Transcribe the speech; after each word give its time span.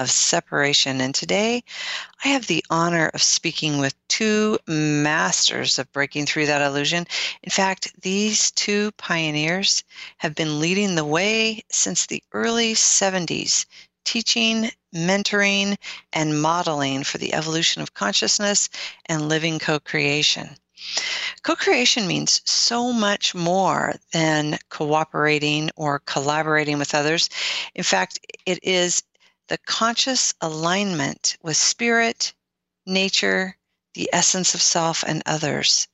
of 0.00 0.10
separation. 0.10 1.00
And 1.00 1.14
today 1.14 1.62
I 2.24 2.28
have 2.28 2.46
the 2.46 2.64
honor 2.70 3.10
of 3.12 3.22
speaking 3.22 3.78
with 3.78 3.94
two 4.08 4.58
masters 4.66 5.78
of 5.78 5.92
breaking 5.92 6.24
through 6.24 6.46
that 6.46 6.62
illusion. 6.62 7.06
In 7.42 7.50
fact, 7.50 7.92
these 8.00 8.50
two 8.50 8.92
pioneers 8.92 9.84
have 10.16 10.34
been 10.34 10.58
leading 10.58 10.94
the 10.94 11.04
way 11.04 11.62
since 11.70 12.06
the 12.06 12.22
early 12.32 12.74
70s, 12.74 13.66
teaching, 14.04 14.70
mentoring, 14.94 15.76
and 16.14 16.40
modeling 16.40 17.04
for 17.04 17.18
the 17.18 17.34
evolution 17.34 17.82
of 17.82 17.92
consciousness 17.92 18.70
and 19.06 19.28
living 19.28 19.58
co 19.58 19.78
creation. 19.78 20.56
Co 21.42 21.54
creation 21.54 22.06
means 22.06 22.40
so 22.46 22.90
much 22.90 23.34
more 23.34 23.96
than 24.12 24.58
cooperating 24.70 25.70
or 25.76 25.98
collaborating 26.00 26.78
with 26.78 26.94
others. 26.94 27.28
In 27.74 27.82
fact, 27.82 28.18
it 28.46 28.58
is 28.62 29.02
the 29.50 29.58
conscious 29.58 30.32
alignment 30.40 31.36
with 31.42 31.56
spirit, 31.56 32.32
nature, 32.86 33.56
the 33.94 34.08
essence 34.12 34.54
of 34.54 34.62
self, 34.62 35.02
and 35.02 35.24
others. 35.26 35.88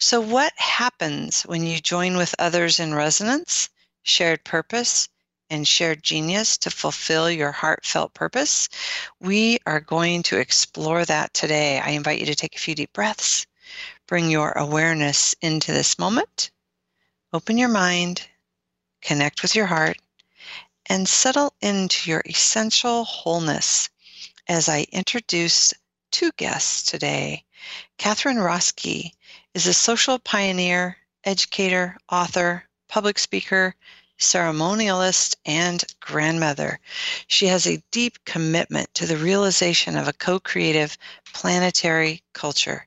So, 0.00 0.20
what 0.20 0.52
happens 0.56 1.42
when 1.42 1.64
you 1.64 1.78
join 1.78 2.16
with 2.16 2.34
others 2.36 2.80
in 2.80 2.96
resonance, 2.96 3.68
shared 4.02 4.42
purpose, 4.42 5.08
and 5.48 5.68
shared 5.68 6.02
genius 6.02 6.58
to 6.58 6.70
fulfill 6.72 7.30
your 7.30 7.52
heartfelt 7.52 8.12
purpose? 8.12 8.68
We 9.20 9.60
are 9.66 9.80
going 9.80 10.24
to 10.24 10.40
explore 10.40 11.04
that 11.04 11.32
today. 11.32 11.78
I 11.78 11.90
invite 11.90 12.18
you 12.18 12.26
to 12.26 12.34
take 12.34 12.56
a 12.56 12.60
few 12.60 12.74
deep 12.74 12.92
breaths, 12.92 13.46
bring 14.08 14.32
your 14.32 14.50
awareness 14.50 15.32
into 15.40 15.70
this 15.70 15.96
moment, 15.96 16.50
open 17.32 17.56
your 17.56 17.68
mind, 17.68 18.26
connect 19.00 19.42
with 19.42 19.54
your 19.54 19.66
heart, 19.66 19.98
and 20.88 21.08
settle 21.08 21.54
into 21.60 22.10
your 22.10 22.22
essential 22.26 23.04
wholeness 23.04 23.88
as 24.48 24.68
I 24.68 24.86
introduce 24.92 25.74
two 26.10 26.30
guests 26.36 26.82
today. 26.82 27.44
Catherine 27.98 28.38
Roske 28.38 29.12
is 29.54 29.66
a 29.66 29.74
social 29.74 30.18
pioneer, 30.18 30.96
educator, 31.24 31.98
author, 32.10 32.64
public 32.88 33.18
speaker, 33.18 33.74
ceremonialist, 34.18 35.36
and 35.44 35.82
grandmother. 36.00 36.80
She 37.26 37.46
has 37.48 37.66
a 37.66 37.82
deep 37.90 38.24
commitment 38.24 38.94
to 38.94 39.06
the 39.06 39.16
realization 39.16 39.96
of 39.96 40.08
a 40.08 40.12
co 40.12 40.40
creative 40.40 40.96
planetary 41.34 42.22
culture. 42.32 42.86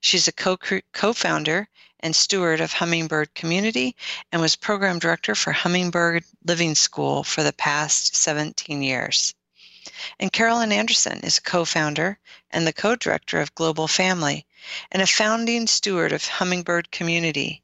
She's 0.00 0.26
a 0.26 0.32
co 0.32 1.12
founder 1.12 1.68
and 2.00 2.16
steward 2.16 2.60
of 2.60 2.72
Hummingbird 2.72 3.34
Community 3.34 3.94
and 4.32 4.40
was 4.42 4.56
program 4.56 4.98
director 4.98 5.34
for 5.36 5.52
Hummingbird 5.52 6.24
Living 6.44 6.74
School 6.74 7.22
for 7.22 7.44
the 7.44 7.52
past 7.52 8.16
17 8.16 8.82
years. 8.82 9.34
And 10.18 10.32
Carolyn 10.32 10.72
Anderson 10.72 11.20
is 11.20 11.38
a 11.38 11.42
co 11.42 11.64
founder 11.64 12.18
and 12.50 12.66
the 12.66 12.72
co 12.72 12.96
director 12.96 13.40
of 13.40 13.54
Global 13.54 13.86
Family 13.86 14.46
and 14.90 15.00
a 15.00 15.06
founding 15.06 15.66
steward 15.68 16.12
of 16.12 16.26
Hummingbird 16.26 16.90
Community. 16.90 17.62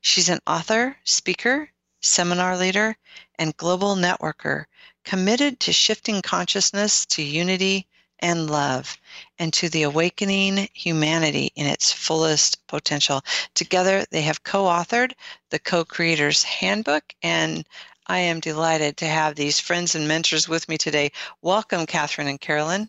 She's 0.00 0.28
an 0.28 0.40
author, 0.46 0.98
speaker, 1.02 1.72
seminar 2.00 2.56
leader, 2.56 2.96
and 3.38 3.56
global 3.56 3.96
networker 3.96 4.66
committed 5.04 5.58
to 5.60 5.72
shifting 5.72 6.22
consciousness 6.22 7.06
to 7.06 7.22
unity 7.22 7.86
and 8.20 8.50
love 8.50 8.98
and 9.38 9.52
to 9.52 9.68
the 9.68 9.82
awakening 9.82 10.68
humanity 10.72 11.50
in 11.54 11.66
its 11.66 11.92
fullest 11.92 12.66
potential. 12.66 13.22
Together, 13.54 14.04
they 14.10 14.22
have 14.22 14.42
co 14.42 14.64
authored 14.64 15.12
the 15.50 15.58
Co 15.58 15.84
Creators 15.84 16.42
Handbook, 16.42 17.04
and 17.22 17.66
I 18.06 18.18
am 18.18 18.40
delighted 18.40 18.96
to 18.98 19.06
have 19.06 19.34
these 19.34 19.60
friends 19.60 19.94
and 19.94 20.06
mentors 20.06 20.48
with 20.48 20.68
me 20.68 20.78
today. 20.78 21.12
Welcome, 21.42 21.86
Catherine 21.86 22.28
and 22.28 22.40
Carolyn. 22.40 22.88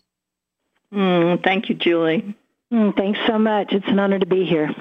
Mm, 0.94 1.44
thank 1.44 1.70
you, 1.70 1.76
Julie. 1.76 2.36
Mm, 2.72 2.96
thanks 2.96 3.20
so 3.28 3.38
much. 3.38 3.74
It's 3.74 3.88
an 3.88 4.00
honor 4.00 4.20
to 4.20 4.26
be 4.26 4.46
here. 4.46 4.74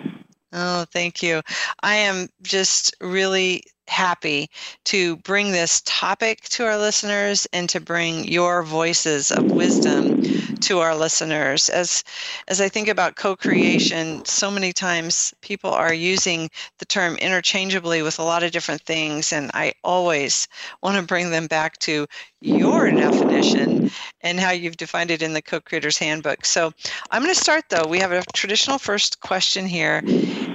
Oh, 0.52 0.84
thank 0.92 1.22
you. 1.22 1.42
I 1.82 1.96
am 1.96 2.28
just 2.42 2.94
really 3.00 3.62
happy 3.88 4.50
to 4.84 5.16
bring 5.18 5.52
this 5.52 5.82
topic 5.84 6.42
to 6.42 6.64
our 6.64 6.76
listeners 6.78 7.46
and 7.52 7.68
to 7.70 7.80
bring 7.80 8.24
your 8.26 8.62
voices 8.62 9.30
of 9.30 9.50
wisdom 9.50 10.16
to 10.60 10.78
our 10.80 10.96
listeners. 10.96 11.68
As 11.68 12.04
as 12.48 12.60
i 12.60 12.68
think 12.68 12.88
about 12.88 13.16
co-creation 13.16 14.24
so 14.24 14.50
many 14.50 14.72
times 14.72 15.34
people 15.42 15.70
are 15.70 15.94
using 15.94 16.48
the 16.78 16.84
term 16.84 17.16
interchangeably 17.16 18.02
with 18.02 18.18
a 18.18 18.22
lot 18.22 18.42
of 18.42 18.52
different 18.52 18.82
things 18.82 19.32
and 19.32 19.50
i 19.54 19.72
always 19.84 20.48
want 20.82 20.96
to 20.96 21.02
bring 21.02 21.30
them 21.30 21.46
back 21.46 21.78
to 21.78 22.06
your 22.40 22.92
definition 22.92 23.80
and 24.22 24.38
how 24.40 24.50
you've 24.50 24.76
defined 24.76 25.10
it 25.10 25.22
in 25.22 25.32
the 25.32 25.42
co-creators 25.42 25.98
handbook. 25.98 26.44
So 26.44 26.72
i'm 27.10 27.22
going 27.22 27.34
to 27.34 27.40
start 27.40 27.64
though. 27.70 27.86
We 27.86 27.98
have 28.00 28.12
a 28.12 28.22
traditional 28.34 28.78
first 28.78 29.20
question 29.20 29.66
here 29.66 30.02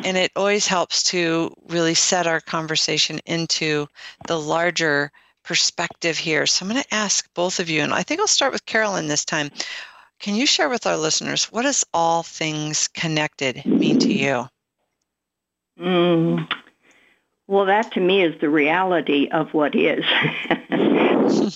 and 0.03 0.17
it 0.17 0.31
always 0.35 0.67
helps 0.67 1.03
to 1.05 1.53
really 1.69 1.93
set 1.95 2.27
our 2.27 2.41
conversation 2.41 3.20
into 3.25 3.87
the 4.27 4.39
larger 4.39 5.11
perspective 5.43 6.17
here. 6.17 6.45
So 6.45 6.65
I'm 6.65 6.71
going 6.71 6.83
to 6.83 6.93
ask 6.93 7.27
both 7.33 7.59
of 7.59 7.69
you, 7.69 7.81
and 7.81 7.93
I 7.93 8.03
think 8.03 8.19
I'll 8.19 8.27
start 8.27 8.53
with 8.53 8.65
Carolyn 8.65 9.07
this 9.07 9.25
time. 9.25 9.49
Can 10.19 10.35
you 10.35 10.45
share 10.45 10.69
with 10.69 10.85
our 10.85 10.97
listeners 10.97 11.45
what 11.45 11.63
does 11.63 11.83
all 11.93 12.23
things 12.23 12.87
connected 12.89 13.65
mean 13.65 13.97
to 13.99 14.13
you? 14.13 14.47
Mm, 15.79 16.47
well, 17.47 17.65
that 17.65 17.91
to 17.93 17.99
me 17.99 18.23
is 18.23 18.39
the 18.39 18.49
reality 18.49 19.27
of 19.31 19.53
what 19.53 19.75
is. 19.75 20.05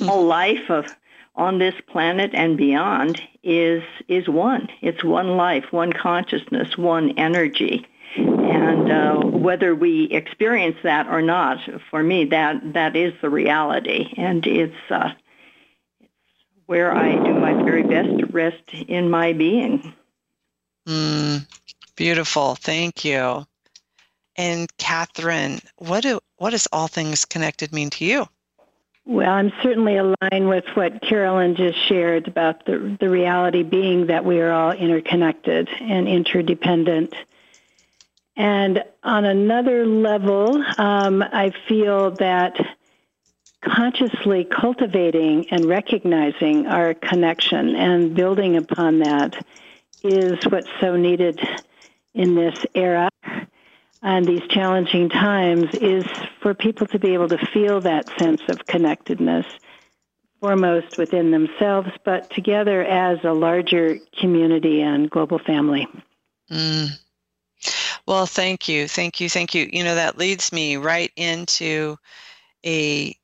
all 0.10 0.26
life 0.26 0.70
of 0.70 0.88
on 1.36 1.60
this 1.60 1.76
planet 1.88 2.32
and 2.34 2.58
beyond 2.58 3.22
is 3.44 3.84
is 4.08 4.28
one. 4.28 4.68
It's 4.82 5.04
one 5.04 5.38
life, 5.38 5.72
one 5.72 5.94
consciousness, 5.94 6.78
one 6.78 7.12
energy 7.18 7.86
and 8.50 8.92
uh, 8.92 9.16
whether 9.38 9.76
we 9.76 10.06
experience 10.06 10.78
that 10.84 11.08
or 11.08 11.22
not, 11.22 11.58
for 11.90 12.02
me, 12.02 12.26
that 12.26 12.74
that 12.74 12.96
is 12.96 13.14
the 13.22 13.30
reality, 13.30 14.14
and 14.18 14.46
it's, 14.46 14.74
uh, 14.90 15.12
it's 16.00 16.10
where 16.66 16.94
I 16.94 17.12
do 17.12 17.34
my 17.34 17.54
very 17.64 17.84
best 17.84 18.20
to 18.20 18.26
rest 18.28 18.64
in 18.88 19.10
my 19.10 19.34
being. 19.34 19.94
Mm, 20.88 21.48
beautiful, 21.96 22.56
thank 22.56 23.04
you. 23.04 23.46
And 24.38 24.70
Catherine, 24.78 25.60
what 25.78 26.04
do 26.04 26.20
what 26.38 26.52
does 26.52 26.68
all 26.72 26.88
things 26.88 27.26
connected 27.26 27.72
mean 27.72 27.90
to 27.92 28.06
you? 28.06 28.28
Well, 29.06 29.30
I'm 29.30 29.54
certainly 29.62 29.98
aligned 29.98 30.50
with 30.50 30.66
what 30.74 31.02
Carolyn 31.02 31.56
just 31.56 31.78
shared 31.88 32.28
about 32.28 32.66
the 32.66 32.98
the 33.00 33.10
reality 33.10 33.64
being 33.64 34.08
that 34.08 34.26
we 34.26 34.42
are 34.42 34.52
all 34.52 34.72
interconnected 34.72 35.70
and 35.80 36.08
interdependent 36.08 37.14
and 38.36 38.84
on 39.04 39.26
another 39.26 39.86
level, 39.86 40.64
um, 40.78 41.24
I 41.24 41.54
feel 41.68 42.12
that 42.12 42.58
consciously 43.64 44.44
cultivating 44.46 45.50
and 45.50 45.66
recognizing 45.66 46.68
our 46.68 46.94
connection 46.94 47.76
and 47.76 48.14
building 48.14 48.58
upon 48.58 49.00
that 49.00 49.44
is 50.04 50.44
what's 50.46 50.70
so 50.80 50.96
needed 50.96 51.40
in 52.14 52.36
this 52.36 52.66
era. 52.76 53.10
And 54.02 54.26
these 54.26 54.48
challenging 54.50 55.10
times 55.10 55.74
is 55.74 56.06
for 56.42 56.54
people 56.54 56.86
to 56.88 57.00
be 57.00 57.14
able 57.14 57.30
to 57.30 57.44
feel 57.48 57.82
that 57.82 58.12
sense 58.20 58.42
of 58.50 58.66
connectedness 58.68 59.48
foremost 60.40 60.98
within 60.98 61.32
themselves 61.32 61.90
but 62.04 62.30
together 62.30 62.84
as 62.84 63.18
a 63.24 63.32
larger 63.32 63.98
community 64.20 64.82
and 64.82 65.10
global 65.10 65.40
family. 65.40 65.88
Mm, 66.52 66.90
well, 68.08 68.26
thank 68.26 68.68
you. 68.68 68.88
Thank 68.88 69.20
you. 69.20 69.30
Thank 69.30 69.54
you. 69.56 69.70
You 69.72 69.84
know, 69.84 69.96
that 69.96 70.18
leads 70.18 70.52
me 70.52 70.78
right 70.78 71.12
into 71.16 71.98
a 72.66 73.16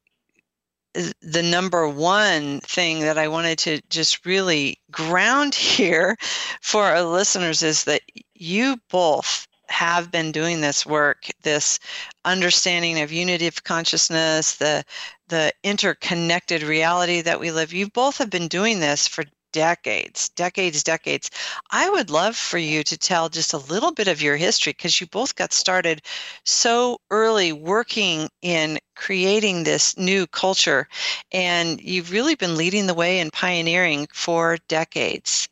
uh, 0.95 1.12
the 1.22 1.44
number 1.44 1.88
one 1.88 2.60
thing 2.62 3.00
that 3.01 3.18
I 3.18 3.28
wanted 3.28 3.57
to 3.60 3.81
just 3.89 4.25
really 4.25 4.80
ground 4.92 5.56
here 5.78 6.18
for 6.62 6.83
our 6.86 7.04
listeners 7.04 7.63
is 7.63 7.83
that 7.86 8.01
you 8.33 8.78
both 8.89 9.48
have 9.69 10.12
been 10.12 10.31
doing 10.31 10.60
this 10.62 10.86
work, 10.86 11.28
this 11.44 11.80
understanding 12.25 13.00
of 13.01 13.12
unity 13.12 13.48
of 13.48 13.63
consciousness, 13.63 14.56
the 14.56 14.83
the 15.30 15.54
interconnected 15.63 16.62
reality 16.63 17.22
that 17.22 17.39
we 17.39 17.51
live. 17.51 17.72
You 17.72 17.88
both 17.89 18.18
have 18.18 18.30
been 18.30 18.48
doing 18.50 18.80
this 18.80 19.07
for 19.07 19.24
decades, 19.51 20.30
decades, 20.30 20.83
decades. 20.83 21.30
I 21.71 21.89
would 21.89 22.09
love 22.09 22.36
for 22.36 22.57
you 22.57 22.83
to 22.83 22.98
tell 22.98 23.30
just 23.30 23.53
a 23.53 23.57
little 23.57 23.92
bit 23.92 24.07
of 24.07 24.21
your 24.21 24.38
history 24.38 24.71
because 24.71 25.00
you 25.00 25.07
both 25.07 25.36
got 25.36 25.53
started 25.53 26.01
so 26.44 27.00
early 27.09 27.51
working 27.51 28.30
in 28.42 28.80
creating 28.95 29.63
this 29.63 29.98
new 29.98 30.27
culture, 30.27 30.88
and 31.31 31.81
you've 31.81 32.12
really 32.12 32.36
been 32.36 32.56
leading 32.56 32.88
the 32.88 32.94
way 32.94 33.19
and 33.19 33.31
pioneering 33.33 34.07
for 34.13 34.57
decades. 34.68 35.50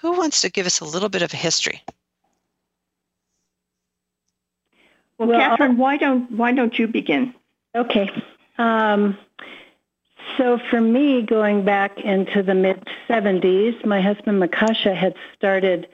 Who 0.00 0.12
wants 0.12 0.40
to 0.42 0.50
give 0.50 0.66
us 0.66 0.80
a 0.80 0.84
little 0.84 1.08
bit 1.08 1.22
of 1.22 1.32
a 1.32 1.36
history? 1.36 1.82
Well, 5.18 5.28
well 5.28 5.40
Catherine, 5.40 5.76
why 5.76 5.96
don't 5.96 6.30
why 6.30 6.52
don't 6.52 6.78
you 6.78 6.86
begin? 6.86 7.34
Okay. 7.74 8.10
Um, 8.58 9.18
so 10.36 10.58
for 10.70 10.80
me, 10.80 11.22
going 11.22 11.64
back 11.64 11.98
into 11.98 12.42
the 12.42 12.54
mid 12.54 12.82
70s, 13.08 13.84
my 13.84 14.00
husband 14.00 14.42
Makasha 14.42 14.94
had 14.94 15.14
started 15.36 15.88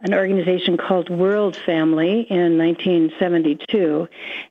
an 0.00 0.12
organization 0.12 0.76
called 0.76 1.08
World 1.08 1.56
Family 1.56 2.26
in 2.28 2.58
1972, 2.58 4.08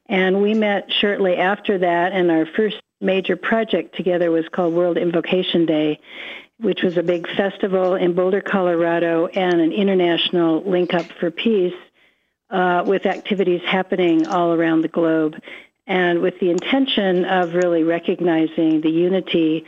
and 0.08 0.42
we 0.42 0.54
met 0.54 0.92
shortly 0.92 1.36
after 1.36 1.78
that. 1.78 2.12
And 2.14 2.32
our 2.32 2.46
first 2.46 2.82
major 3.02 3.36
project 3.36 3.96
together 3.96 4.32
was 4.32 4.48
called 4.50 4.74
World 4.74 4.98
Invocation 4.98 5.66
Day, 5.66 6.00
which 6.60 6.82
was 6.82 6.98
a 6.98 7.04
big 7.04 7.28
festival 7.36 7.96
in 7.96 8.14
Boulder, 8.14 8.42
Colorado, 8.42 9.28
and 9.28 9.62
an 9.62 9.72
international 9.72 10.64
link 10.64 10.94
up 10.94 11.06
for 11.20 11.30
peace 11.30 11.76
uh, 12.50 12.84
with 12.86 13.06
activities 13.06 13.62
happening 13.66 14.28
all 14.28 14.54
around 14.54 14.82
the 14.82 14.88
globe, 14.88 15.36
and 15.88 16.22
with 16.22 16.40
the 16.40 16.50
intention 16.50 17.26
of 17.26 17.54
really 17.54 17.84
recognizing 17.84 18.82
the 18.82 18.90
unity 18.90 19.66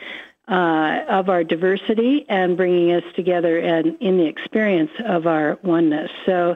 uh, 0.48 1.00
of 1.10 1.30
our 1.30 1.44
diversity 1.44 2.26
and 2.30 2.56
bringing 2.56 2.92
us 2.92 3.04
together 3.16 3.58
and 3.58 3.98
in 4.00 4.18
the 4.18 4.26
experience 4.26 4.92
of 5.06 5.28
our 5.28 5.58
oneness. 5.64 6.12
So 6.26 6.56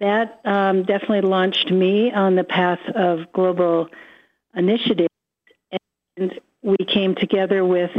that 0.00 0.40
um, 0.44 0.82
definitely 0.82 1.22
launched 1.22 1.70
me 1.70 2.12
on 2.12 2.34
the 2.34 2.44
path 2.44 2.80
of 2.94 3.32
global 3.32 3.88
initiatives. 4.54 5.08
And 6.16 6.38
we 6.62 6.76
came 6.86 7.14
together 7.14 7.64
with 7.64 7.90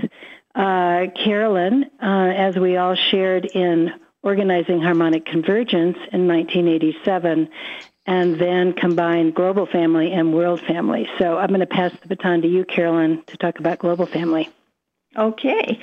uh, 0.54 1.08
Carolyn, 1.24 1.86
uh, 2.02 2.06
as 2.06 2.56
we 2.56 2.78
all 2.78 2.96
shared 2.96 3.46
in 3.46 3.92
organizing 4.24 4.82
harmonic 4.82 5.26
convergence 5.26 5.98
in 6.12 6.28
1987 6.28 7.50
and 8.06 8.40
then 8.40 8.74
combine 8.74 9.32
global 9.32 9.66
family 9.66 10.12
and 10.12 10.34
world 10.34 10.62
family. 10.62 11.10
So 11.18 11.38
I'm 11.38 11.50
going 11.50 11.60
to 11.62 11.66
pass 11.66 11.92
the 12.02 12.08
baton 12.08 12.42
to 12.44 12.48
you, 12.48 12.66
Carolyn, 12.66 13.24
to 13.28 13.38
talk 13.38 13.60
about 13.60 13.80
global 13.80 14.06
family. 14.06 14.50
Okay. 15.18 15.80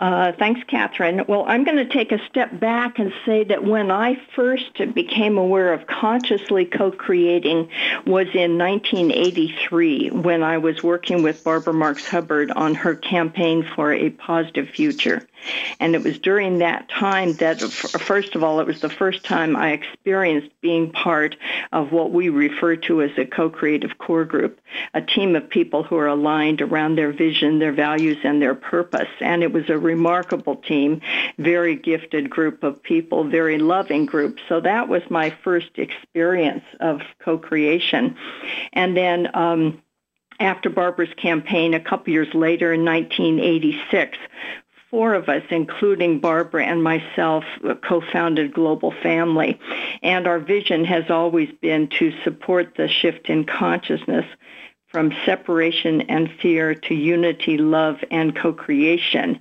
Uh, 0.00 0.30
thanks, 0.38 0.60
Catherine. 0.68 1.24
Well, 1.26 1.44
I'm 1.48 1.64
going 1.64 1.76
to 1.76 1.92
take 1.92 2.12
a 2.12 2.24
step 2.28 2.58
back 2.60 3.00
and 3.00 3.12
say 3.26 3.42
that 3.44 3.64
when 3.64 3.90
I 3.90 4.16
first 4.36 4.78
became 4.94 5.38
aware 5.38 5.72
of 5.72 5.88
consciously 5.88 6.66
co-creating 6.66 7.70
was 8.06 8.28
in 8.32 8.58
1983 8.58 10.10
when 10.10 10.44
I 10.44 10.58
was 10.58 10.84
working 10.84 11.22
with 11.22 11.42
Barbara 11.42 11.74
Marx 11.74 12.06
Hubbard 12.06 12.52
on 12.52 12.76
her 12.76 12.94
campaign 12.94 13.68
for 13.74 13.92
a 13.92 14.10
positive 14.10 14.68
future. 14.68 15.26
And 15.80 15.94
it 15.94 16.02
was 16.02 16.18
during 16.18 16.58
that 16.58 16.88
time 16.88 17.34
that, 17.34 17.60
first 17.60 18.34
of 18.34 18.42
all, 18.42 18.60
it 18.60 18.66
was 18.66 18.80
the 18.80 18.88
first 18.88 19.24
time 19.24 19.56
I 19.56 19.72
experienced 19.72 20.50
being 20.60 20.90
part 20.90 21.36
of 21.72 21.92
what 21.92 22.10
we 22.10 22.28
refer 22.28 22.76
to 22.76 23.02
as 23.02 23.10
a 23.16 23.24
co-creative 23.24 23.98
core 23.98 24.24
group, 24.24 24.60
a 24.94 25.00
team 25.00 25.36
of 25.36 25.48
people 25.48 25.82
who 25.82 25.96
are 25.96 26.08
aligned 26.08 26.60
around 26.60 26.96
their 26.96 27.12
vision, 27.12 27.58
their 27.58 27.72
values, 27.72 28.18
and 28.24 28.42
their 28.42 28.54
purpose. 28.54 29.08
And 29.20 29.42
it 29.42 29.52
was 29.52 29.68
a 29.68 29.78
remarkable 29.88 30.56
team, 30.56 31.00
very 31.38 31.74
gifted 31.74 32.28
group 32.28 32.62
of 32.62 32.82
people, 32.82 33.24
very 33.24 33.58
loving 33.58 34.04
group. 34.06 34.38
So 34.48 34.60
that 34.60 34.88
was 34.88 35.02
my 35.08 35.30
first 35.44 35.70
experience 35.76 36.64
of 36.80 37.00
co-creation. 37.24 38.16
And 38.72 38.96
then 38.96 39.30
um, 39.34 39.82
after 40.40 40.68
Barbara's 40.70 41.14
campaign, 41.16 41.74
a 41.74 41.80
couple 41.80 42.12
years 42.12 42.32
later 42.34 42.72
in 42.72 42.84
1986, 42.84 44.18
four 44.90 45.14
of 45.14 45.28
us, 45.28 45.42
including 45.50 46.20
Barbara 46.20 46.64
and 46.64 46.82
myself, 46.82 47.44
co-founded 47.82 48.52
Global 48.52 48.92
Family. 49.02 49.58
And 50.02 50.26
our 50.26 50.38
vision 50.38 50.84
has 50.84 51.10
always 51.10 51.50
been 51.60 51.88
to 51.98 52.12
support 52.24 52.74
the 52.76 52.88
shift 52.88 53.28
in 53.28 53.44
consciousness 53.44 54.26
from 54.88 55.12
separation 55.26 56.00
and 56.02 56.30
fear 56.40 56.74
to 56.74 56.94
unity, 56.94 57.58
love, 57.58 57.96
and 58.10 58.34
co-creation. 58.34 59.38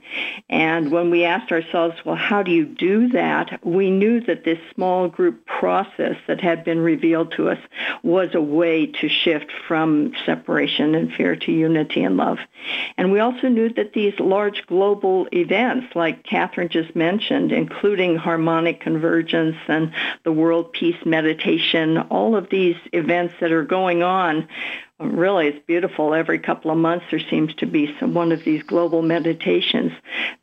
And 0.49 0.91
when 0.91 1.09
we 1.09 1.23
asked 1.23 1.53
ourselves, 1.53 1.95
well, 2.03 2.17
how 2.17 2.43
do 2.43 2.51
you 2.51 2.65
do 2.65 3.07
that? 3.09 3.65
We 3.65 3.89
knew 3.89 4.19
that 4.21 4.43
this 4.43 4.59
small 4.75 5.07
group 5.07 5.45
process 5.45 6.17
that 6.27 6.41
had 6.41 6.65
been 6.65 6.79
revealed 6.79 7.31
to 7.37 7.49
us 7.49 7.59
was 8.03 8.35
a 8.35 8.41
way 8.41 8.87
to 8.87 9.07
shift 9.07 9.51
from 9.67 10.11
separation 10.25 10.95
and 10.95 11.13
fear 11.13 11.37
to 11.37 11.51
unity 11.53 12.03
and 12.03 12.17
love. 12.17 12.39
And 12.97 13.13
we 13.13 13.21
also 13.21 13.47
knew 13.47 13.69
that 13.73 13.93
these 13.93 14.19
large 14.19 14.67
global 14.67 15.29
events, 15.31 15.95
like 15.95 16.23
Catherine 16.23 16.69
just 16.69 16.93
mentioned, 16.93 17.53
including 17.53 18.17
harmonic 18.17 18.81
convergence 18.81 19.55
and 19.69 19.93
the 20.25 20.31
world 20.33 20.73
peace 20.73 21.05
meditation, 21.05 21.97
all 21.97 22.35
of 22.35 22.49
these 22.49 22.75
events 22.91 23.35
that 23.39 23.53
are 23.53 23.63
going 23.63 24.03
on 24.03 24.47
really 24.99 25.47
it's 25.47 25.65
beautiful. 25.65 26.13
Every 26.13 26.39
couple 26.39 26.71
of 26.71 26.77
months 26.77 27.05
there 27.11 27.19
seems 27.19 27.53
to 27.55 27.65
be 27.65 27.95
some 27.99 28.13
one 28.13 28.31
of 28.31 28.43
these 28.43 28.63
global 28.63 29.01
meditations 29.01 29.91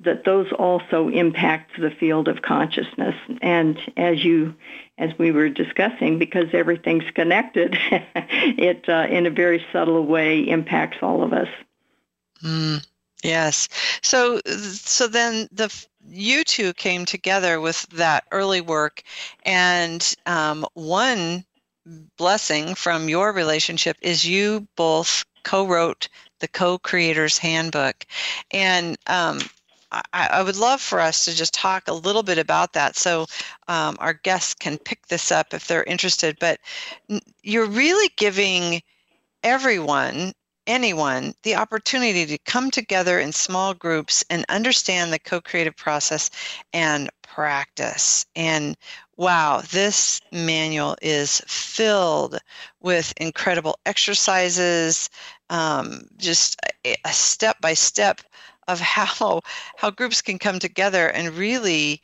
that 0.00 0.24
those 0.24 0.50
also 0.52 1.08
impact 1.08 1.80
the 1.80 1.90
field 1.90 2.28
of 2.28 2.42
consciousness. 2.42 3.16
And 3.42 3.78
as 3.96 4.24
you 4.24 4.54
as 4.96 5.10
we 5.18 5.32
were 5.32 5.48
discussing 5.48 6.18
because 6.18 6.46
everything's 6.52 7.10
connected 7.14 7.76
it 7.90 8.88
uh, 8.88 9.06
in 9.10 9.26
a 9.26 9.30
very 9.30 9.64
subtle 9.72 10.06
way 10.06 10.40
impacts 10.40 10.98
all 11.02 11.22
of 11.22 11.32
us. 11.32 11.48
Mm, 12.44 12.86
yes. 13.22 13.68
So 14.02 14.40
so 14.46 15.08
then 15.08 15.48
the 15.50 15.72
you 16.06 16.44
two 16.44 16.72
came 16.74 17.04
together 17.04 17.60
with 17.60 17.82
that 17.90 18.24
early 18.30 18.60
work 18.60 19.02
and 19.44 20.14
um, 20.26 20.66
one 20.74 21.44
blessing 22.16 22.74
from 22.74 23.08
your 23.08 23.32
relationship 23.32 23.96
is 24.00 24.24
you 24.24 24.66
both 24.76 25.24
co-wrote 25.44 26.08
the 26.40 26.48
co-creators 26.48 27.38
handbook. 27.38 28.06
And 28.50 28.96
um, 29.06 29.40
I, 29.92 30.02
I, 30.12 30.42
would 30.42 30.56
love 30.56 30.80
for 30.80 31.00
us 31.00 31.24
to 31.26 31.34
just 31.34 31.54
talk 31.54 31.86
a 31.86 31.92
little 31.92 32.22
bit 32.22 32.38
about 32.38 32.72
that 32.72 32.96
so 32.96 33.26
um, 33.68 33.96
our 34.00 34.14
guests 34.14 34.54
can 34.54 34.78
pick 34.78 35.06
this 35.06 35.30
up 35.30 35.54
if 35.54 35.66
they're 35.66 35.84
interested. 35.84 36.36
But 36.40 36.58
you're 37.42 37.66
really 37.66 38.10
giving 38.16 38.82
everyone 39.42 40.32
anyone 40.66 41.34
the 41.42 41.56
opportunity 41.56 42.24
to 42.24 42.38
come 42.38 42.70
together 42.70 43.20
in 43.20 43.32
small 43.32 43.74
groups 43.74 44.24
and 44.30 44.46
understand 44.48 45.12
the 45.12 45.18
co-creative 45.18 45.76
process 45.76 46.30
and 46.72 47.10
practice. 47.22 48.24
And 48.34 48.76
wow, 49.16 49.62
this 49.70 50.20
manual 50.32 50.96
is 51.02 51.40
filled 51.46 52.38
with 52.80 53.12
incredible 53.16 53.78
exercises, 53.86 55.10
um, 55.50 56.02
just 56.16 56.60
a 56.84 57.12
step 57.12 57.60
by 57.60 57.74
step 57.74 58.20
of 58.68 58.80
how 58.80 59.40
how 59.76 59.90
groups 59.90 60.22
can 60.22 60.38
come 60.38 60.58
together 60.58 61.08
and 61.08 61.36
really 61.36 62.02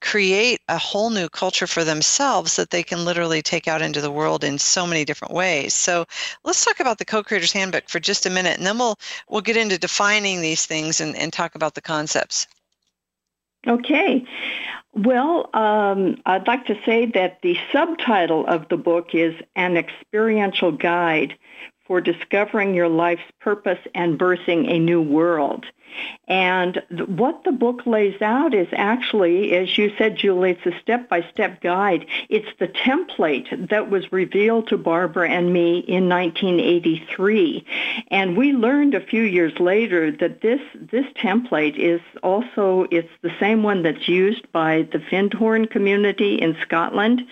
create 0.00 0.60
a 0.68 0.76
whole 0.76 1.08
new 1.08 1.28
culture 1.30 1.66
for 1.66 1.82
themselves 1.82 2.56
that 2.56 2.68
they 2.70 2.82
can 2.82 3.06
literally 3.06 3.40
take 3.40 3.66
out 3.66 3.80
into 3.80 4.02
the 4.02 4.10
world 4.10 4.44
in 4.44 4.58
so 4.58 4.86
many 4.86 5.02
different 5.04 5.32
ways. 5.32 5.72
So 5.72 6.04
let's 6.44 6.62
talk 6.62 6.78
about 6.80 6.98
the 6.98 7.06
co-creators 7.06 7.52
handbook 7.52 7.88
for 7.88 8.00
just 8.00 8.26
a 8.26 8.30
minute 8.30 8.58
and 8.58 8.66
then 8.66 8.76
we'll 8.78 8.98
we'll 9.30 9.40
get 9.40 9.56
into 9.56 9.78
defining 9.78 10.42
these 10.42 10.66
things 10.66 11.00
and, 11.00 11.16
and 11.16 11.32
talk 11.32 11.54
about 11.54 11.74
the 11.74 11.80
concepts. 11.80 12.46
Okay. 13.66 14.24
Well, 14.92 15.50
um, 15.54 16.18
I'd 16.26 16.46
like 16.46 16.66
to 16.66 16.78
say 16.84 17.06
that 17.06 17.40
the 17.42 17.56
subtitle 17.72 18.46
of 18.46 18.68
the 18.68 18.76
book 18.76 19.14
is 19.14 19.34
An 19.56 19.76
Experiential 19.76 20.70
Guide 20.70 21.36
for 21.86 22.00
Discovering 22.00 22.74
Your 22.74 22.88
Life's 22.88 23.22
Purpose 23.40 23.80
and 23.94 24.18
Birthing 24.18 24.70
a 24.70 24.78
New 24.78 25.02
World. 25.02 25.66
And 26.26 26.82
th- 26.88 27.08
what 27.08 27.44
the 27.44 27.52
book 27.52 27.86
lays 27.86 28.20
out 28.22 28.54
is 28.54 28.68
actually, 28.72 29.52
as 29.54 29.76
you 29.76 29.92
said, 29.98 30.16
Julie, 30.16 30.52
it's 30.52 30.66
a 30.66 30.78
step-by-step 30.80 31.60
guide. 31.60 32.06
It's 32.28 32.48
the 32.58 32.68
template 32.68 33.68
that 33.68 33.90
was 33.90 34.10
revealed 34.12 34.68
to 34.68 34.78
Barbara 34.78 35.28
and 35.28 35.52
me 35.52 35.78
in 35.78 36.08
1983. 36.08 37.64
And 38.10 38.36
we 38.36 38.52
learned 38.52 38.94
a 38.94 39.04
few 39.04 39.22
years 39.22 39.58
later 39.60 40.10
that 40.12 40.40
this, 40.40 40.60
this 40.74 41.06
template 41.16 41.76
is 41.76 42.00
also, 42.22 42.86
it's 42.90 43.12
the 43.22 43.34
same 43.38 43.62
one 43.62 43.82
that's 43.82 44.08
used 44.08 44.50
by 44.52 44.88
the 44.92 44.98
Findhorn 44.98 45.70
community 45.70 46.36
in 46.36 46.56
Scotland, 46.62 47.22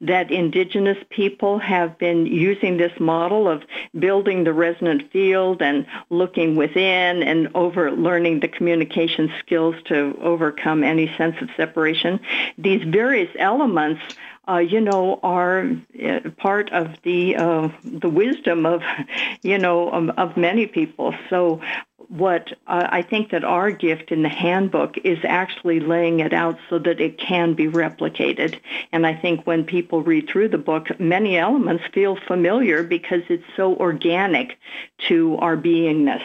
that 0.00 0.30
indigenous 0.30 0.98
people 1.10 1.58
have 1.58 1.98
been 1.98 2.26
using 2.26 2.76
this 2.76 2.98
model 2.98 3.48
of 3.48 3.62
building 3.98 4.44
the 4.44 4.52
resonant 4.52 5.10
field 5.12 5.62
and 5.62 5.86
looking 6.10 6.56
within 6.56 7.22
and 7.22 7.48
over 7.54 7.90
learning 8.10 8.40
the 8.40 8.48
communication 8.48 9.32
skills 9.38 9.76
to 9.84 10.18
overcome 10.20 10.82
any 10.82 11.06
sense 11.16 11.36
of 11.40 11.48
separation. 11.56 12.18
These 12.58 12.82
various 12.82 13.30
elements 13.38 14.02
uh, 14.48 14.58
you 14.58 14.80
know, 14.80 15.20
are 15.22 15.70
uh, 16.04 16.20
part 16.38 16.72
of 16.72 16.86
the 17.04 17.36
uh, 17.36 17.68
the 17.84 18.08
wisdom 18.08 18.66
of, 18.66 18.82
you 19.42 19.58
know, 19.58 19.90
of, 19.90 20.10
of 20.18 20.36
many 20.36 20.66
people. 20.66 21.14
So 21.28 21.60
what 22.08 22.52
uh, 22.66 22.88
I 22.90 23.02
think 23.02 23.30
that 23.30 23.44
our 23.44 23.70
gift 23.70 24.10
in 24.10 24.22
the 24.22 24.28
handbook 24.28 24.96
is 25.04 25.18
actually 25.24 25.78
laying 25.78 26.18
it 26.18 26.32
out 26.32 26.58
so 26.68 26.80
that 26.80 27.00
it 27.00 27.18
can 27.18 27.54
be 27.54 27.68
replicated. 27.68 28.58
And 28.90 29.06
I 29.06 29.14
think 29.14 29.46
when 29.46 29.62
people 29.64 30.02
read 30.02 30.28
through 30.28 30.48
the 30.48 30.58
book, 30.58 30.98
many 30.98 31.36
elements 31.36 31.84
feel 31.94 32.16
familiar 32.16 32.82
because 32.82 33.22
it's 33.28 33.44
so 33.56 33.76
organic 33.76 34.58
to 35.08 35.36
our 35.36 35.56
beingness. 35.56 36.24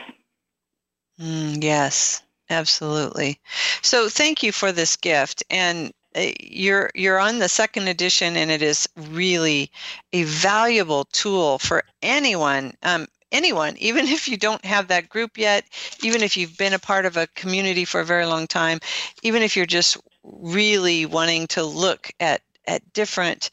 Mm, 1.20 1.64
yes, 1.64 2.22
absolutely. 2.50 3.40
So 3.82 4.10
thank 4.10 4.44
you 4.44 4.52
for 4.52 4.72
this 4.72 4.96
gift. 4.96 5.44
And 5.50 5.94
uh, 6.16 6.32
you're 6.40 6.92
you're 6.96 7.20
on 7.20 7.40
the 7.40 7.50
second 7.50 7.88
edition 7.88 8.38
and 8.38 8.50
it 8.52 8.62
is 8.62 8.88
really 8.96 9.72
a 10.14 10.24
valuable 10.24 11.06
tool 11.06 11.60
for 11.60 11.84
anyone 12.02 12.74
um, 12.84 13.06
anyone 13.34 13.76
even 13.80 14.08
if 14.08 14.28
you 14.28 14.38
don't 14.38 14.64
have 14.64 14.88
that 14.88 15.10
group 15.10 15.38
yet 15.38 15.66
even 16.04 16.22
if 16.22 16.38
you've 16.38 16.58
been 16.58 16.74
a 16.74 16.80
part 16.80 17.06
of 17.06 17.18
a 17.18 17.28
community 17.36 17.84
for 17.84 18.00
a 18.00 18.06
very 18.06 18.26
long 18.26 18.48
time 18.48 18.80
even 19.24 19.42
if 19.42 19.58
you're 19.58 19.66
just 19.66 19.98
really 20.24 21.06
wanting 21.06 21.48
to 21.48 21.64
look 21.64 22.10
at 22.22 22.42
at 22.68 22.94
different 22.94 23.50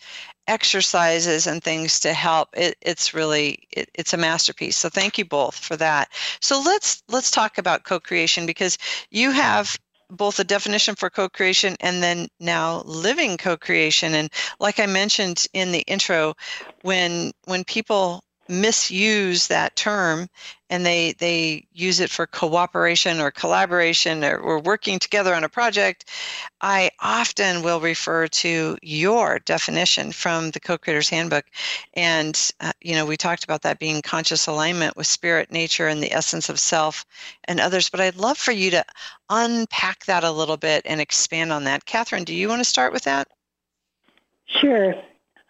exercises 0.49 1.47
and 1.47 1.63
things 1.63 2.01
to 2.01 2.13
help 2.13 2.49
it, 2.55 2.77
it's 2.83 3.15
really 3.15 3.69
it, 3.73 3.89
it's 3.95 4.13
a 4.13 4.17
masterpiece. 4.17 4.77
So 4.77 4.89
thank 4.89 5.19
you 5.19 5.25
both 5.25 5.57
for 5.57 5.77
that. 5.77 6.09
So 6.41 6.61
let's 6.61 7.03
let's 7.09 7.31
talk 7.31 7.59
about 7.59 7.85
co-creation 7.85 8.47
because 8.47 8.79
you 9.11 9.31
have 9.31 9.77
both 10.11 10.39
a 10.39 10.45
definition 10.45 10.95
for 10.95 11.09
co-creation 11.11 11.77
and 11.81 12.03
then 12.03 12.29
now 12.41 12.83
living 12.85 13.37
co-creation. 13.39 14.15
And 14.15 14.31
like 14.61 14.79
i 14.81 14.87
mentioned 14.87 15.47
in 15.53 15.73
the 15.73 15.81
intro 15.83 16.35
when 16.83 17.33
when 17.45 17.65
people 17.65 18.23
misuse 18.53 19.47
that 19.47 19.75
term 19.75 20.29
and 20.69 20.85
they 20.85 21.13
they 21.15 21.67
use 21.73 22.01
it 22.01 22.11
for 22.11 22.27
cooperation 22.27 23.19
or 23.19 23.31
collaboration 23.31 24.23
or, 24.23 24.37
or 24.37 24.61
working 24.61 24.99
together 24.99 25.35
on 25.35 25.43
a 25.43 25.49
project 25.49 26.11
i 26.61 26.91
often 27.01 27.63
will 27.63 27.81
refer 27.81 28.27
to 28.27 28.77
your 28.83 29.39
definition 29.41 30.13
from 30.13 30.51
the 30.51 30.61
co-creators 30.61 31.09
handbook. 31.09 31.47
And 31.95 32.39
uh, 32.61 32.73
you 32.83 32.95
know 32.95 33.07
we 33.07 33.17
talked 33.17 33.45
about 33.45 33.63
that 33.63 33.79
being 33.79 34.03
conscious 34.03 34.47
alignment 34.47 34.97
with 34.97 35.07
spirit 35.07 35.51
nature 35.51 35.89
and 35.89 36.03
the 36.03 36.13
essence 36.13 36.49
of 36.49 36.61
self 36.61 37.07
and 37.45 37.59
others 37.59 37.89
but 37.89 38.01
i'd 38.01 38.17
love 38.17 38.37
for 38.37 38.53
you 38.53 38.71
to 38.71 38.85
unpack 39.31 40.05
that 40.05 40.25
a 40.25 40.31
little 40.31 40.59
bit 40.59 40.83
and 40.85 41.01
expand 41.01 41.53
on 41.53 41.65
that. 41.65 41.87
Catherine 41.87 42.25
do 42.25 42.35
you 42.35 42.49
want 42.49 42.61
to 42.61 42.65
start 42.65 42.93
with 42.93 43.05
that? 43.05 43.29
Sure 44.47 44.95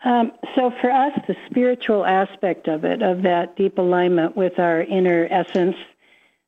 um, 0.05 0.33
so 0.55 0.73
for 0.81 0.91
us, 0.91 1.13
the 1.27 1.37
spiritual 1.51 2.05
aspect 2.05 2.69
of 2.69 2.85
it, 2.85 3.03
of 3.03 3.23
that 3.23 3.57
deep 3.57 3.79
alignment 3.79 4.37
with 4.37 4.59
our 4.59 4.83
inner 4.83 5.27
essence, 5.31 5.77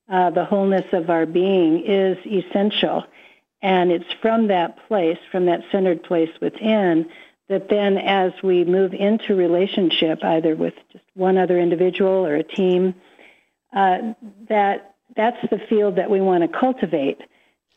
uh, 0.09 0.31
the 0.31 0.45
wholeness 0.45 0.87
of 0.93 1.09
our 1.09 1.27
being 1.27 1.85
is 1.87 2.19
essential. 2.27 3.05
And 3.63 3.91
it's 3.91 4.13
from 4.21 4.49
that 4.49 4.87
place, 4.89 5.19
from 5.31 5.47
that 5.47 5.63
centered 5.73 6.03
place 6.03 6.31
within, 6.41 7.09
that 7.49 7.69
then 7.69 7.97
as 7.99 8.33
we 8.43 8.65
move 8.65 8.93
into 8.93 9.35
relationship, 9.35 10.23
either 10.23 10.55
with 10.55 10.75
just 10.93 11.05
one 11.15 11.39
other 11.39 11.59
individual 11.59 12.27
or 12.27 12.35
a 12.37 12.43
team, 12.43 12.95
uh, 13.75 14.15
that 14.49 14.95
that's 15.17 15.41
the 15.51 15.59
field 15.69 15.97
that 15.97 16.11
we 16.11 16.21
want 16.21 16.43
to 16.43 16.59
cultivate. 16.59 17.21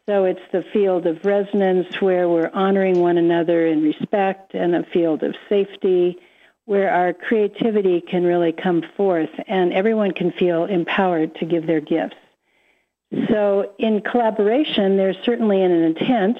So 0.07 0.23
it's 0.23 0.39
the 0.53 0.63
field 0.71 1.05
of 1.05 1.25
resonance 1.25 1.99
where 1.99 2.29
we're 2.29 2.49
honoring 2.53 2.99
one 3.01 3.17
another 3.17 3.67
in 3.67 3.83
respect 3.83 4.53
and 4.53 4.73
a 4.73 4.83
field 4.83 5.21
of 5.21 5.35
safety 5.49 6.17
where 6.63 6.89
our 6.89 7.11
creativity 7.11 7.99
can 7.99 8.23
really 8.23 8.53
come 8.53 8.83
forth 8.95 9.29
and 9.47 9.73
everyone 9.73 10.11
can 10.11 10.31
feel 10.31 10.63
empowered 10.63 11.35
to 11.35 11.45
give 11.45 11.67
their 11.67 11.81
gifts. 11.81 12.15
So 13.29 13.73
in 13.79 13.99
collaboration, 13.99 14.95
there's 14.95 15.17
certainly 15.25 15.61
an 15.61 15.71
intent 15.71 16.37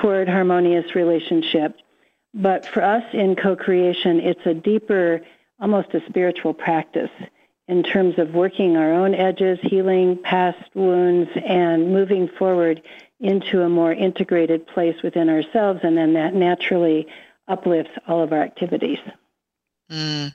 toward 0.00 0.26
harmonious 0.26 0.94
relationship. 0.94 1.76
But 2.32 2.66
for 2.66 2.82
us 2.82 3.04
in 3.12 3.36
co-creation, 3.36 4.20
it's 4.20 4.46
a 4.46 4.54
deeper, 4.54 5.20
almost 5.60 5.92
a 5.92 6.00
spiritual 6.08 6.54
practice 6.54 7.10
in 7.72 7.82
terms 7.82 8.18
of 8.18 8.34
working 8.34 8.76
our 8.76 8.92
own 8.92 9.14
edges, 9.14 9.58
healing 9.62 10.18
past 10.18 10.62
wounds, 10.74 11.30
and 11.46 11.90
moving 11.90 12.28
forward 12.28 12.82
into 13.18 13.62
a 13.62 13.68
more 13.68 13.94
integrated 13.94 14.66
place 14.66 15.02
within 15.02 15.30
ourselves, 15.30 15.80
and 15.82 15.96
then 15.96 16.12
that 16.12 16.34
naturally 16.34 17.06
uplifts 17.48 17.92
all 18.06 18.22
of 18.22 18.30
our 18.30 18.42
activities. 18.42 18.98
Mm, 19.90 20.34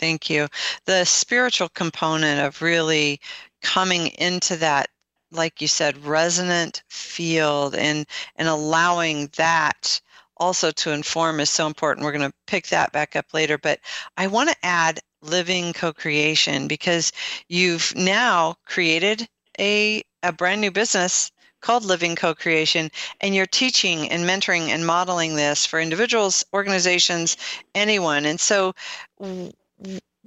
thank 0.00 0.28
you. 0.28 0.48
The 0.84 1.04
spiritual 1.04 1.68
component 1.68 2.40
of 2.40 2.60
really 2.60 3.20
coming 3.62 4.08
into 4.18 4.56
that, 4.56 4.88
like 5.30 5.62
you 5.62 5.68
said, 5.68 6.04
resonant 6.04 6.82
field 6.88 7.76
and 7.76 8.04
and 8.34 8.48
allowing 8.48 9.30
that 9.36 10.00
also 10.38 10.72
to 10.72 10.90
inform 10.90 11.38
is 11.38 11.50
so 11.50 11.68
important. 11.68 12.04
We're 12.04 12.18
going 12.18 12.28
to 12.28 12.36
pick 12.48 12.66
that 12.68 12.90
back 12.90 13.14
up 13.14 13.32
later, 13.32 13.58
but 13.58 13.78
I 14.16 14.26
want 14.26 14.50
to 14.50 14.56
add 14.64 14.98
living 15.22 15.72
co-creation 15.72 16.68
because 16.68 17.12
you've 17.48 17.94
now 17.96 18.56
created 18.66 19.28
a 19.58 20.02
a 20.22 20.32
brand 20.32 20.60
new 20.60 20.70
business 20.70 21.30
called 21.60 21.84
Living 21.84 22.14
Co-Creation, 22.14 22.90
and 23.20 23.34
you're 23.34 23.46
teaching 23.46 24.10
and 24.10 24.24
mentoring 24.24 24.68
and 24.68 24.86
modeling 24.86 25.34
this 25.34 25.66
for 25.66 25.80
individuals, 25.80 26.44
organizations, 26.54 27.36
anyone. 27.74 28.24
And 28.26 28.38
so, 28.38 28.74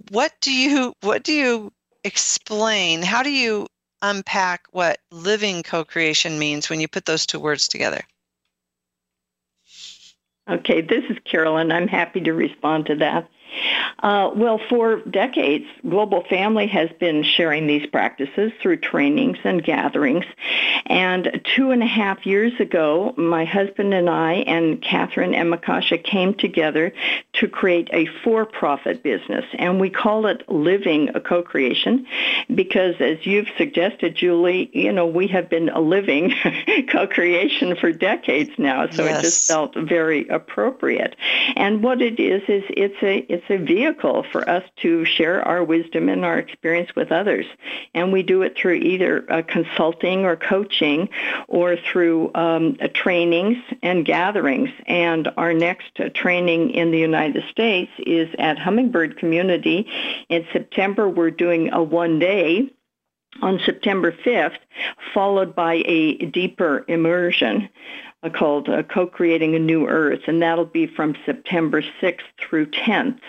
what 0.09 0.33
do 0.41 0.51
you 0.51 0.93
what 1.01 1.23
do 1.23 1.33
you 1.33 1.71
explain? 2.03 3.01
How 3.01 3.23
do 3.23 3.29
you 3.31 3.67
unpack 4.01 4.65
what 4.71 4.99
living 5.11 5.63
co-creation 5.63 6.39
means 6.39 6.69
when 6.69 6.79
you 6.79 6.87
put 6.87 7.05
those 7.05 7.25
two 7.25 7.39
words 7.39 7.67
together? 7.67 8.01
Okay, 10.49 10.81
this 10.81 11.03
is 11.09 11.17
Carolyn. 11.23 11.71
I'm 11.71 11.87
happy 11.87 12.19
to 12.21 12.33
respond 12.33 12.87
to 12.87 12.95
that. 12.95 13.29
Uh, 13.99 14.31
well, 14.35 14.59
for 14.69 14.97
decades, 15.01 15.65
Global 15.87 16.23
Family 16.23 16.67
has 16.67 16.89
been 16.99 17.23
sharing 17.23 17.67
these 17.67 17.85
practices 17.87 18.51
through 18.61 18.77
trainings 18.77 19.37
and 19.43 19.63
gatherings. 19.63 20.25
And 20.87 21.41
two 21.55 21.71
and 21.71 21.83
a 21.83 21.87
half 21.87 22.25
years 22.25 22.53
ago, 22.59 23.13
my 23.17 23.45
husband 23.45 23.93
and 23.93 24.09
I 24.09 24.33
and 24.33 24.81
Catherine 24.81 25.35
and 25.35 25.53
Makasha 25.53 26.03
came 26.03 26.33
together 26.33 26.93
to 27.33 27.47
create 27.47 27.89
a 27.93 28.07
for-profit 28.23 29.03
business. 29.03 29.45
And 29.53 29.79
we 29.79 29.89
call 29.89 30.25
it 30.25 30.47
Living 30.49 31.09
a 31.15 31.19
Co-Creation 31.19 32.07
because 32.53 32.95
as 32.99 33.25
you've 33.25 33.47
suggested, 33.57 34.15
Julie, 34.15 34.69
you 34.73 34.91
know, 34.91 35.05
we 35.05 35.27
have 35.27 35.49
been 35.49 35.69
a 35.69 35.79
living 35.79 36.33
co-creation 36.89 37.75
for 37.75 37.91
decades 37.91 38.51
now. 38.57 38.89
So 38.89 39.03
yes. 39.03 39.19
it 39.19 39.21
just 39.21 39.47
felt 39.47 39.75
very 39.75 40.27
appropriate. 40.27 41.15
And 41.55 41.83
what 41.83 42.01
it 42.01 42.19
is, 42.19 42.41
is 42.47 42.63
it's 42.69 43.01
a, 43.03 43.17
it's 43.31 43.45
a 43.49 43.57
vehicle 43.57 43.80
for 44.31 44.47
us 44.49 44.63
to 44.77 45.05
share 45.05 45.41
our 45.41 45.63
wisdom 45.63 46.09
and 46.09 46.23
our 46.25 46.37
experience 46.37 46.95
with 46.95 47.11
others. 47.11 47.45
And 47.93 48.11
we 48.11 48.23
do 48.23 48.41
it 48.41 48.57
through 48.57 48.75
either 48.75 49.31
uh, 49.31 49.41
consulting 49.47 50.25
or 50.25 50.35
coaching 50.35 51.09
or 51.47 51.75
through 51.77 52.31
um, 52.35 52.77
uh, 52.81 52.87
trainings 52.93 53.57
and 53.81 54.05
gatherings. 54.05 54.69
And 54.85 55.29
our 55.37 55.53
next 55.53 55.99
uh, 55.99 56.09
training 56.09 56.71
in 56.71 56.91
the 56.91 56.99
United 56.99 57.43
States 57.49 57.91
is 57.99 58.29
at 58.39 58.59
Hummingbird 58.59 59.17
Community. 59.17 59.87
In 60.29 60.45
September, 60.53 61.09
we're 61.09 61.31
doing 61.31 61.73
a 61.73 61.81
one 61.81 62.19
day 62.19 62.71
on 63.41 63.59
September 63.65 64.11
5th, 64.11 64.57
followed 65.13 65.55
by 65.55 65.83
a 65.85 66.17
deeper 66.25 66.83
immersion 66.87 67.69
uh, 68.23 68.29
called 68.29 68.69
uh, 68.69 68.83
Co-Creating 68.83 69.55
a 69.55 69.59
New 69.59 69.87
Earth, 69.87 70.21
and 70.27 70.41
that'll 70.41 70.65
be 70.65 70.87
from 70.87 71.15
September 71.25 71.81
6th 72.01 72.19
through 72.39 72.67
10th. 72.67 73.19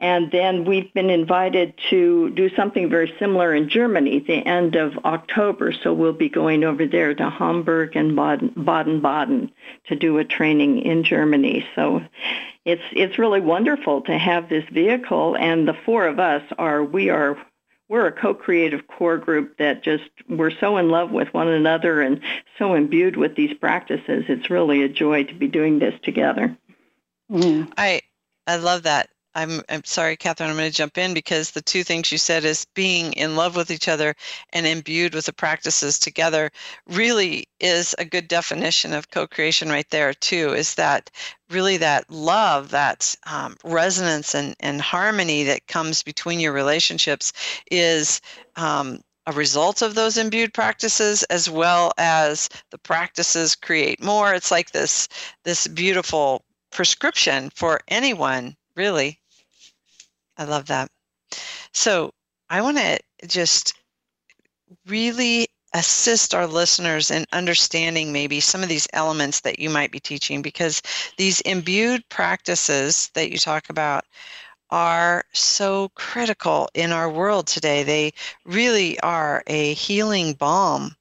And 0.00 0.30
then 0.30 0.64
we've 0.64 0.92
been 0.94 1.10
invited 1.10 1.74
to 1.90 2.30
do 2.30 2.54
something 2.54 2.88
very 2.88 3.12
similar 3.18 3.52
in 3.52 3.68
Germany 3.68 4.20
the 4.20 4.46
end 4.46 4.76
of 4.76 4.96
October. 5.04 5.72
So 5.72 5.92
we'll 5.92 6.12
be 6.12 6.28
going 6.28 6.62
over 6.62 6.86
there 6.86 7.14
to 7.14 7.30
Hamburg 7.30 7.96
and 7.96 8.14
Baden-Baden 8.14 9.50
to 9.88 9.96
do 9.96 10.18
a 10.18 10.24
training 10.24 10.82
in 10.82 11.02
Germany. 11.02 11.66
So 11.74 12.02
it's 12.64 12.82
it's 12.92 13.18
really 13.18 13.40
wonderful 13.40 14.02
to 14.02 14.16
have 14.16 14.48
this 14.48 14.64
vehicle 14.70 15.36
and 15.36 15.66
the 15.66 15.76
four 15.84 16.06
of 16.06 16.20
us 16.20 16.42
are 16.58 16.84
we 16.84 17.08
are 17.08 17.36
we're 17.88 18.06
a 18.06 18.12
co-creative 18.12 18.86
core 18.86 19.16
group 19.16 19.56
that 19.58 19.82
just 19.82 20.04
we're 20.28 20.52
so 20.60 20.76
in 20.76 20.90
love 20.90 21.10
with 21.10 21.32
one 21.32 21.48
another 21.48 22.02
and 22.02 22.20
so 22.58 22.74
imbued 22.74 23.16
with 23.16 23.34
these 23.34 23.54
practices. 23.54 24.24
It's 24.28 24.50
really 24.50 24.82
a 24.82 24.88
joy 24.88 25.24
to 25.24 25.34
be 25.34 25.48
doing 25.48 25.78
this 25.78 25.94
together. 26.02 26.56
Mm. 27.32 27.72
I 27.76 28.02
I 28.46 28.56
love 28.56 28.84
that 28.84 29.08
I'm, 29.38 29.62
I'm 29.68 29.84
sorry, 29.84 30.16
Catherine, 30.16 30.50
I'm 30.50 30.56
going 30.56 30.68
to 30.68 30.76
jump 30.76 30.98
in 30.98 31.14
because 31.14 31.52
the 31.52 31.62
two 31.62 31.84
things 31.84 32.10
you 32.10 32.18
said 32.18 32.44
is 32.44 32.64
being 32.74 33.12
in 33.12 33.36
love 33.36 33.54
with 33.54 33.70
each 33.70 33.86
other 33.86 34.16
and 34.52 34.66
imbued 34.66 35.14
with 35.14 35.26
the 35.26 35.32
practices 35.32 36.00
together 36.00 36.50
really 36.88 37.46
is 37.60 37.94
a 38.00 38.04
good 38.04 38.26
definition 38.26 38.92
of 38.92 39.12
co-creation 39.12 39.68
right 39.68 39.88
there 39.90 40.12
too, 40.12 40.54
is 40.54 40.74
that 40.74 41.08
really 41.50 41.76
that 41.76 42.10
love, 42.10 42.70
that 42.70 43.14
um, 43.30 43.56
resonance 43.62 44.34
and, 44.34 44.56
and 44.58 44.80
harmony 44.80 45.44
that 45.44 45.68
comes 45.68 46.02
between 46.02 46.40
your 46.40 46.52
relationships 46.52 47.32
is 47.70 48.20
um, 48.56 49.00
a 49.28 49.32
result 49.32 49.82
of 49.82 49.94
those 49.94 50.18
imbued 50.18 50.52
practices 50.52 51.22
as 51.24 51.48
well 51.48 51.92
as 51.96 52.48
the 52.70 52.78
practices 52.78 53.54
create 53.54 54.02
more. 54.02 54.34
It's 54.34 54.50
like 54.50 54.72
this 54.72 55.06
this 55.44 55.68
beautiful 55.68 56.44
prescription 56.72 57.50
for 57.54 57.80
anyone 57.86 58.56
really 58.74 59.20
i 60.38 60.44
love 60.44 60.66
that 60.66 60.88
so 61.72 62.10
i 62.50 62.62
want 62.62 62.76
to 62.78 62.98
just 63.26 63.74
really 64.86 65.48
assist 65.74 66.34
our 66.34 66.46
listeners 66.46 67.10
in 67.10 67.26
understanding 67.32 68.12
maybe 68.12 68.40
some 68.40 68.62
of 68.62 68.68
these 68.68 68.88
elements 68.92 69.40
that 69.40 69.58
you 69.58 69.68
might 69.68 69.92
be 69.92 70.00
teaching 70.00 70.40
because 70.40 70.80
these 71.18 71.40
imbued 71.42 72.08
practices 72.08 73.10
that 73.14 73.30
you 73.30 73.38
talk 73.38 73.68
about 73.68 74.04
are 74.70 75.24
so 75.32 75.90
critical 75.94 76.68
in 76.74 76.92
our 76.92 77.10
world 77.10 77.46
today. 77.46 77.82
They 77.82 78.12
really 78.44 78.98
are 79.00 79.42
a 79.46 79.74
healing 79.74 80.34
balm 80.34 80.94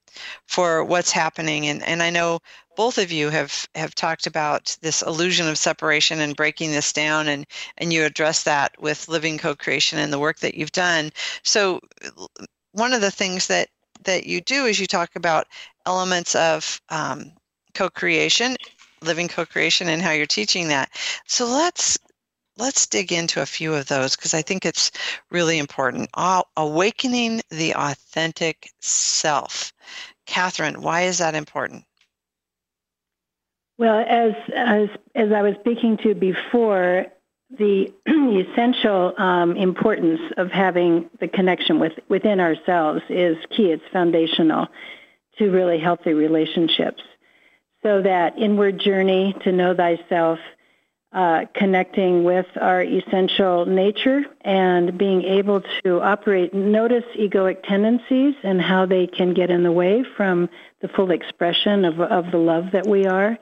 for 0.45 0.83
what's 0.83 1.11
happening. 1.11 1.67
And, 1.67 1.83
and 1.83 2.01
I 2.01 2.09
know 2.09 2.39
both 2.75 2.97
of 2.97 3.11
you 3.11 3.29
have, 3.29 3.67
have 3.75 3.95
talked 3.95 4.27
about 4.27 4.77
this 4.81 5.01
illusion 5.01 5.47
of 5.47 5.57
separation 5.57 6.19
and 6.21 6.35
breaking 6.35 6.71
this 6.71 6.93
down, 6.93 7.27
and, 7.27 7.45
and 7.77 7.91
you 7.91 8.03
address 8.05 8.43
that 8.43 8.79
with 8.81 9.07
living 9.07 9.37
co 9.37 9.55
creation 9.55 9.99
and 9.99 10.13
the 10.13 10.19
work 10.19 10.39
that 10.39 10.55
you've 10.55 10.71
done. 10.71 11.11
So, 11.43 11.79
one 12.73 12.93
of 12.93 13.01
the 13.01 13.11
things 13.11 13.47
that, 13.47 13.69
that 14.03 14.27
you 14.27 14.41
do 14.41 14.65
is 14.65 14.79
you 14.79 14.87
talk 14.87 15.15
about 15.15 15.47
elements 15.85 16.35
of 16.35 16.79
um, 16.89 17.31
co 17.73 17.89
creation 17.89 18.55
living 19.01 19.27
co-creation 19.27 19.87
and 19.89 20.01
how 20.01 20.11
you're 20.11 20.25
teaching 20.25 20.67
that. 20.69 20.89
So 21.27 21.45
let's 21.45 21.97
let's 22.57 22.87
dig 22.87 23.11
into 23.11 23.41
a 23.41 23.45
few 23.45 23.73
of 23.73 23.87
those 23.87 24.15
because 24.15 24.33
I 24.33 24.41
think 24.41 24.65
it's 24.65 24.91
really 25.31 25.57
important. 25.57 26.09
awakening 26.55 27.41
the 27.49 27.73
authentic 27.75 28.69
self. 28.79 29.73
Catherine, 30.25 30.81
why 30.81 31.03
is 31.03 31.19
that 31.19 31.35
important? 31.35 31.85
Well, 33.77 34.03
as 34.07 34.33
as, 34.55 34.89
as 35.15 35.31
I 35.31 35.41
was 35.41 35.55
speaking 35.59 35.97
to 35.97 36.15
before, 36.15 37.05
the 38.05 38.45
essential 38.51 39.13
um, 39.17 39.55
importance 39.55 40.19
of 40.37 40.51
having 40.51 41.09
the 41.19 41.27
connection 41.27 41.79
with 41.79 41.93
within 42.09 42.39
ourselves 42.39 43.01
is 43.09 43.37
key. 43.55 43.71
It's 43.71 43.83
foundational 43.93 44.67
to 45.37 45.51
really 45.51 45.79
healthy 45.79 46.13
relationships. 46.13 47.03
So 47.83 48.01
that 48.01 48.37
inward 48.37 48.79
journey 48.79 49.35
to 49.43 49.51
know 49.51 49.75
thyself 49.75 50.39
uh, 51.17 51.45
connecting 51.55 52.23
with 52.23 52.45
our 52.61 52.83
essential 52.83 53.65
nature 53.65 54.21
and 54.41 54.99
being 54.99 55.23
able 55.23 55.63
to 55.83 55.99
operate, 55.99 56.53
notice 56.53 57.05
egoic 57.17 57.63
tendencies 57.63 58.35
and 58.43 58.61
how 58.61 58.85
they 58.85 59.07
can 59.07 59.33
get 59.33 59.49
in 59.49 59.63
the 59.63 59.71
way 59.71 60.03
from 60.15 60.47
the 60.79 60.87
full 60.87 61.09
expression 61.09 61.85
of, 61.85 61.99
of 61.99 62.29
the 62.29 62.37
love 62.37 62.65
that 62.71 62.85
we 62.85 63.07
are, 63.07 63.35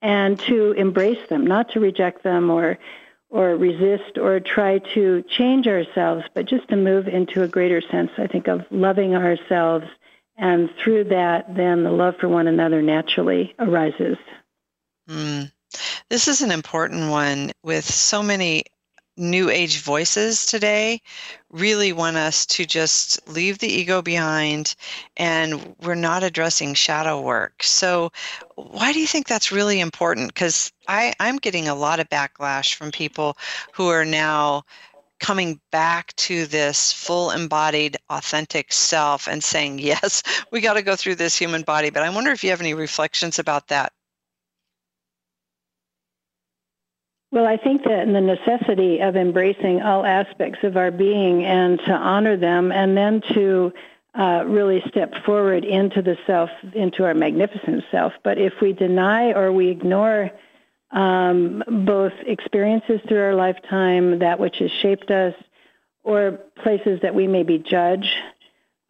and 0.00 0.38
to 0.38 0.70
embrace 0.72 1.28
them, 1.28 1.44
not 1.44 1.68
to 1.72 1.80
reject 1.80 2.22
them 2.22 2.48
or 2.48 2.78
or 3.28 3.56
resist 3.56 4.18
or 4.18 4.38
try 4.38 4.78
to 4.94 5.24
change 5.28 5.66
ourselves, 5.66 6.22
but 6.32 6.46
just 6.46 6.68
to 6.68 6.76
move 6.76 7.08
into 7.08 7.42
a 7.42 7.48
greater 7.48 7.82
sense, 7.90 8.12
I 8.18 8.28
think, 8.28 8.46
of 8.46 8.64
loving 8.70 9.16
ourselves. 9.16 9.86
And 10.36 10.70
through 10.78 11.04
that, 11.04 11.52
then 11.56 11.82
the 11.82 11.90
love 11.90 12.14
for 12.20 12.28
one 12.28 12.46
another 12.46 12.82
naturally 12.82 13.52
arises. 13.58 14.16
Mm. 15.08 15.50
This 16.08 16.28
is 16.28 16.42
an 16.42 16.50
important 16.50 17.10
one 17.10 17.52
with 17.62 17.84
so 17.84 18.22
many 18.22 18.64
new 19.16 19.48
age 19.48 19.80
voices 19.80 20.46
today 20.46 21.00
really 21.50 21.92
want 21.92 22.16
us 22.16 22.44
to 22.44 22.66
just 22.66 23.26
leave 23.28 23.58
the 23.58 23.68
ego 23.68 24.02
behind 24.02 24.74
and 25.16 25.74
we're 25.82 25.94
not 25.94 26.22
addressing 26.22 26.74
shadow 26.74 27.20
work. 27.20 27.62
So 27.62 28.12
why 28.56 28.92
do 28.92 29.00
you 29.00 29.06
think 29.06 29.26
that's 29.26 29.52
really 29.52 29.80
important? 29.80 30.34
Because 30.34 30.70
i'm 30.88 31.36
getting 31.38 31.66
a 31.66 31.74
lot 31.74 31.98
of 31.98 32.08
backlash 32.08 32.74
from 32.74 32.92
people 32.92 33.36
who 33.72 33.88
are 33.88 34.04
now 34.04 34.62
coming 35.18 35.58
back 35.72 36.14
to 36.16 36.46
this 36.46 36.92
full 36.92 37.30
embodied 37.30 37.96
authentic 38.10 38.70
self 38.70 39.26
and 39.26 39.42
saying 39.42 39.78
yes 39.78 40.22
we 40.52 40.60
got 40.60 40.74
to 40.74 40.82
go 40.82 40.94
through 40.94 41.14
this 41.14 41.36
human 41.36 41.62
body. 41.62 41.90
But 41.90 42.02
i 42.02 42.10
wonder 42.10 42.32
if 42.32 42.44
you 42.44 42.50
have 42.50 42.60
any 42.60 42.74
reflections 42.74 43.38
about 43.38 43.68
that 43.68 43.92
Well, 47.32 47.46
I 47.46 47.56
think 47.56 47.82
that 47.84 48.06
the 48.06 48.20
necessity 48.20 49.00
of 49.00 49.16
embracing 49.16 49.82
all 49.82 50.06
aspects 50.06 50.60
of 50.62 50.76
our 50.76 50.90
being 50.90 51.44
and 51.44 51.78
to 51.80 51.92
honor 51.92 52.36
them 52.36 52.70
and 52.70 52.96
then 52.96 53.20
to 53.34 53.72
uh, 54.14 54.44
really 54.46 54.82
step 54.88 55.12
forward 55.24 55.64
into 55.64 56.02
the 56.02 56.16
self, 56.26 56.50
into 56.72 57.04
our 57.04 57.14
magnificent 57.14 57.84
self. 57.90 58.12
But 58.22 58.38
if 58.38 58.54
we 58.62 58.72
deny 58.72 59.32
or 59.32 59.52
we 59.52 59.68
ignore 59.68 60.30
um, 60.92 61.62
both 61.66 62.12
experiences 62.24 63.00
through 63.08 63.20
our 63.20 63.34
lifetime, 63.34 64.20
that 64.20 64.38
which 64.38 64.58
has 64.58 64.70
shaped 64.70 65.10
us, 65.10 65.34
or 66.04 66.38
places 66.62 67.00
that 67.02 67.14
we 67.14 67.26
maybe 67.26 67.58
judge, 67.58 68.08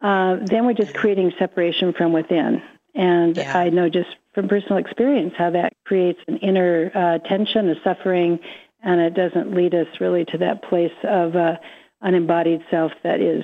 uh, 0.01 0.37
then 0.45 0.67
we're 0.67 0.73
just 0.73 0.93
creating 0.93 1.33
separation 1.39 1.91
from 1.91 2.13
within. 2.13 2.61
And 2.93 3.35
yeah. 3.35 3.57
I 3.57 3.69
know 3.69 3.89
just 3.89 4.15
from 4.37 4.47
personal 4.47 4.77
experience 4.77 5.33
how 5.35 5.49
that 5.49 5.73
creates 5.83 6.19
an 6.27 6.37
inner 6.37 6.91
uh, 6.93 7.27
tension, 7.27 7.69
a 7.69 7.75
suffering, 7.83 8.37
and 8.83 9.01
it 9.01 9.15
doesn't 9.15 9.51
lead 9.55 9.73
us 9.73 9.87
really 9.99 10.25
to 10.25 10.37
that 10.37 10.61
place 10.61 10.91
of 11.03 11.35
uh, 11.35 11.55
embodied 12.03 12.61
self 12.69 12.91
that 13.03 13.19
is 13.19 13.43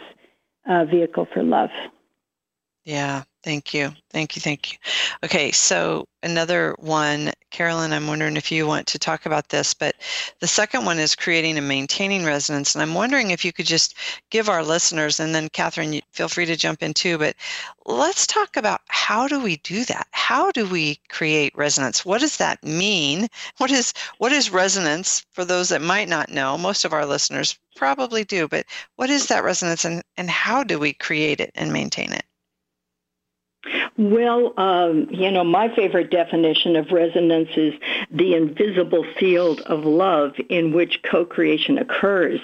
a 0.68 0.86
vehicle 0.86 1.28
for 1.34 1.42
love. 1.42 1.72
Yeah, 2.86 3.24
thank 3.42 3.74
you. 3.74 3.92
Thank 4.12 4.36
you. 4.36 4.42
Thank 4.44 4.74
you. 4.74 4.78
Okay, 5.24 5.52
so 5.52 6.06
another 6.22 6.76
one, 6.78 7.32
Carolyn, 7.54 7.94
I'm 7.94 8.08
wondering 8.08 8.36
if 8.36 8.52
you 8.52 8.66
want 8.66 8.88
to 8.88 8.98
talk 8.98 9.28
about 9.28 9.50
this, 9.50 9.76
but 9.76 9.96
the 10.40 10.48
second 10.48 10.86
one 10.86 10.98
is 10.98 11.16
creating 11.16 11.56
and 11.56 11.68
maintaining 11.68 12.26
resonance. 12.26 12.74
And 12.74 12.82
I'm 12.82 12.96
wondering 12.96 13.30
if 13.30 13.46
you 13.46 13.54
could 13.54 13.68
just 13.68 13.94
give 14.32 14.50
our 14.50 14.64
listeners, 14.64 15.20
and 15.20 15.36
then 15.36 15.50
Catherine, 15.50 16.02
feel 16.14 16.28
free 16.28 16.48
to 16.48 16.56
jump 16.56 16.82
in 16.82 16.96
too, 16.96 17.20
but 17.20 17.36
let's 17.86 18.26
talk 18.26 18.58
about 18.58 18.82
how 18.88 19.28
do 19.28 19.40
we 19.40 19.58
do 19.58 19.86
that? 19.86 20.08
How 20.10 20.52
do 20.52 20.66
we 20.66 21.00
create 21.10 21.56
resonance? 21.56 22.04
What 22.04 22.22
does 22.22 22.38
that 22.38 22.64
mean? 22.64 23.28
What 23.58 23.70
is 23.70 23.94
what 24.18 24.32
is 24.32 24.50
resonance 24.50 25.24
for 25.32 25.46
those 25.46 25.70
that 25.70 25.82
might 25.84 26.10
not 26.10 26.30
know? 26.30 26.58
Most 26.58 26.86
of 26.86 26.92
our 26.92 27.06
listeners 27.06 27.60
probably 27.76 28.24
do, 28.24 28.48
but 28.48 28.66
what 28.96 29.12
is 29.12 29.28
that 29.28 29.44
resonance 29.44 29.86
and, 29.86 30.02
and 30.18 30.28
how 30.28 30.64
do 30.64 30.80
we 30.80 30.92
create 30.92 31.40
it 31.40 31.52
and 31.54 31.72
maintain 31.72 32.14
it? 32.14 32.26
Well, 33.98 34.54
um, 34.58 35.08
you 35.12 35.30
know, 35.30 35.44
my 35.44 35.74
favorite 35.76 36.10
definition 36.10 36.76
of 36.76 36.92
resonance 36.92 37.50
is 37.56 37.74
the 38.12 38.34
invisible 38.34 39.06
field 39.20 39.62
of 39.62 39.86
love 39.86 40.34
in 40.50 40.74
which 40.74 41.02
co-creation 41.04 41.78
occurs. 41.78 42.40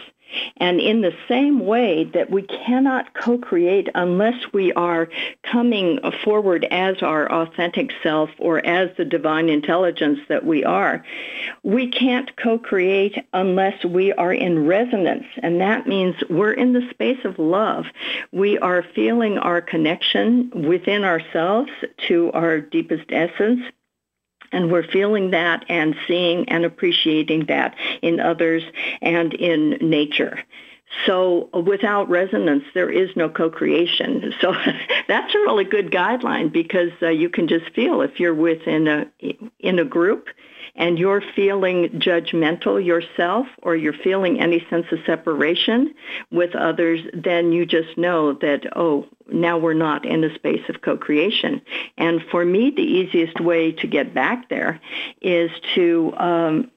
And 0.57 0.79
in 0.79 1.01
the 1.01 1.13
same 1.27 1.65
way 1.65 2.05
that 2.13 2.29
we 2.29 2.43
cannot 2.43 3.13
co-create 3.13 3.89
unless 3.95 4.53
we 4.53 4.71
are 4.73 5.09
coming 5.43 5.99
forward 6.23 6.65
as 6.71 7.01
our 7.01 7.31
authentic 7.31 7.91
self 8.03 8.29
or 8.37 8.65
as 8.65 8.89
the 8.97 9.05
divine 9.05 9.49
intelligence 9.49 10.19
that 10.27 10.45
we 10.45 10.63
are, 10.63 11.03
we 11.63 11.87
can't 11.87 12.35
co-create 12.37 13.17
unless 13.33 13.83
we 13.83 14.13
are 14.13 14.33
in 14.33 14.65
resonance. 14.65 15.25
And 15.37 15.61
that 15.61 15.87
means 15.87 16.15
we're 16.29 16.53
in 16.53 16.73
the 16.73 16.87
space 16.91 17.23
of 17.25 17.39
love. 17.39 17.85
We 18.31 18.57
are 18.59 18.83
feeling 18.95 19.37
our 19.37 19.61
connection 19.61 20.51
within 20.67 21.03
ourselves 21.03 21.71
to 22.07 22.31
our 22.33 22.59
deepest 22.59 23.05
essence 23.09 23.61
and 24.51 24.71
we're 24.71 24.87
feeling 24.87 25.31
that 25.31 25.65
and 25.69 25.95
seeing 26.07 26.47
and 26.49 26.65
appreciating 26.65 27.45
that 27.45 27.75
in 28.01 28.19
others 28.19 28.63
and 29.01 29.33
in 29.33 29.77
nature. 29.81 30.39
So 31.05 31.49
without 31.53 32.09
resonance, 32.09 32.63
there 32.73 32.89
is 32.89 33.15
no 33.15 33.29
co-creation. 33.29 34.33
So 34.41 34.55
that's 35.07 35.35
a 35.35 35.39
really 35.39 35.63
good 35.63 35.91
guideline 35.91 36.51
because 36.51 36.91
uh, 37.01 37.09
you 37.09 37.29
can 37.29 37.47
just 37.47 37.69
feel 37.75 38.01
if 38.01 38.19
you're 38.19 38.33
within 38.33 38.87
a 38.87 39.07
in 39.59 39.79
a 39.79 39.85
group 39.85 40.29
and 40.79 40.97
you're 40.97 41.21
feeling 41.35 41.89
judgmental 41.99 42.83
yourself 42.83 43.45
or 43.61 43.75
you're 43.75 43.93
feeling 43.93 44.39
any 44.39 44.65
sense 44.69 44.85
of 44.91 44.99
separation 45.05 45.93
with 46.31 46.55
others, 46.55 47.01
then 47.13 47.51
you 47.51 47.65
just 47.65 47.97
know 47.97 48.33
that, 48.33 48.65
oh, 48.75 49.05
now 49.31 49.57
we're 49.57 49.73
not 49.73 50.05
in 50.05 50.23
a 50.23 50.33
space 50.33 50.67
of 50.69 50.81
co-creation. 50.81 51.61
And 51.97 52.23
for 52.31 52.45
me, 52.45 52.71
the 52.71 52.81
easiest 52.81 53.39
way 53.41 53.73
to 53.73 53.87
get 53.87 54.13
back 54.13 54.49
there 54.49 54.79
is 55.21 55.51
to 55.75 56.13
um, 56.17 56.71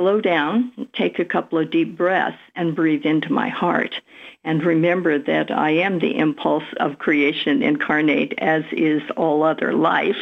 slow 0.00 0.18
down, 0.18 0.72
take 0.94 1.18
a 1.18 1.26
couple 1.26 1.58
of 1.58 1.70
deep 1.70 1.94
breaths, 1.94 2.38
and 2.56 2.74
breathe 2.74 3.04
into 3.04 3.30
my 3.30 3.50
heart. 3.50 4.00
And 4.44 4.64
remember 4.64 5.18
that 5.18 5.50
I 5.50 5.72
am 5.72 5.98
the 5.98 6.16
impulse 6.16 6.64
of 6.78 6.98
creation 6.98 7.62
incarnate, 7.62 8.32
as 8.38 8.64
is 8.72 9.02
all 9.18 9.42
other 9.42 9.74
life. 9.74 10.16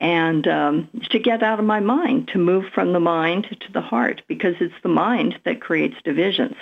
And 0.00 0.46
um, 0.46 0.90
to 1.08 1.18
get 1.18 1.42
out 1.42 1.58
of 1.58 1.64
my 1.64 1.80
mind, 1.80 2.28
to 2.34 2.38
move 2.38 2.66
from 2.74 2.92
the 2.92 3.00
mind 3.00 3.56
to 3.58 3.72
the 3.72 3.80
heart, 3.80 4.20
because 4.28 4.56
it's 4.60 4.74
the 4.82 4.90
mind 4.90 5.40
that 5.46 5.62
creates 5.62 5.96
divisions. 6.04 6.56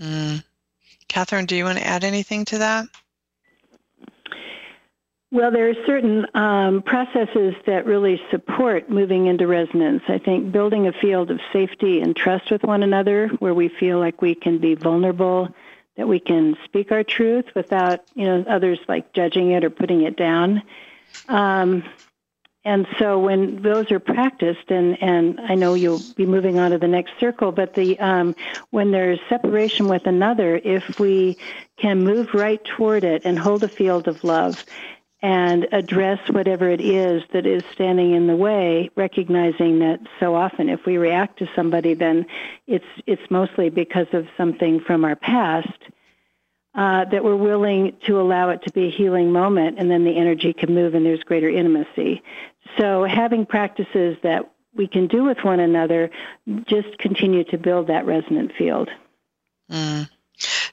Mm. 0.00 0.42
Catherine, 1.08 1.44
do 1.44 1.56
you 1.56 1.64
want 1.64 1.76
to 1.76 1.86
add 1.86 2.04
anything 2.04 2.46
to 2.46 2.58
that? 2.58 2.86
Well, 5.32 5.52
there 5.52 5.70
are 5.70 5.86
certain 5.86 6.26
um, 6.34 6.82
processes 6.82 7.54
that 7.66 7.86
really 7.86 8.20
support 8.32 8.90
moving 8.90 9.26
into 9.26 9.46
resonance. 9.46 10.02
I 10.08 10.18
think 10.18 10.50
building 10.50 10.88
a 10.88 10.92
field 10.92 11.30
of 11.30 11.38
safety 11.52 12.00
and 12.00 12.16
trust 12.16 12.50
with 12.50 12.64
one 12.64 12.82
another 12.82 13.28
where 13.38 13.54
we 13.54 13.68
feel 13.68 14.00
like 14.00 14.20
we 14.20 14.34
can 14.34 14.58
be 14.58 14.74
vulnerable, 14.74 15.54
that 15.96 16.08
we 16.08 16.18
can 16.18 16.56
speak 16.64 16.90
our 16.90 17.04
truth 17.04 17.44
without, 17.54 18.00
you 18.14 18.24
know, 18.24 18.44
others 18.48 18.80
like 18.88 19.12
judging 19.12 19.52
it 19.52 19.62
or 19.62 19.70
putting 19.70 20.02
it 20.02 20.16
down. 20.16 20.62
Um, 21.28 21.84
and 22.64 22.88
so 22.98 23.20
when 23.20 23.62
those 23.62 23.90
are 23.92 24.00
practiced, 24.00 24.68
and, 24.70 25.00
and 25.00 25.40
I 25.40 25.54
know 25.54 25.74
you'll 25.74 26.02
be 26.16 26.26
moving 26.26 26.58
on 26.58 26.72
to 26.72 26.78
the 26.78 26.88
next 26.88 27.12
circle, 27.20 27.52
but 27.52 27.74
the 27.74 27.98
um, 28.00 28.34
when 28.70 28.90
there's 28.90 29.20
separation 29.28 29.86
with 29.88 30.06
another, 30.06 30.56
if 30.56 30.98
we 30.98 31.38
can 31.78 32.02
move 32.02 32.34
right 32.34 32.62
toward 32.62 33.04
it 33.04 33.22
and 33.24 33.38
hold 33.38 33.62
a 33.62 33.68
field 33.68 34.08
of 34.08 34.24
love 34.24 34.64
and 35.22 35.66
address 35.72 36.18
whatever 36.30 36.68
it 36.68 36.80
is 36.80 37.22
that 37.32 37.46
is 37.46 37.62
standing 37.72 38.14
in 38.14 38.26
the 38.26 38.36
way, 38.36 38.90
recognizing 38.96 39.80
that 39.80 40.00
so 40.18 40.34
often 40.34 40.68
if 40.68 40.86
we 40.86 40.96
react 40.96 41.38
to 41.38 41.48
somebody, 41.54 41.94
then 41.94 42.26
it's 42.66 42.86
it's 43.06 43.30
mostly 43.30 43.68
because 43.68 44.06
of 44.12 44.26
something 44.36 44.80
from 44.80 45.04
our 45.04 45.16
past. 45.16 45.68
Uh, 46.72 47.04
that 47.06 47.24
we're 47.24 47.34
willing 47.34 47.96
to 48.06 48.20
allow 48.20 48.50
it 48.50 48.62
to 48.62 48.72
be 48.72 48.86
a 48.86 48.90
healing 48.90 49.32
moment, 49.32 49.76
and 49.80 49.90
then 49.90 50.04
the 50.04 50.16
energy 50.16 50.52
can 50.52 50.72
move, 50.72 50.94
and 50.94 51.04
there's 51.04 51.24
greater 51.24 51.50
intimacy. 51.50 52.22
So, 52.78 53.02
having 53.02 53.44
practices 53.44 54.16
that 54.22 54.52
we 54.72 54.86
can 54.86 55.08
do 55.08 55.24
with 55.24 55.38
one 55.42 55.58
another 55.58 56.10
just 56.66 56.96
continue 56.98 57.42
to 57.42 57.58
build 57.58 57.88
that 57.88 58.06
resonant 58.06 58.52
field. 58.56 58.88
Mm. 59.68 60.08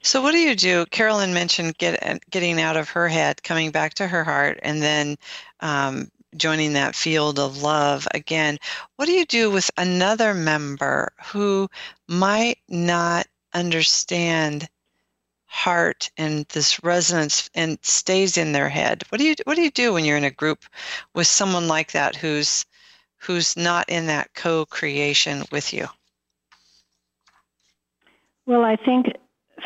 So, 0.02 0.22
what 0.22 0.32
do 0.32 0.38
you 0.38 0.54
do? 0.54 0.86
Carolyn 0.86 1.34
mentioned 1.34 1.76
get, 1.78 2.22
getting 2.30 2.60
out 2.60 2.76
of 2.76 2.88
her 2.90 3.08
head, 3.08 3.42
coming 3.42 3.70
back 3.70 3.94
to 3.94 4.06
her 4.06 4.24
heart, 4.24 4.58
and 4.62 4.82
then 4.82 5.16
um, 5.60 6.10
joining 6.36 6.74
that 6.74 6.94
field 6.94 7.38
of 7.38 7.62
love 7.62 8.06
again. 8.14 8.58
What 8.96 9.06
do 9.06 9.12
you 9.12 9.24
do 9.24 9.50
with 9.50 9.70
another 9.76 10.34
member 10.34 11.12
who 11.26 11.68
might 12.06 12.58
not 12.68 13.26
understand 13.54 14.68
heart 15.46 16.10
and 16.18 16.44
this 16.46 16.82
resonance 16.84 17.48
and 17.54 17.78
stays 17.82 18.36
in 18.36 18.52
their 18.52 18.68
head? 18.68 19.02
What 19.08 19.18
do 19.18 19.24
you 19.24 19.34
What 19.44 19.56
do 19.56 19.62
you 19.62 19.70
do 19.70 19.92
when 19.92 20.04
you're 20.04 20.16
in 20.16 20.24
a 20.24 20.30
group 20.30 20.64
with 21.14 21.26
someone 21.26 21.68
like 21.68 21.92
that 21.92 22.16
who's 22.16 22.66
who's 23.16 23.56
not 23.56 23.88
in 23.88 24.06
that 24.06 24.32
co-creation 24.34 25.44
with 25.50 25.72
you? 25.72 25.88
Well, 28.46 28.64
I 28.64 28.76
think 28.76 29.06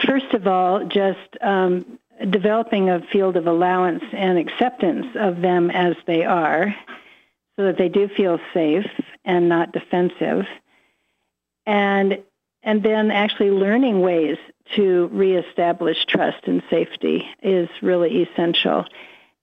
first 0.07 0.33
of 0.35 0.47
all, 0.47 0.85
just 0.87 1.19
um, 1.41 1.99
developing 2.31 2.91
a 2.91 3.01
field 3.13 3.37
of 3.37 3.47
allowance 3.47 4.05
and 4.13 4.39
acceptance 4.39 5.07
of 5.15 5.41
them 5.41 5.71
as 5.71 5.97
they 6.07 6.25
are 6.25 6.75
so 7.57 7.65
that 7.65 7.79
they 7.79 7.89
do 7.89 8.09
feel 8.09 8.39
safe 8.55 8.87
and 9.25 9.49
not 9.49 9.73
defensive. 9.73 10.47
And 11.67 12.23
and 12.65 12.83
then 12.83 13.11
actually 13.11 13.51
learning 13.51 14.01
ways 14.01 14.37
to 14.77 15.09
reestablish 15.13 16.05
trust 16.07 16.47
and 16.47 16.63
safety 16.71 17.29
is 17.43 17.69
really 17.83 18.23
essential. 18.23 18.85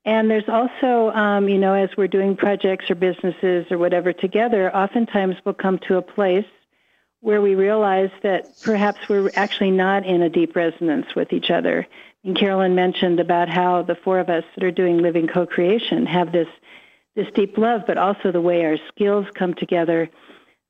And 0.06 0.32
there's 0.32 0.48
also, 0.48 1.12
um, 1.12 1.50
you 1.50 1.58
know, 1.58 1.74
as 1.74 1.90
we're 1.98 2.08
doing 2.08 2.38
projects 2.38 2.90
or 2.90 2.96
businesses 2.96 3.66
or 3.70 3.78
whatever 3.78 4.14
together, 4.14 4.74
oftentimes 4.74 5.36
we'll 5.44 5.54
come 5.54 5.80
to 5.80 5.98
a 5.98 6.02
place 6.02 6.46
where 7.22 7.42
we 7.42 7.56
realize 7.56 8.12
that 8.24 8.48
perhaps 8.64 9.10
we're 9.10 9.30
actually 9.36 9.72
not 9.72 10.06
in 10.06 10.22
a 10.22 10.30
deep 10.30 10.56
resonance 10.56 11.14
with 11.16 11.34
each 11.34 11.52
other. 11.52 11.86
And 12.24 12.38
Carolyn 12.38 12.76
mentioned 12.76 13.20
about 13.20 13.50
how 13.50 13.82
the 13.82 13.96
four 13.96 14.20
of 14.20 14.30
us 14.30 14.44
that 14.56 14.64
are 14.64 14.72
doing 14.72 15.00
living 15.00 15.28
co-creation 15.28 16.06
have 16.06 16.32
this 16.32 16.48
this 17.16 17.28
deep 17.34 17.58
love, 17.58 17.82
but 17.86 17.98
also 17.98 18.32
the 18.32 18.40
way 18.40 18.64
our 18.64 18.78
skills 18.88 19.26
come 19.34 19.54
together 19.54 20.10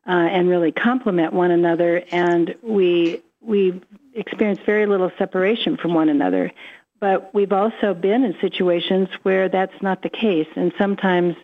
uh, 0.08 0.12
and 0.12 0.50
really 0.50 0.72
complement 0.72 1.34
one 1.34 1.52
another, 1.52 2.04
and 2.12 2.56
we 2.64 3.22
we 3.42 3.80
experience 4.14 4.60
very 4.66 4.86
little 4.86 5.12
separation 5.18 5.78
from 5.78 5.94
one 5.94 6.10
another. 6.10 6.52
But 7.00 7.34
we've 7.34 7.54
also 7.54 7.94
been 7.94 8.24
in 8.24 8.36
situations 8.42 9.10
where 9.24 9.48
that's 9.48 9.82
not 9.82 10.02
the 10.02 10.10
case, 10.10 10.48
and 10.56 10.74
sometimes 10.78 11.36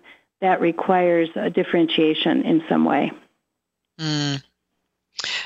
that 0.42 0.60
requires 0.60 1.30
a 1.36 1.50
differentiation 1.50 2.44
in 2.44 2.64
some 2.68 2.86
way. 2.86 3.12
Mm. 4.00 4.44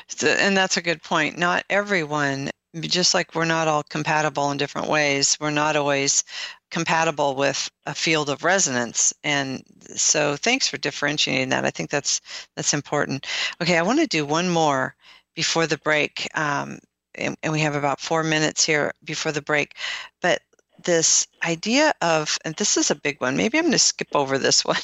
So, 0.08 0.28
and 0.28 0.56
that's 0.56 0.76
a 0.76 0.82
good 0.82 1.02
point. 1.02 1.38
Not 1.38 1.64
everyone, 1.70 2.50
just 2.80 3.14
like 3.14 3.34
we're 3.34 3.44
not 3.44 3.68
all 3.68 3.82
compatible 3.82 4.50
in 4.50 4.58
different 4.58 4.88
ways, 4.88 5.36
we're 5.40 5.50
not 5.50 5.76
always 5.76 6.24
compatible 6.70 7.34
with 7.34 7.68
a 7.86 7.94
field 7.94 8.30
of 8.30 8.44
resonance. 8.44 9.12
And 9.24 9.62
so 9.96 10.36
thanks 10.36 10.68
for 10.68 10.78
differentiating 10.78 11.48
that. 11.50 11.64
I 11.64 11.70
think 11.70 11.90
that's 11.90 12.20
that's 12.56 12.74
important. 12.74 13.26
Okay, 13.60 13.76
I 13.76 13.82
want 13.82 13.98
to 14.00 14.06
do 14.06 14.24
one 14.24 14.48
more 14.48 14.94
before 15.34 15.66
the 15.66 15.78
break. 15.78 16.28
Um, 16.34 16.78
and, 17.16 17.36
and 17.42 17.52
we 17.52 17.60
have 17.60 17.74
about 17.74 18.00
four 18.00 18.22
minutes 18.22 18.64
here 18.64 18.92
before 19.04 19.32
the 19.32 19.42
break. 19.42 19.74
But 20.22 20.42
this 20.84 21.26
idea 21.44 21.92
of, 22.02 22.38
and 22.44 22.54
this 22.56 22.76
is 22.76 22.90
a 22.90 22.94
big 22.94 23.20
one. 23.20 23.36
Maybe 23.36 23.58
I'm 23.58 23.64
going 23.64 23.72
to 23.72 23.78
skip 23.78 24.08
over 24.14 24.38
this 24.38 24.64
one. 24.64 24.76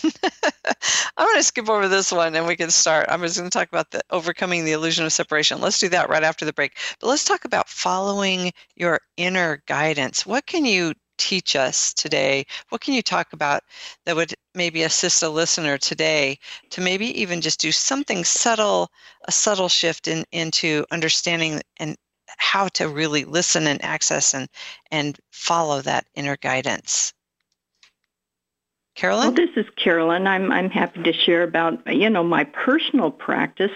I'm 1.16 1.26
going 1.26 1.37
to 1.37 1.42
skip 1.42 1.68
over 1.68 1.88
this 1.88 2.12
one 2.12 2.35
and 2.35 2.46
we 2.46 2.56
can 2.56 2.70
start. 2.70 3.06
I'm 3.09 3.22
just 3.22 3.38
going 3.38 3.50
to 3.50 3.59
talk 3.59 3.68
about 3.68 3.90
the 3.90 4.02
overcoming 4.11 4.64
the 4.64 4.72
illusion 4.72 5.04
of 5.04 5.12
separation. 5.12 5.61
Let's 5.61 5.78
do 5.78 5.88
that 5.90 6.09
right 6.09 6.22
after 6.22 6.44
the 6.44 6.52
break. 6.52 6.76
But 7.00 7.09
let's 7.09 7.24
talk 7.24 7.44
about 7.44 7.68
following 7.68 8.52
your 8.74 9.00
inner 9.16 9.62
guidance. 9.66 10.26
What 10.26 10.46
can 10.46 10.64
you 10.64 10.94
teach 11.18 11.56
us 11.56 11.94
today? 11.94 12.44
What 12.68 12.80
can 12.80 12.94
you 12.94 13.02
talk 13.02 13.32
about 13.32 13.62
that 14.04 14.16
would 14.16 14.35
maybe 14.54 14.82
assist 14.82 15.22
a 15.22 15.28
listener 15.28 15.78
today 15.78 16.38
to 16.70 16.80
maybe 16.80 17.20
even 17.20 17.40
just 17.40 17.61
do 17.61 17.72
something 17.72 18.24
subtle, 18.24 18.90
a 19.24 19.32
subtle 19.32 19.68
shift 19.68 20.09
in, 20.09 20.24
into 20.32 20.85
understanding 20.90 21.62
and 21.78 21.96
how 22.37 22.68
to 22.68 22.88
really 22.88 23.25
listen 23.25 23.66
and 23.66 23.83
access 23.85 24.35
and 24.35 24.49
and 24.90 25.18
follow 25.31 25.83
that 25.83 26.07
inner 26.14 26.37
guidance. 26.37 27.12
Carolyn? 28.96 29.35
Well, 29.35 29.46
this 29.46 29.57
is 29.57 29.66
Carolyn. 29.77 30.27
I'm 30.27 30.51
I'm 30.51 30.70
happy 30.70 31.03
to 31.03 31.12
share 31.12 31.42
about 31.42 31.94
you 31.94 32.09
know 32.09 32.25
my 32.25 32.44
personal 32.44 33.11
practice. 33.11 33.70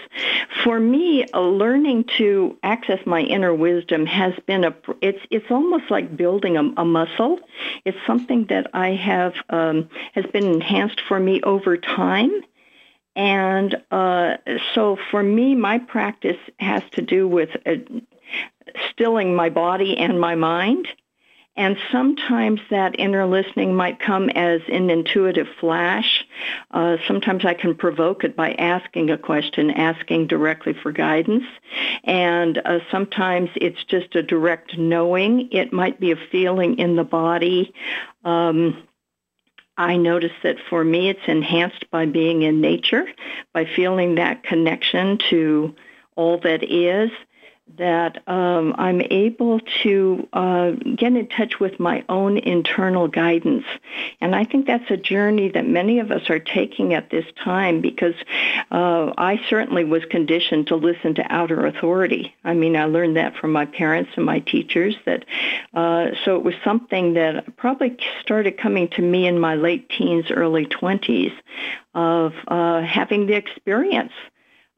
For 0.63 0.79
me, 0.79 1.25
learning 1.33 2.05
to 2.17 2.57
access 2.63 2.99
my 3.05 3.21
inner 3.21 3.53
wisdom 3.53 4.07
has 4.07 4.33
been 4.47 4.63
a 4.63 4.75
it's 4.99 5.19
it's 5.29 5.45
almost 5.51 5.91
like 5.91 6.17
building 6.17 6.57
a, 6.57 6.63
a 6.77 6.85
muscle. 6.85 7.39
It's 7.85 7.97
something 8.07 8.47
that 8.49 8.71
I 8.73 8.89
have 8.95 9.33
um, 9.51 9.89
has 10.13 10.25
been 10.25 10.47
enhanced 10.47 11.01
for 11.07 11.19
me 11.19 11.39
over 11.43 11.77
time. 11.77 12.31
And 13.15 13.75
uh, 13.91 14.37
so 14.73 14.97
for 15.11 15.21
me, 15.21 15.53
my 15.53 15.79
practice 15.79 16.37
has 16.59 16.81
to 16.93 17.01
do 17.01 17.27
with 17.27 17.49
uh, 17.65 17.75
stilling 18.89 19.35
my 19.35 19.49
body 19.49 19.97
and 19.97 20.19
my 20.19 20.35
mind. 20.35 20.87
And 21.57 21.77
sometimes 21.91 22.61
that 22.69 22.97
inner 22.97 23.25
listening 23.27 23.75
might 23.75 23.99
come 23.99 24.29
as 24.29 24.61
an 24.69 24.89
intuitive 24.89 25.49
flash. 25.59 26.25
Uh, 26.71 26.95
sometimes 27.05 27.43
I 27.43 27.53
can 27.53 27.75
provoke 27.75 28.23
it 28.23 28.37
by 28.37 28.53
asking 28.53 29.09
a 29.09 29.17
question, 29.17 29.69
asking 29.69 30.27
directly 30.27 30.73
for 30.73 30.93
guidance. 30.93 31.43
And 32.05 32.57
uh, 32.59 32.79
sometimes 32.89 33.49
it's 33.55 33.83
just 33.83 34.15
a 34.15 34.23
direct 34.23 34.77
knowing. 34.77 35.49
It 35.51 35.73
might 35.73 35.99
be 35.99 36.11
a 36.11 36.15
feeling 36.31 36.79
in 36.79 36.95
the 36.95 37.03
body. 37.03 37.73
Um, 38.23 38.87
I 39.77 39.97
notice 39.97 40.31
that 40.43 40.57
for 40.69 40.85
me 40.85 41.09
it's 41.09 41.27
enhanced 41.27 41.91
by 41.91 42.05
being 42.05 42.43
in 42.43 42.61
nature, 42.61 43.05
by 43.53 43.65
feeling 43.65 44.15
that 44.15 44.43
connection 44.43 45.17
to 45.29 45.75
all 46.15 46.37
that 46.39 46.63
is 46.63 47.11
that 47.77 48.27
um, 48.27 48.75
I'm 48.77 49.01
able 49.01 49.59
to 49.83 50.27
uh, 50.33 50.71
get 50.71 51.15
in 51.15 51.27
touch 51.27 51.59
with 51.59 51.79
my 51.79 52.03
own 52.09 52.37
internal 52.37 53.07
guidance. 53.07 53.65
And 54.19 54.35
I 54.35 54.45
think 54.45 54.67
that's 54.67 54.89
a 54.89 54.97
journey 54.97 55.49
that 55.49 55.67
many 55.67 55.99
of 55.99 56.11
us 56.11 56.29
are 56.29 56.39
taking 56.39 56.93
at 56.93 57.09
this 57.09 57.25
time 57.43 57.81
because 57.81 58.15
uh, 58.71 59.13
I 59.17 59.41
certainly 59.49 59.83
was 59.83 60.03
conditioned 60.05 60.67
to 60.67 60.75
listen 60.75 61.15
to 61.15 61.25
outer 61.29 61.65
authority. 61.65 62.35
I 62.43 62.53
mean, 62.53 62.75
I 62.75 62.85
learned 62.85 63.17
that 63.17 63.35
from 63.35 63.51
my 63.51 63.65
parents 63.65 64.11
and 64.15 64.25
my 64.25 64.39
teachers. 64.39 64.95
That 65.05 65.25
uh, 65.73 66.11
so 66.25 66.35
it 66.35 66.43
was 66.43 66.55
something 66.63 67.13
that 67.13 67.55
probably 67.57 67.97
started 68.21 68.57
coming 68.57 68.87
to 68.89 69.01
me 69.01 69.27
in 69.27 69.39
my 69.39 69.55
late 69.55 69.89
teens, 69.89 70.31
early 70.31 70.65
20s 70.65 71.33
of 71.93 72.33
uh, 72.47 72.81
having 72.81 73.27
the 73.27 73.33
experience 73.33 74.13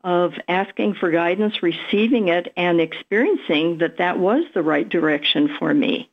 of 0.03 0.33
asking 0.47 0.95
for 0.95 1.11
guidance, 1.11 1.63
receiving 1.63 2.27
it, 2.27 2.51
and 2.57 2.81
experiencing 2.81 3.77
that 3.77 3.97
that 3.97 4.19
was 4.19 4.43
the 4.53 4.61
right 4.61 4.87
direction 4.87 5.55
for 5.57 5.73
me. 5.73 6.09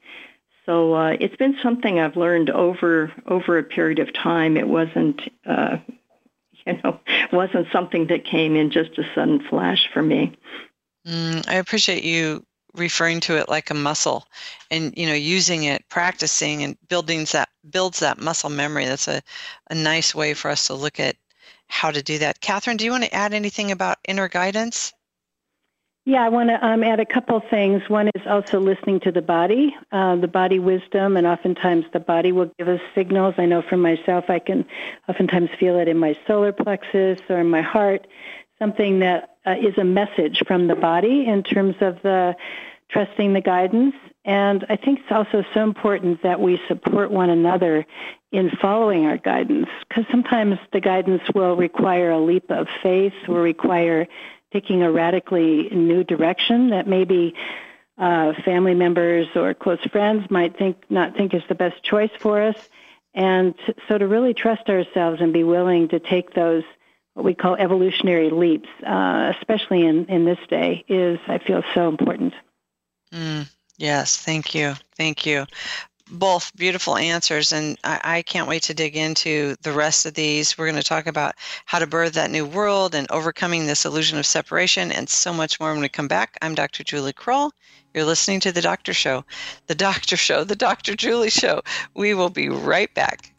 So 0.66 0.94
uh, 0.94 1.16
it's 1.18 1.35
been 1.37 1.57
something 1.62 1.98
I've 1.98 2.16
learned 2.16 2.50
over 2.50 3.12
over 3.26 3.59
a 3.59 3.64
period 3.64 3.98
of 3.98 4.12
time. 4.12 4.57
It 4.57 4.68
wasn't, 4.68 5.20
uh, 5.44 5.79
you 6.66 6.79
know, 6.85 7.00
wasn't 7.33 7.66
something 7.72 8.07
that 8.09 8.24
came 8.24 8.55
in 8.55 8.70
just 8.70 8.96
a 8.98 9.05
sudden 9.14 9.40
flash 9.48 9.88
for 9.92 10.03
me. 10.03 10.37
Mm, 11.07 11.48
I 11.48 11.55
appreciate 11.55 12.05
you 12.05 12.44
referring 12.74 13.18
to 13.18 13.37
it 13.37 13.48
like 13.48 13.70
a 13.70 13.74
muscle, 13.74 14.29
and 14.70 14.96
you 14.96 15.07
know, 15.07 15.14
using 15.14 15.64
it, 15.64 15.85
practicing, 15.88 16.62
and 16.62 16.76
building 16.88 17.26
that 17.33 17.48
builds 17.68 17.98
that 17.98 18.20
muscle 18.20 18.50
memory. 18.50 18.85
That's 18.85 19.09
a 19.09 19.22
a 19.70 19.74
nice 19.74 20.14
way 20.14 20.35
for 20.35 20.50
us 20.50 20.68
to 20.68 20.74
look 20.74 21.00
at 21.00 21.16
how 21.68 21.90
to 21.90 22.02
do 22.02 22.18
that. 22.18 22.40
Catherine, 22.40 22.76
do 22.76 22.84
you 22.84 22.90
want 22.90 23.04
to 23.04 23.14
add 23.14 23.32
anything 23.32 23.70
about 23.70 23.98
inner 24.06 24.28
guidance? 24.28 24.92
Yeah, 26.06 26.24
I 26.24 26.30
want 26.30 26.48
to 26.48 26.66
um, 26.66 26.82
add 26.82 26.98
a 26.98 27.04
couple 27.04 27.40
things. 27.50 27.82
One 27.88 28.08
is 28.14 28.26
also 28.26 28.58
listening 28.58 29.00
to 29.00 29.12
the 29.12 29.20
body, 29.20 29.76
uh, 29.92 30.16
the 30.16 30.28
body 30.28 30.58
wisdom, 30.58 31.16
and 31.16 31.26
oftentimes 31.26 31.84
the 31.92 32.00
body 32.00 32.32
will 32.32 32.50
give 32.58 32.68
us 32.68 32.80
signals. 32.94 33.34
I 33.36 33.44
know 33.44 33.62
for 33.62 33.76
myself, 33.76 34.24
I 34.28 34.38
can 34.38 34.64
oftentimes 35.08 35.50
feel 35.60 35.78
it 35.78 35.88
in 35.88 35.98
my 35.98 36.16
solar 36.26 36.52
plexus 36.52 37.20
or 37.28 37.38
in 37.38 37.50
my 37.50 37.60
heart, 37.60 38.06
something 38.58 39.00
that 39.00 39.36
uh, 39.46 39.56
is 39.60 39.76
a 39.76 39.84
message 39.84 40.42
from 40.46 40.68
the 40.68 40.74
body 40.74 41.26
in 41.26 41.42
terms 41.42 41.76
of 41.80 42.00
the 42.02 42.34
trusting 42.90 43.34
the 43.34 43.40
guidance. 43.40 43.94
And 44.24 44.66
I 44.68 44.76
think 44.76 45.00
it's 45.00 45.12
also 45.12 45.44
so 45.54 45.62
important 45.62 46.22
that 46.22 46.40
we 46.40 46.61
support 46.68 47.11
one 47.11 47.30
another 47.30 47.87
in 48.33 48.50
following 48.61 49.06
our 49.06 49.16
guidance 49.16 49.68
because 49.88 50.04
sometimes 50.11 50.59
the 50.72 50.80
guidance 50.80 51.22
will 51.35 51.56
require 51.56 52.11
a 52.11 52.20
leap 52.20 52.50
of 52.50 52.68
faith 52.83 53.14
or 53.28 53.40
require 53.40 54.06
taking 54.52 54.83
a 54.83 54.92
radically 54.92 55.68
new 55.70 56.04
direction 56.04 56.70
that 56.70 56.87
maybe 56.87 57.35
uh, 57.96 58.33
family 58.44 58.74
members 58.74 59.26
or 59.35 59.54
close 59.54 59.83
friends 59.90 60.30
might 60.30 60.56
think 60.56 60.76
not 60.90 61.16
think 61.16 61.35
is 61.35 61.42
the 61.48 61.54
best 61.54 61.83
choice 61.83 62.11
for 62.18 62.42
us. 62.42 62.56
And 63.14 63.54
so 63.88 63.98
to 63.98 64.06
really 64.06 64.35
trust 64.35 64.68
ourselves 64.68 65.20
and 65.20 65.33
be 65.33 65.44
willing 65.44 65.88
to 65.88 65.98
take 65.98 66.35
those 66.35 66.64
what 67.14 67.24
we 67.24 67.35
call 67.35 67.56
evolutionary 67.56 68.30
leaps, 68.30 68.68
uh, 68.87 69.33
especially 69.38 69.85
in, 69.85 70.06
in 70.06 70.24
this 70.24 70.38
day, 70.48 70.85
is 70.88 71.18
I 71.26 71.38
feel 71.38 71.62
so 71.74 71.88
important. 71.88 72.35
Mm, 73.12 73.50
yes, 73.80 74.16
thank 74.16 74.54
you, 74.54 74.74
thank 74.96 75.26
you 75.26 75.46
both 76.10 76.54
beautiful 76.56 76.96
answers, 76.96 77.52
and 77.52 77.78
I, 77.84 78.00
I, 78.02 78.22
can't 78.22 78.48
wait 78.48 78.62
to 78.64 78.74
dig 78.74 78.96
into 78.96 79.54
the 79.62 79.72
rest 79.72 80.06
of 80.06 80.14
these. 80.14 80.58
We're 80.58 80.66
going 80.66 80.80
to 80.80 80.82
talk 80.82 81.06
about 81.06 81.36
how 81.66 81.78
to 81.78 81.86
birth 81.86 82.14
that 82.14 82.30
new 82.30 82.44
world 82.44 82.94
and 82.94 83.08
overcoming 83.10 83.66
this 83.66 83.84
illusion 83.84 84.18
of 84.18 84.26
separation, 84.26 84.90
and 84.90 85.08
so 85.08 85.32
much 85.32 85.60
more 85.60 85.72
when 85.72 85.80
we 85.80 85.88
come 85.88 86.08
back. 86.08 86.36
I'm 86.42 86.54
Dr. 86.54 86.82
Julie 86.82 87.12
Krull. 87.12 87.52
You're 87.94 88.04
listening 88.04 88.40
to 88.40 88.52
The 88.52 88.60
Doctor 88.60 88.92
Show, 88.92 89.24
The 89.66 89.74
Doctor 89.74 90.16
Show, 90.16 90.44
The 90.44 90.56
Dr. 90.56 90.96
Julie 90.96 91.30
Show. 91.30 91.62
We 91.94 92.14
will 92.14 92.30
be 92.30 92.48
right 92.48 92.92
back. 92.94 93.29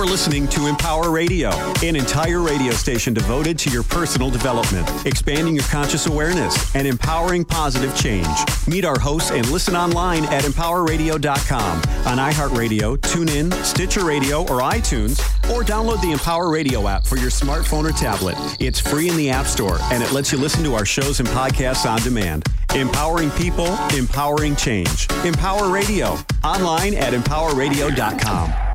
You're 0.00 0.08
listening 0.08 0.48
to 0.48 0.66
Empower 0.66 1.10
Radio, 1.10 1.50
an 1.82 1.94
entire 1.94 2.40
radio 2.40 2.72
station 2.72 3.12
devoted 3.12 3.58
to 3.58 3.70
your 3.70 3.82
personal 3.82 4.30
development, 4.30 4.88
expanding 5.04 5.54
your 5.54 5.64
conscious 5.64 6.06
awareness, 6.06 6.74
and 6.74 6.88
empowering 6.88 7.44
positive 7.44 7.94
change. 7.94 8.26
Meet 8.66 8.86
our 8.86 8.98
hosts 8.98 9.30
and 9.30 9.46
listen 9.50 9.76
online 9.76 10.24
at 10.24 10.44
empowerradio.com, 10.44 11.76
on 12.06 12.16
iHeartRadio, 12.16 12.96
TuneIn, 12.96 13.52
Stitcher 13.62 14.06
Radio, 14.06 14.40
or 14.44 14.62
iTunes, 14.62 15.20
or 15.54 15.62
download 15.62 16.00
the 16.00 16.12
Empower 16.12 16.50
Radio 16.50 16.88
app 16.88 17.04
for 17.04 17.18
your 17.18 17.28
smartphone 17.28 17.86
or 17.86 17.92
tablet. 17.92 18.36
It's 18.58 18.80
free 18.80 19.10
in 19.10 19.18
the 19.18 19.28
App 19.28 19.44
Store, 19.44 19.76
and 19.92 20.02
it 20.02 20.12
lets 20.12 20.32
you 20.32 20.38
listen 20.38 20.64
to 20.64 20.72
our 20.76 20.86
shows 20.86 21.20
and 21.20 21.28
podcasts 21.28 21.84
on 21.84 22.00
demand. 22.00 22.46
Empowering 22.74 23.30
people, 23.32 23.68
empowering 23.94 24.56
change. 24.56 25.08
Empower 25.26 25.68
Radio, 25.68 26.16
online 26.42 26.94
at 26.94 27.12
empowerradio.com. 27.12 28.69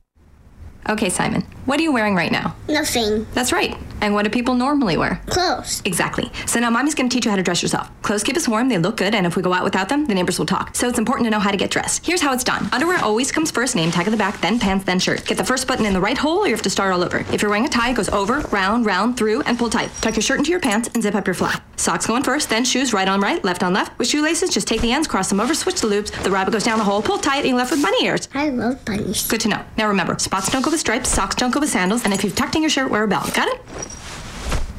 Okay, 0.88 1.10
Simon, 1.10 1.42
what 1.66 1.80
are 1.80 1.84
you 1.84 1.92
wearing 1.92 2.14
right 2.16 2.32
now? 2.32 2.56
Nothing. 2.70 3.26
That's 3.34 3.52
right. 3.52 3.76
And 4.02 4.14
what 4.14 4.24
do 4.24 4.30
people 4.30 4.54
normally 4.54 4.98
wear? 4.98 5.22
Clothes. 5.28 5.82
Exactly. 5.86 6.32
So 6.46 6.60
now 6.60 6.70
mommy's 6.70 6.96
going 6.96 7.10
to 7.10 7.14
teach 7.14 7.26
you 7.26 7.32
how 7.32 7.38
to 7.38 7.44
dress 7.44 7.62
yourself. 7.62 7.90
Clothes 8.02 8.24
keep 8.24 8.38
us 8.38 8.48
warm, 8.48 8.70
they 8.70 8.78
look 8.78 8.98
good, 8.98 9.16
and 9.16 9.26
if 9.26 9.36
we 9.36 9.42
go 9.42 9.54
out 9.54 9.64
without 9.64 9.90
them, 9.90 10.06
the 10.06 10.14
neighbors 10.14 10.38
will 10.38 10.46
talk. 10.46 10.76
So 10.76 10.88
it's 10.88 11.00
important 11.00 11.26
to 11.26 11.32
know 11.32 11.40
how 11.40 11.52
to 11.52 11.58
get 11.58 11.72
dressed. 11.72 12.06
Here's 12.06 12.22
how 12.22 12.34
it's 12.34 12.44
done. 12.44 12.70
Underwear 12.72 13.00
always 13.04 13.32
comes 13.32 13.52
first, 13.52 13.76
name 13.76 13.92
tag 13.92 14.08
at 14.08 14.12
the 14.12 14.18
back, 14.18 14.40
then 14.42 14.60
pants, 14.60 14.86
then 14.86 15.00
shirt. 15.00 15.26
Get 15.26 15.38
the 15.38 15.44
first 15.44 15.68
button 15.68 15.86
in 15.86 15.94
the 15.94 16.02
right 16.02 16.18
hole 16.18 16.40
or 16.40 16.48
you 16.48 16.54
have 16.54 16.62
to 16.64 16.70
start 16.70 16.94
all 16.94 17.04
over. 17.04 17.26
If 17.32 17.42
you're 17.42 17.50
wearing 17.50 17.66
a 17.66 17.70
tie, 17.70 17.92
it 17.92 17.96
goes 17.96 18.10
over, 18.10 18.40
round, 18.52 18.86
round, 18.86 19.18
through, 19.18 19.42
and 19.42 19.58
pull 19.58 19.70
tight. 19.70 19.92
Tuck 20.02 20.16
your 20.16 20.22
shirt 20.22 20.38
into 20.40 20.52
your 20.52 20.60
pants 20.60 20.90
and 20.94 21.02
zip 21.02 21.16
up 21.16 21.28
your 21.28 21.34
flap. 21.34 21.64
Socks 21.78 22.06
going 22.06 22.24
first, 22.24 22.50
then 22.50 22.64
shoes 22.64 22.94
right 22.94 23.08
on 23.08 23.20
right, 23.22 23.44
left 23.44 23.64
on 23.64 23.74
left. 23.74 23.98
With 23.98 24.08
shoelaces, 24.08 24.50
just 24.50 24.68
take 24.68 24.82
the 24.82 24.92
ends, 24.92 25.08
cross 25.08 25.30
them 25.30 25.40
over, 25.40 25.54
switch 25.54 25.82
the 25.82 25.88
loops. 25.88 26.12
The 26.24 26.32
rabbit 26.32 26.52
goes 26.52 26.64
down 26.64 26.78
the 26.78 26.84
hole, 26.86 27.02
pull 27.02 27.18
tight, 27.18 27.40
and 27.40 27.48
you're 27.50 27.58
left 27.58 27.72
with 27.72 27.82
bunny 27.82 28.06
ears. 28.06 28.28
I 28.34 28.50
love 28.50 28.84
bunnies. 28.86 29.28
Good 29.28 29.42
to 29.42 29.50
know. 29.50 29.66
Now 29.78 29.88
remember, 29.88 30.18
spots 30.20 30.52
don't 30.52 30.62
go 30.62 30.72
with 30.72 30.80
stripes, 30.80 31.10
socks 31.10 31.36
don't 31.36 31.52
go 31.52 31.60
with 31.60 31.70
sandals, 31.70 32.04
and 32.06 32.14
if 32.14 32.24
you've 32.24 32.36
tucked 32.36 32.56
in 32.56 32.62
your 32.62 32.70
shirt, 32.70 32.90
wear 32.90 33.04
a 33.04 33.08
belt. 33.08 33.34
Got 33.34 33.48
it? 33.50 33.62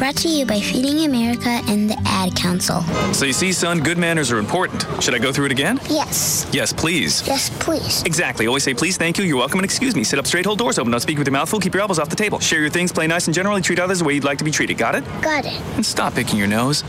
Brought 0.00 0.16
to 0.16 0.30
you 0.30 0.46
by 0.46 0.58
Feeding 0.62 1.04
America 1.04 1.60
and 1.68 1.90
the 1.90 2.02
Ad 2.06 2.34
Council. 2.34 2.80
So 3.12 3.26
you 3.26 3.34
see, 3.34 3.52
son, 3.52 3.80
good 3.80 3.98
manners 3.98 4.32
are 4.32 4.38
important. 4.38 4.86
Should 5.02 5.14
I 5.14 5.18
go 5.18 5.30
through 5.30 5.44
it 5.44 5.52
again? 5.52 5.78
Yes. 5.90 6.48
Yes, 6.54 6.72
please. 6.72 7.22
Yes, 7.26 7.50
please. 7.60 8.02
Exactly. 8.04 8.46
Always 8.46 8.62
say 8.62 8.72
please, 8.72 8.96
thank 8.96 9.18
you, 9.18 9.24
you're 9.24 9.36
welcome, 9.36 9.58
and 9.58 9.64
excuse 9.66 9.94
me. 9.94 10.02
Sit 10.02 10.18
up 10.18 10.26
straight, 10.26 10.46
hold 10.46 10.58
doors 10.58 10.78
open. 10.78 10.90
Don't 10.90 11.00
speak 11.00 11.18
with 11.18 11.26
your 11.26 11.32
mouth 11.32 11.50
full. 11.50 11.60
Keep 11.60 11.74
your 11.74 11.82
elbows 11.82 11.98
off 11.98 12.08
the 12.08 12.16
table. 12.16 12.38
Share 12.40 12.62
your 12.62 12.70
things, 12.70 12.92
play 12.92 13.06
nice, 13.06 13.26
and 13.26 13.34
generally 13.34 13.60
treat 13.60 13.78
others 13.78 13.98
the 13.98 14.06
way 14.06 14.14
you'd 14.14 14.24
like 14.24 14.38
to 14.38 14.44
be 14.44 14.50
treated. 14.50 14.78
Got 14.78 14.94
it? 14.94 15.04
Got 15.20 15.44
it. 15.44 15.60
And 15.76 15.84
stop 15.84 16.14
picking 16.14 16.38
your 16.38 16.48
nose. 16.48 16.82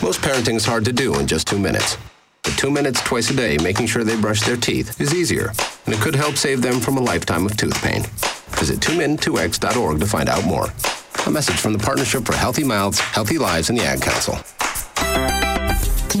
Most 0.00 0.20
parenting 0.20 0.54
is 0.54 0.64
hard 0.64 0.84
to 0.84 0.92
do 0.92 1.18
in 1.18 1.26
just 1.26 1.48
two 1.48 1.58
minutes. 1.58 1.98
But 2.44 2.56
two 2.56 2.70
minutes 2.70 3.02
twice 3.02 3.28
a 3.28 3.34
day 3.34 3.56
making 3.60 3.88
sure 3.88 4.04
they 4.04 4.20
brush 4.20 4.42
their 4.42 4.56
teeth 4.56 5.00
is 5.00 5.12
easier, 5.12 5.50
and 5.86 5.92
it 5.92 6.00
could 6.00 6.14
help 6.14 6.36
save 6.36 6.62
them 6.62 6.78
from 6.78 6.96
a 6.96 7.00
lifetime 7.00 7.44
of 7.44 7.56
tooth 7.56 7.82
pain. 7.82 8.02
Visit 8.50 8.78
2min2x.org 8.78 9.98
to 9.98 10.06
find 10.06 10.28
out 10.28 10.44
more. 10.44 10.68
A 11.26 11.30
message 11.30 11.56
from 11.56 11.72
the 11.72 11.78
Partnership 11.80 12.24
for 12.24 12.36
Healthy 12.36 12.62
Mouths, 12.62 13.00
Healthy 13.00 13.38
Lives, 13.38 13.68
and 13.68 13.76
the 13.76 13.82
Ad 13.82 14.00
Council. 14.00 14.38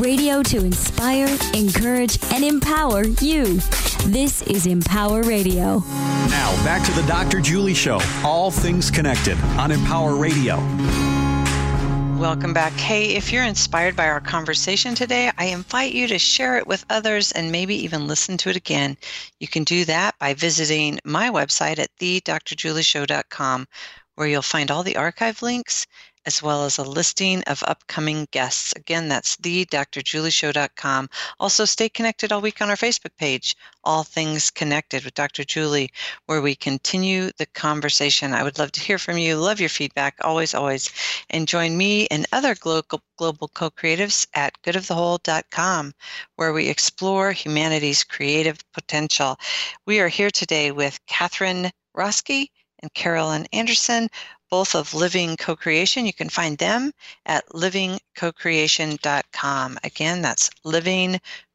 Radio 0.02 0.42
to 0.42 0.64
inspire, 0.64 1.28
encourage, 1.54 2.18
and 2.32 2.42
empower 2.44 3.04
you. 3.04 3.60
This 4.06 4.42
is 4.42 4.66
Empower 4.66 5.22
Radio. 5.22 5.78
Now, 6.28 6.64
back 6.64 6.84
to 6.86 6.92
the 6.92 7.06
Dr. 7.06 7.40
Julie 7.40 7.72
Show. 7.72 8.00
All 8.24 8.50
things 8.50 8.90
connected 8.90 9.38
on 9.56 9.70
Empower 9.70 10.16
Radio. 10.16 10.56
Welcome 12.18 12.52
back. 12.52 12.72
Hey, 12.72 13.14
if 13.14 13.32
you're 13.32 13.44
inspired 13.44 13.94
by 13.94 14.08
our 14.08 14.20
conversation 14.20 14.96
today, 14.96 15.30
I 15.38 15.46
invite 15.46 15.92
you 15.92 16.08
to 16.08 16.18
share 16.18 16.56
it 16.56 16.66
with 16.66 16.84
others 16.90 17.30
and 17.30 17.52
maybe 17.52 17.76
even 17.84 18.08
listen 18.08 18.38
to 18.38 18.50
it 18.50 18.56
again. 18.56 18.96
You 19.38 19.46
can 19.46 19.62
do 19.62 19.84
that 19.84 20.18
by 20.18 20.34
visiting 20.34 20.98
my 21.04 21.30
website 21.30 21.78
at 21.78 21.96
thedrjulieshow.com, 22.00 23.68
where 24.16 24.28
you'll 24.28 24.42
find 24.42 24.70
all 24.70 24.82
the 24.82 24.96
archive 24.96 25.40
links 25.40 25.86
as 26.26 26.42
well 26.42 26.64
as 26.64 26.76
a 26.76 26.82
listing 26.82 27.42
of 27.44 27.62
upcoming 27.62 28.26
guests. 28.32 28.72
Again, 28.74 29.08
that's 29.08 29.36
thedrjulieshow.com. 29.36 31.08
Also, 31.38 31.64
stay 31.64 31.88
connected 31.88 32.32
all 32.32 32.40
week 32.40 32.60
on 32.60 32.68
our 32.68 32.76
Facebook 32.76 33.16
page, 33.16 33.56
All 33.84 34.02
Things 34.02 34.50
Connected 34.50 35.04
with 35.04 35.14
Dr. 35.14 35.44
Julie, 35.44 35.92
where 36.26 36.42
we 36.42 36.56
continue 36.56 37.30
the 37.38 37.46
conversation. 37.46 38.34
I 38.34 38.42
would 38.42 38.58
love 38.58 38.72
to 38.72 38.80
hear 38.80 38.98
from 38.98 39.18
you. 39.18 39.36
Love 39.36 39.60
your 39.60 39.68
feedback, 39.68 40.16
always, 40.22 40.52
always. 40.52 40.90
And 41.30 41.46
join 41.46 41.76
me 41.76 42.08
and 42.08 42.26
other 42.32 42.56
global, 42.56 43.02
global 43.16 43.48
co 43.48 43.70
creatives 43.70 44.26
at 44.34 44.60
goodofthewhole.com, 44.62 45.94
where 46.34 46.52
we 46.52 46.68
explore 46.68 47.30
humanity's 47.30 48.02
creative 48.02 48.58
potential. 48.72 49.38
We 49.86 50.00
are 50.00 50.08
here 50.08 50.30
today 50.30 50.72
with 50.72 50.98
Catherine 51.06 51.70
Roske 51.96 52.48
and 52.80 52.92
Carolyn 52.94 53.46
Anderson, 53.52 54.08
both 54.50 54.74
of 54.74 54.94
Living 54.94 55.36
Co-Creation. 55.36 56.06
You 56.06 56.12
can 56.12 56.28
find 56.28 56.58
them 56.58 56.92
at 57.24 57.46
livingcocreation.com. 57.48 59.78
Again, 59.82 60.22
that's 60.22 60.50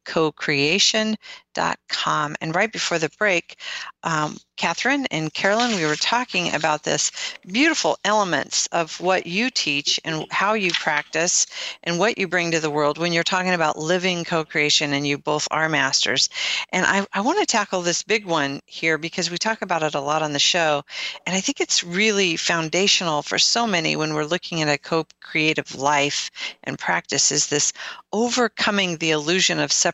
livingcocreation.com. 0.04 2.36
And 2.40 2.54
right 2.54 2.72
before 2.72 2.98
the 2.98 3.10
break, 3.18 3.58
um, 4.02 4.38
Catherine 4.56 5.04
and 5.10 5.34
Carolyn, 5.34 5.76
we 5.76 5.84
were 5.84 5.96
talking 5.96 6.54
about 6.54 6.84
this 6.84 7.10
beautiful 7.46 7.98
elements 8.04 8.66
of 8.68 8.98
what 9.00 9.26
you 9.26 9.50
teach 9.50 10.00
and 10.04 10.24
how 10.30 10.54
you 10.54 10.70
practice 10.72 11.46
and 11.82 11.98
what 11.98 12.16
you 12.16 12.28
bring 12.28 12.52
to 12.52 12.60
the 12.60 12.70
world 12.70 12.96
when 12.96 13.12
you're 13.12 13.24
talking 13.24 13.54
about 13.54 13.78
living 13.78 14.22
co-creation 14.24 14.92
and 14.92 15.04
you 15.06 15.18
both 15.18 15.48
are 15.50 15.68
masters. 15.68 16.28
And 16.70 16.86
I, 16.86 17.04
I 17.12 17.22
want 17.22 17.40
to 17.40 17.46
tackle 17.46 17.82
this 17.82 18.04
big 18.04 18.24
one 18.24 18.60
here 18.66 18.98
because 18.98 19.30
we 19.30 19.38
talk 19.38 19.62
about 19.62 19.82
it 19.82 19.94
a 19.94 20.00
lot 20.00 20.22
on 20.22 20.32
the 20.32 20.38
show. 20.38 20.84
And 21.26 21.34
I 21.34 21.40
think 21.40 21.60
it's 21.60 21.82
really 21.82 22.36
foundational 22.36 23.22
for 23.22 23.38
so 23.38 23.66
many 23.66 23.96
when 23.96 24.14
we're 24.14 24.24
looking 24.24 24.62
at 24.62 24.68
a 24.68 24.78
co-creative 24.78 25.74
life 25.74 26.30
and 26.64 26.78
practice 26.78 27.32
is 27.32 27.48
this 27.48 27.72
overcoming 28.12 28.98
the 28.98 29.10
illusion 29.10 29.58
of 29.58 29.72
separation. 29.72 29.91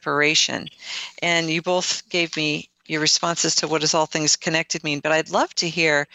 And 1.23 1.51
you 1.51 1.63
both 1.63 2.09
gave 2.09 2.37
me 2.37 2.69
your 2.87 3.01
responses 3.01 3.55
to 3.57 3.69
what 3.69 3.83
does 3.83 3.95
all 3.95 4.07
things 4.07 4.37
connected 4.37 4.83
mean, 4.83 5.01
but 5.01 5.13
I'd 5.13 5.31
love 5.31 5.55
to 5.57 5.69
hear 5.69 6.07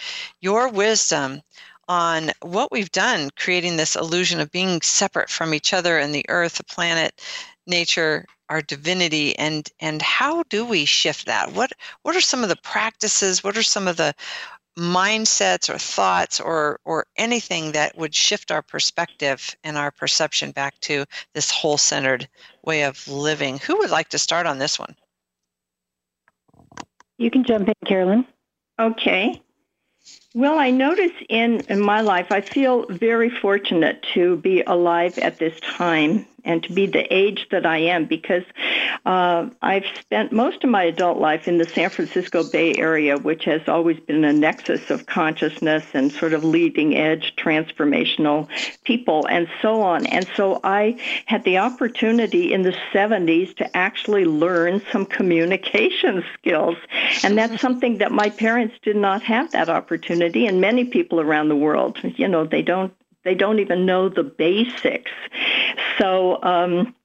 your 0.41 0.69
wisdom 0.69 1.41
on 1.87 2.31
what 2.41 2.71
we've 2.71 2.91
done 2.91 3.29
creating 3.35 3.77
this 3.77 3.95
illusion 3.95 4.39
of 4.39 4.51
being 4.51 4.81
separate 4.81 5.29
from 5.29 5.53
each 5.53 5.73
other 5.73 5.97
and 5.99 6.13
the 6.13 6.25
earth, 6.29 6.55
the 6.55 6.63
planet, 6.63 7.21
nature, 7.67 8.25
our 8.49 8.61
divinity 8.61 9.37
and 9.37 9.69
and 9.79 10.01
how 10.01 10.43
do 10.43 10.65
we 10.65 10.85
shift 10.85 11.25
that? 11.25 11.53
What 11.53 11.71
what 12.03 12.15
are 12.15 12.21
some 12.21 12.43
of 12.43 12.49
the 12.49 12.57
practices? 12.57 13.43
What 13.43 13.57
are 13.57 13.63
some 13.63 13.87
of 13.87 13.97
the 13.97 14.13
mindsets 14.77 15.73
or 15.73 15.77
thoughts 15.77 16.39
or 16.39 16.79
or 16.85 17.05
anything 17.15 17.73
that 17.73 17.97
would 17.97 18.15
shift 18.15 18.51
our 18.51 18.61
perspective 18.61 19.55
and 19.63 19.77
our 19.77 19.91
perception 19.91 20.51
back 20.51 20.79
to 20.81 21.05
this 21.33 21.51
whole 21.51 21.77
centered 21.77 22.27
way 22.63 22.83
of 22.83 23.07
living? 23.07 23.59
Who 23.59 23.77
would 23.79 23.91
like 23.91 24.09
to 24.09 24.19
start 24.19 24.45
on 24.45 24.59
this 24.59 24.79
one? 24.79 24.95
You 27.17 27.29
can 27.29 27.43
jump 27.43 27.67
in, 27.67 27.73
Carolyn. 27.85 28.25
Okay. 28.79 29.41
Well, 30.33 30.57
I 30.57 30.71
notice 30.71 31.11
in, 31.29 31.61
in 31.69 31.79
my 31.79 32.01
life, 32.01 32.31
I 32.31 32.41
feel 32.41 32.87
very 32.87 33.29
fortunate 33.29 34.03
to 34.13 34.37
be 34.37 34.63
alive 34.63 35.17
at 35.19 35.37
this 35.37 35.57
time 35.61 36.25
and 36.45 36.63
to 36.63 36.73
be 36.73 36.85
the 36.85 37.11
age 37.13 37.47
that 37.51 37.65
I 37.65 37.77
am 37.77 38.05
because 38.05 38.43
uh, 39.05 39.49
I've 39.61 39.85
spent 39.99 40.31
most 40.31 40.63
of 40.63 40.69
my 40.69 40.83
adult 40.83 41.17
life 41.17 41.47
in 41.47 41.57
the 41.57 41.65
San 41.65 41.89
Francisco 41.89 42.43
Bay 42.49 42.73
Area, 42.77 43.17
which 43.17 43.45
has 43.45 43.61
always 43.67 43.99
been 43.99 44.23
a 44.23 44.33
nexus 44.33 44.89
of 44.89 45.05
consciousness 45.05 45.83
and 45.93 46.11
sort 46.11 46.33
of 46.33 46.43
leading 46.43 46.95
edge 46.95 47.33
transformational 47.37 48.47
people 48.83 49.25
and 49.27 49.47
so 49.61 49.81
on. 49.81 50.05
And 50.05 50.27
so 50.35 50.59
I 50.63 50.99
had 51.25 51.43
the 51.43 51.57
opportunity 51.57 52.53
in 52.53 52.63
the 52.63 52.75
70s 52.93 53.55
to 53.57 53.77
actually 53.77 54.25
learn 54.25 54.81
some 54.91 55.05
communication 55.05 56.23
skills. 56.33 56.77
And 57.23 57.37
that's 57.37 57.61
something 57.61 57.97
that 57.97 58.11
my 58.11 58.29
parents 58.29 58.75
did 58.83 58.95
not 58.95 59.21
have 59.23 59.51
that 59.51 59.69
opportunity, 59.69 60.47
and 60.47 60.61
many 60.61 60.85
people 60.85 61.19
around 61.19 61.49
the 61.49 61.55
world, 61.55 61.97
you 62.03 62.27
know, 62.27 62.45
they 62.45 62.61
don't 62.61 62.93
they 63.23 63.35
don't 63.35 63.59
even 63.59 63.85
know 63.85 64.09
the 64.09 64.23
basics. 64.23 65.11
So 65.99 66.41
um, 66.43 66.95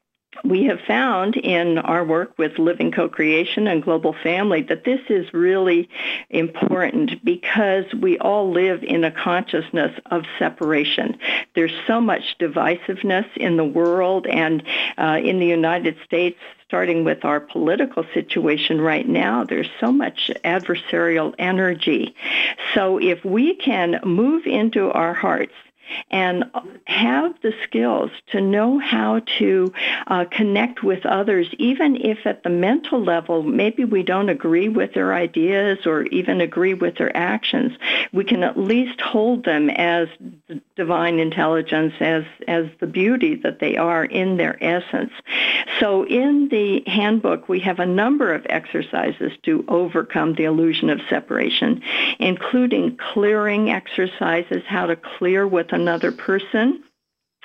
we 0.45 0.65
have 0.65 0.81
found 0.87 1.37
in 1.37 1.79
our 1.79 2.05
work 2.05 2.39
with 2.39 2.59
living 2.59 2.93
co-creation 2.93 3.67
and 3.67 3.83
global 3.83 4.15
family 4.23 4.63
that 4.63 4.85
this 4.85 5.01
is 5.09 5.33
really 5.33 5.89
important 6.31 7.25
because 7.25 7.85
we 7.95 8.19
all 8.19 8.51
live 8.51 8.83
in 8.83 9.05
a 9.05 9.11
consciousness 9.11 9.99
of 10.11 10.25
separation. 10.39 11.19
There's 11.55 11.75
so 11.87 12.01
much 12.01 12.37
divisiveness 12.39 13.27
in 13.37 13.57
the 13.57 13.65
world 13.65 14.27
and 14.27 14.63
uh, 14.97 15.19
in 15.23 15.41
the 15.41 15.47
United 15.47 15.97
States 16.05 16.39
starting 16.69 17.03
with 17.03 17.25
our 17.25 17.41
political 17.41 18.05
situation 18.13 18.79
right 18.79 19.09
now, 19.09 19.43
there's 19.43 19.71
so 19.81 19.91
much 19.91 20.31
adversarial 20.45 21.35
energy. 21.39 22.15
So 22.75 22.99
if 22.99 23.25
we 23.25 23.55
can 23.55 23.99
move 24.05 24.45
into 24.45 24.91
our 24.91 25.15
hearts 25.15 25.55
and 26.11 26.45
have 26.87 27.35
the 27.43 27.53
skills 27.65 28.11
to 28.33 28.41
know 28.41 28.79
how 28.79 29.21
to 29.39 29.73
uh, 30.07 30.25
connect 30.31 30.83
with 30.83 31.05
others, 31.07 31.49
even 31.59 31.97
if 31.97 32.27
at 32.27 32.43
the 32.43 32.51
mental 32.51 33.03
level, 33.03 33.43
maybe 33.43 33.85
we 33.85 34.03
don't 34.03 34.29
agree 34.29 34.69
with 34.69 34.95
their 34.95 35.15
ideas 35.15 35.87
or 35.87 36.03
even 36.05 36.41
agree 36.41 36.75
with 36.75 36.97
their 36.97 37.15
actions. 37.17 37.73
We 38.13 38.25
can 38.25 38.43
at 38.43 38.59
least 38.59 39.01
hold 39.01 39.45
them 39.45 39.71
as 39.71 40.09
divine 40.77 41.19
intelligence, 41.19 41.95
as, 42.01 42.25
as 42.47 42.67
the 42.81 42.87
beauty 42.87 43.35
that 43.37 43.61
they 43.61 43.77
are 43.77 44.05
in 44.05 44.37
their 44.37 44.63
essence. 44.63 45.13
So 45.81 46.05
in 46.07 46.49
the 46.49 46.83
handbook, 46.87 47.49
we 47.49 47.61
have 47.61 47.79
a 47.79 47.87
number 47.87 48.33
of 48.33 48.47
exercises 48.49 49.33
to 49.45 49.65
overcome 49.69 50.35
the 50.35 50.45
illusion 50.45 50.91
of 50.91 51.01
separation, 51.09 51.83
including 52.19 52.97
clearing 53.13 53.71
exercises, 53.71 54.63
how 54.67 54.87
to 54.87 54.97
clear 54.97 55.47
with 55.47 55.73
another 55.79 56.13
person. 56.13 56.83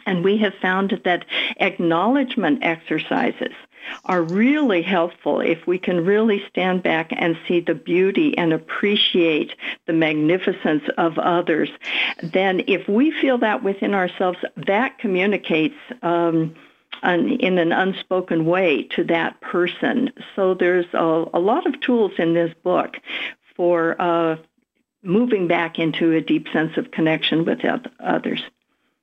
And 0.05 0.23
we 0.23 0.37
have 0.39 0.53
found 0.61 0.99
that 1.05 1.25
acknowledgement 1.57 2.63
exercises 2.63 3.53
are 4.05 4.21
really 4.21 4.81
helpful 4.81 5.39
if 5.39 5.65
we 5.67 5.77
can 5.77 6.05
really 6.05 6.43
stand 6.49 6.83
back 6.83 7.11
and 7.11 7.37
see 7.47 7.59
the 7.59 7.75
beauty 7.75 8.37
and 8.37 8.53
appreciate 8.53 9.53
the 9.87 9.93
magnificence 9.93 10.83
of 10.97 11.17
others. 11.19 11.69
Then 12.21 12.63
if 12.67 12.87
we 12.87 13.11
feel 13.11 13.37
that 13.39 13.63
within 13.63 13.93
ourselves, 13.93 14.39
that 14.55 14.99
communicates 14.99 15.75
um, 16.01 16.55
in 17.03 17.57
an 17.57 17.71
unspoken 17.71 18.45
way 18.45 18.83
to 18.83 19.03
that 19.05 19.39
person. 19.41 20.11
So 20.35 20.53
there's 20.53 20.91
a, 20.93 21.25
a 21.33 21.39
lot 21.39 21.65
of 21.65 21.79
tools 21.81 22.13
in 22.17 22.33
this 22.33 22.53
book 22.63 22.97
for 23.55 24.01
uh, 24.01 24.37
moving 25.03 25.47
back 25.47 25.79
into 25.79 26.13
a 26.13 26.21
deep 26.21 26.47
sense 26.53 26.77
of 26.77 26.91
connection 26.91 27.45
with 27.45 27.59
others. 27.99 28.41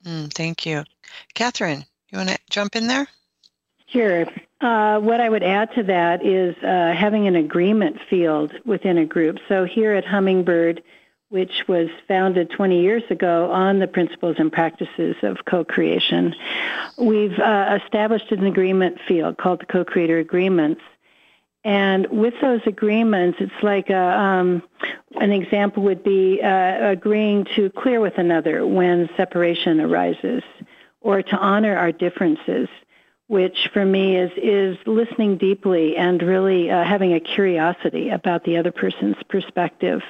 Mm, 0.04 0.32
thank 0.32 0.66
you. 0.66 0.84
Catherine, 1.34 1.84
you 2.10 2.18
want 2.18 2.30
to 2.30 2.38
jump 2.48 2.74
in 2.74 2.86
there? 2.86 3.06
Sure. 3.88 4.26
Uh, 4.60 5.00
what 5.00 5.20
I 5.20 5.28
would 5.28 5.42
add 5.42 5.74
to 5.74 5.82
that 5.84 6.24
is 6.24 6.56
uh, 6.62 6.92
having 6.96 7.26
an 7.26 7.36
agreement 7.36 7.96
field 8.08 8.52
within 8.64 8.98
a 8.98 9.04
group. 9.04 9.38
So 9.48 9.64
here 9.64 9.94
at 9.94 10.04
Hummingbird, 10.04 10.82
which 11.28 11.64
was 11.68 11.88
founded 12.06 12.50
20 12.50 12.80
years 12.80 13.02
ago 13.10 13.50
on 13.50 13.78
the 13.78 13.86
principles 13.86 14.36
and 14.38 14.52
practices 14.52 15.16
of 15.22 15.44
co-creation, 15.44 16.34
we've 16.98 17.38
uh, 17.38 17.78
established 17.82 18.30
an 18.32 18.46
agreement 18.46 18.98
field 19.06 19.38
called 19.38 19.60
the 19.60 19.66
co-creator 19.66 20.18
agreements. 20.18 20.82
And 21.64 22.06
with 22.06 22.34
those 22.40 22.62
agreements, 22.66 23.38
it's 23.40 23.62
like 23.62 23.90
a, 23.90 24.18
um, 24.18 24.62
an 25.20 25.30
example 25.30 25.82
would 25.82 26.02
be 26.02 26.40
uh, 26.42 26.90
agreeing 26.90 27.44
to 27.56 27.68
clear 27.70 28.00
with 28.00 28.16
another 28.16 28.66
when 28.66 29.10
separation 29.16 29.80
arises, 29.80 30.42
or 31.02 31.22
to 31.22 31.36
honor 31.36 31.76
our 31.76 31.92
differences, 31.92 32.68
which 33.26 33.68
for 33.72 33.84
me 33.84 34.16
is 34.16 34.30
is 34.36 34.78
listening 34.86 35.36
deeply 35.36 35.96
and 35.96 36.22
really 36.22 36.70
uh, 36.70 36.82
having 36.82 37.12
a 37.12 37.20
curiosity 37.20 38.08
about 38.08 38.44
the 38.44 38.56
other 38.56 38.72
person's 38.72 39.16
perspective. 39.28 40.02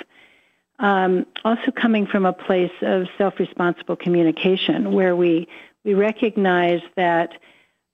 Um, 0.78 1.26
also, 1.44 1.70
coming 1.72 2.06
from 2.06 2.24
a 2.24 2.32
place 2.32 2.72
of 2.80 3.06
self-responsible 3.18 3.96
communication, 3.96 4.92
where 4.92 5.16
we 5.16 5.48
we 5.84 5.94
recognize 5.94 6.80
that 6.96 7.32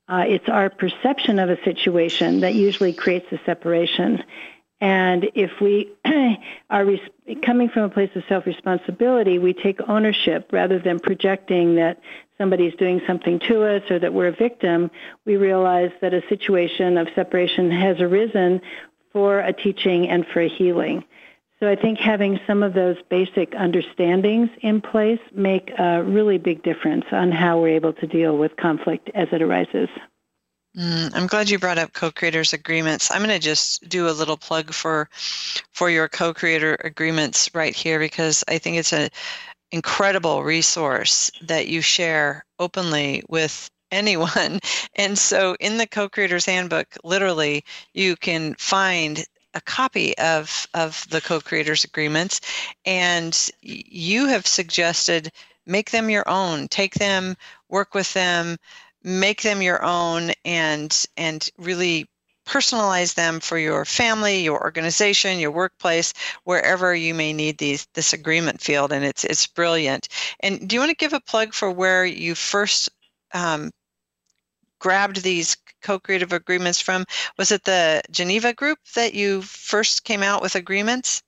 uh, 0.08 0.24
it's 0.26 0.48
our 0.48 0.70
perception 0.70 1.38
of 1.38 1.50
a 1.50 1.62
situation 1.64 2.40
that 2.40 2.54
usually 2.54 2.92
creates 2.92 3.26
the 3.30 3.40
separation. 3.44 4.22
And 4.80 5.30
if 5.34 5.60
we 5.60 5.92
are 6.70 6.84
res- 6.84 7.00
coming 7.42 7.70
from 7.70 7.84
a 7.84 7.88
place 7.88 8.10
of 8.14 8.22
self 8.28 8.46
responsibility, 8.46 9.38
we 9.38 9.52
take 9.52 9.80
ownership 9.88 10.50
rather 10.52 10.78
than 10.78 11.00
projecting 11.00 11.76
that 11.76 12.00
somebody's 12.38 12.74
doing 12.74 13.00
something 13.06 13.38
to 13.40 13.62
us 13.62 13.90
or 13.90 13.98
that 13.98 14.12
we're 14.12 14.28
a 14.28 14.32
victim. 14.32 14.90
We 15.24 15.36
realize 15.36 15.92
that 16.02 16.12
a 16.12 16.22
situation 16.28 16.98
of 16.98 17.08
separation 17.14 17.70
has 17.70 18.00
arisen 18.00 18.60
for 19.12 19.40
a 19.40 19.52
teaching 19.52 20.08
and 20.08 20.26
for 20.26 20.40
a 20.40 20.48
healing. 20.48 21.04
So 21.58 21.68
I 21.68 21.76
think 21.76 21.98
having 21.98 22.38
some 22.46 22.62
of 22.62 22.74
those 22.74 22.96
basic 23.08 23.54
understandings 23.54 24.50
in 24.60 24.82
place 24.82 25.20
make 25.32 25.70
a 25.78 26.02
really 26.02 26.36
big 26.36 26.62
difference 26.62 27.06
on 27.12 27.32
how 27.32 27.60
we're 27.60 27.74
able 27.76 27.94
to 27.94 28.06
deal 28.06 28.36
with 28.36 28.56
conflict 28.56 29.10
as 29.14 29.28
it 29.32 29.40
arises. 29.40 29.88
Mm, 30.76 31.14
I'm 31.14 31.26
glad 31.26 31.48
you 31.48 31.58
brought 31.58 31.78
up 31.78 31.94
co-creators 31.94 32.52
agreements. 32.52 33.10
I'm 33.10 33.22
going 33.22 33.30
to 33.30 33.38
just 33.38 33.88
do 33.88 34.08
a 34.08 34.10
little 34.10 34.36
plug 34.36 34.74
for 34.74 35.08
for 35.72 35.88
your 35.88 36.08
co-creator 36.08 36.76
agreements 36.84 37.48
right 37.54 37.74
here 37.74 37.98
because 37.98 38.44
I 38.46 38.58
think 38.58 38.76
it's 38.76 38.92
an 38.92 39.08
incredible 39.72 40.44
resource 40.44 41.30
that 41.42 41.68
you 41.68 41.80
share 41.80 42.44
openly 42.58 43.22
with 43.28 43.70
anyone. 43.90 44.60
And 44.98 45.18
so 45.18 45.54
in 45.60 45.76
the 45.76 45.86
co-creators 45.86 46.46
handbook, 46.46 46.96
literally 47.04 47.64
you 47.92 48.16
can 48.16 48.54
find 48.54 49.24
a 49.56 49.60
copy 49.62 50.16
of 50.18 50.68
of 50.74 51.08
the 51.08 51.20
co-creators 51.20 51.82
agreements 51.82 52.40
and 52.84 53.50
you 53.62 54.26
have 54.26 54.46
suggested 54.46 55.32
make 55.66 55.90
them 55.90 56.08
your 56.08 56.28
own, 56.28 56.68
take 56.68 56.94
them, 56.94 57.36
work 57.68 57.94
with 57.94 58.12
them, 58.14 58.56
make 59.02 59.42
them 59.42 59.62
your 59.62 59.82
own 59.82 60.30
and 60.44 61.06
and 61.16 61.50
really 61.58 62.06
personalize 62.46 63.14
them 63.14 63.40
for 63.40 63.58
your 63.58 63.84
family, 63.84 64.40
your 64.40 64.62
organization, 64.62 65.40
your 65.40 65.50
workplace, 65.50 66.12
wherever 66.44 66.94
you 66.94 67.12
may 67.12 67.32
need 67.32 67.58
these 67.58 67.88
this 67.94 68.12
agreement 68.12 68.60
field, 68.60 68.92
and 68.92 69.04
it's 69.04 69.24
it's 69.24 69.46
brilliant. 69.46 70.08
And 70.40 70.68
do 70.68 70.76
you 70.76 70.80
want 70.80 70.90
to 70.90 70.96
give 70.96 71.14
a 71.14 71.20
plug 71.20 71.54
for 71.54 71.70
where 71.70 72.04
you 72.04 72.34
first 72.34 72.88
um, 73.32 73.70
grabbed 74.78 75.22
these 75.22 75.56
co-creative 75.82 76.32
agreements 76.32 76.80
from? 76.80 77.04
Was 77.38 77.52
it 77.52 77.64
the 77.64 78.02
Geneva 78.10 78.52
group 78.52 78.78
that 78.94 79.14
you 79.14 79.42
first 79.42 80.04
came 80.04 80.22
out 80.22 80.42
with 80.42 80.54
agreements? 80.54 81.22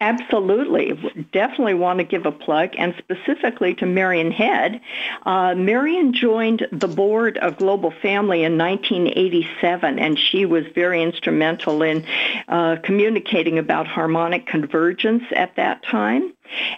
Absolutely. 0.00 0.92
Definitely 1.32 1.74
want 1.74 1.98
to 1.98 2.04
give 2.04 2.24
a 2.24 2.30
plug, 2.30 2.70
and 2.78 2.94
specifically 2.98 3.74
to 3.74 3.86
Marion 3.86 4.30
Head. 4.30 4.80
Uh, 5.26 5.56
Marion 5.56 6.12
joined 6.12 6.68
the 6.70 6.86
board 6.86 7.36
of 7.38 7.56
Global 7.56 7.90
Family 7.90 8.44
in 8.44 8.56
1987, 8.56 9.98
and 9.98 10.16
she 10.16 10.44
was 10.44 10.64
very 10.72 11.02
instrumental 11.02 11.82
in 11.82 12.04
uh, 12.46 12.76
communicating 12.84 13.58
about 13.58 13.88
harmonic 13.88 14.46
convergence 14.46 15.24
at 15.34 15.56
that 15.56 15.82
time. 15.82 16.32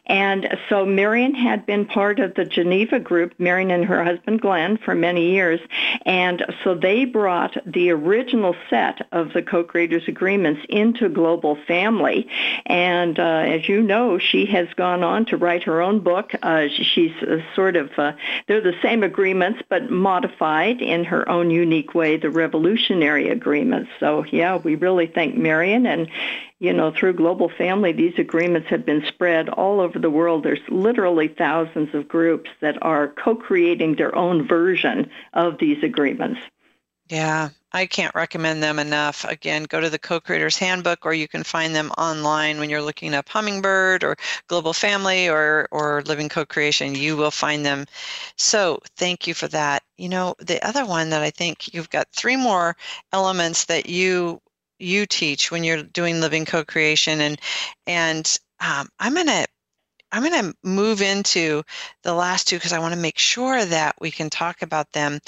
And 0.07 0.59
so 0.69 0.85
Marion 0.85 1.35
had 1.35 1.67
been 1.67 1.87
part 1.87 2.19
of 2.21 2.35
the 2.35 2.45
Geneva 2.45 2.99
group, 2.99 3.35
Marion 3.39 3.71
and 3.71 3.85
her 3.85 4.05
husband 4.05 4.41
Glenn, 4.41 4.79
for 4.79 4.95
many 4.95 5.31
years. 5.31 5.61
And 6.07 6.45
so 6.65 6.75
they 6.75 7.05
brought 7.05 7.57
the 7.67 7.91
original 7.91 8.55
set 8.69 9.07
of 9.13 9.33
the 9.33 9.43
co-creators 9.43 10.05
agreements 10.09 10.63
into 10.69 11.09
Global 11.09 11.57
Family. 11.67 12.29
And 12.67 13.19
uh, 13.19 13.23
as 13.23 13.69
you 13.69 13.83
know, 13.83 14.19
she 14.19 14.47
has 14.47 14.69
gone 14.75 15.03
on 15.03 15.27
to 15.27 15.37
write 15.37 15.65
her 15.65 15.81
own 15.81 16.01
book. 16.01 16.33
Uh, 16.43 16.69
she's 16.69 17.15
uh, 17.23 17.39
sort 17.55 17.77
of, 17.77 17.91
uh, 17.99 18.13
they're 18.47 18.61
the 18.61 18.75
same 18.83 19.03
agreements, 19.03 19.63
but 19.69 19.91
modified 19.91 20.81
in 20.81 21.05
her 21.05 21.29
own 21.29 21.51
unique 21.51 21.95
way, 21.95 22.17
the 22.17 22.31
revolutionary 22.31 23.29
agreements. 23.29 23.91
So 24.01 24.25
yeah, 24.25 24.57
we 24.57 24.75
really 24.75 25.07
thank 25.07 25.37
Marion 25.37 25.87
and 25.87 26.09
you 26.61 26.75
know, 26.75 26.93
through 26.93 27.15
Global 27.15 27.49
Family, 27.49 27.93
these 27.93 28.19
agreements 28.19 28.69
have 28.69 28.85
been 28.85 29.03
spread 29.07 29.49
all 29.49 29.81
over 29.81 29.99
the 29.99 30.11
world. 30.11 30.45
There's 30.45 30.61
literally 30.69 31.27
thousands 31.27 31.95
of 31.95 32.07
groups 32.07 32.51
that 32.61 32.81
are 32.83 33.09
co-creating 33.09 33.97
their 33.97 34.15
own 34.15 34.47
version 34.47 35.11
of 35.33 35.59
these 35.59 35.83
agreements. 35.83 36.41
Yeah, 37.09 37.49
I 37.73 37.87
can't 37.87 38.15
recommend 38.15 38.63
them 38.63 38.79
enough. 38.79 39.25
Again, 39.25 39.65
go 39.65 39.81
to 39.81 39.91
the 39.91 39.99
Co-Creators 39.99 40.59
Handbook, 40.59 41.07
or 41.07 41.15
you 41.15 41.27
can 41.27 41.43
find 41.43 41.75
them 41.75 41.91
online 41.99 42.61
when 42.61 42.71
you're 42.71 42.83
looking 42.83 43.15
up 43.15 43.29
Hummingbird 43.29 44.05
or 44.05 44.17
Global 44.47 44.73
Family 44.73 45.29
or 45.29 45.67
or 45.73 46.03
Living 46.03 46.29
Co-Creation. 46.29 46.95
You 46.95 47.17
will 47.17 47.33
find 47.33 47.65
them. 47.65 47.87
So 48.37 48.81
thank 48.97 49.27
you 49.27 49.35
for 49.35 49.49
that. 49.49 49.83
You 49.97 50.09
know, 50.11 50.37
the 50.39 50.65
other 50.65 50.85
one 50.85 51.11
that 51.11 51.23
I 51.23 51.31
think 51.31 51.75
you've 51.75 51.91
got 51.91 52.07
three 52.13 52.37
more 52.37 52.77
elements 53.13 53.65
that 53.65 53.89
you 53.89 54.41
you 54.81 55.07
teach 55.07 55.51
when 55.51 55.65
you're 55.65 55.83
doing 55.83 56.21
living 56.21 56.45
co-creation 56.45 57.21
and 57.21 57.41
and 57.87 58.39
um, 58.61 58.89
i'm 58.99 59.15
going 59.15 59.27
to 59.27 59.47
i'm 60.13 60.25
going 60.25 60.53
to 60.53 60.57
move 60.65 61.03
into 61.03 61.63
the 62.03 62.13
last 62.13 62.49
two 62.49 62.57
because 62.57 62.73
i 62.73 62.79
want 62.79 62.93
to 62.95 63.01
make 63.01 63.19
sure 63.19 63.65
that 63.65 63.95
we 64.01 64.11
can 64.11 64.29
talk 64.31 64.63
about 64.63 64.91
them 64.93 65.19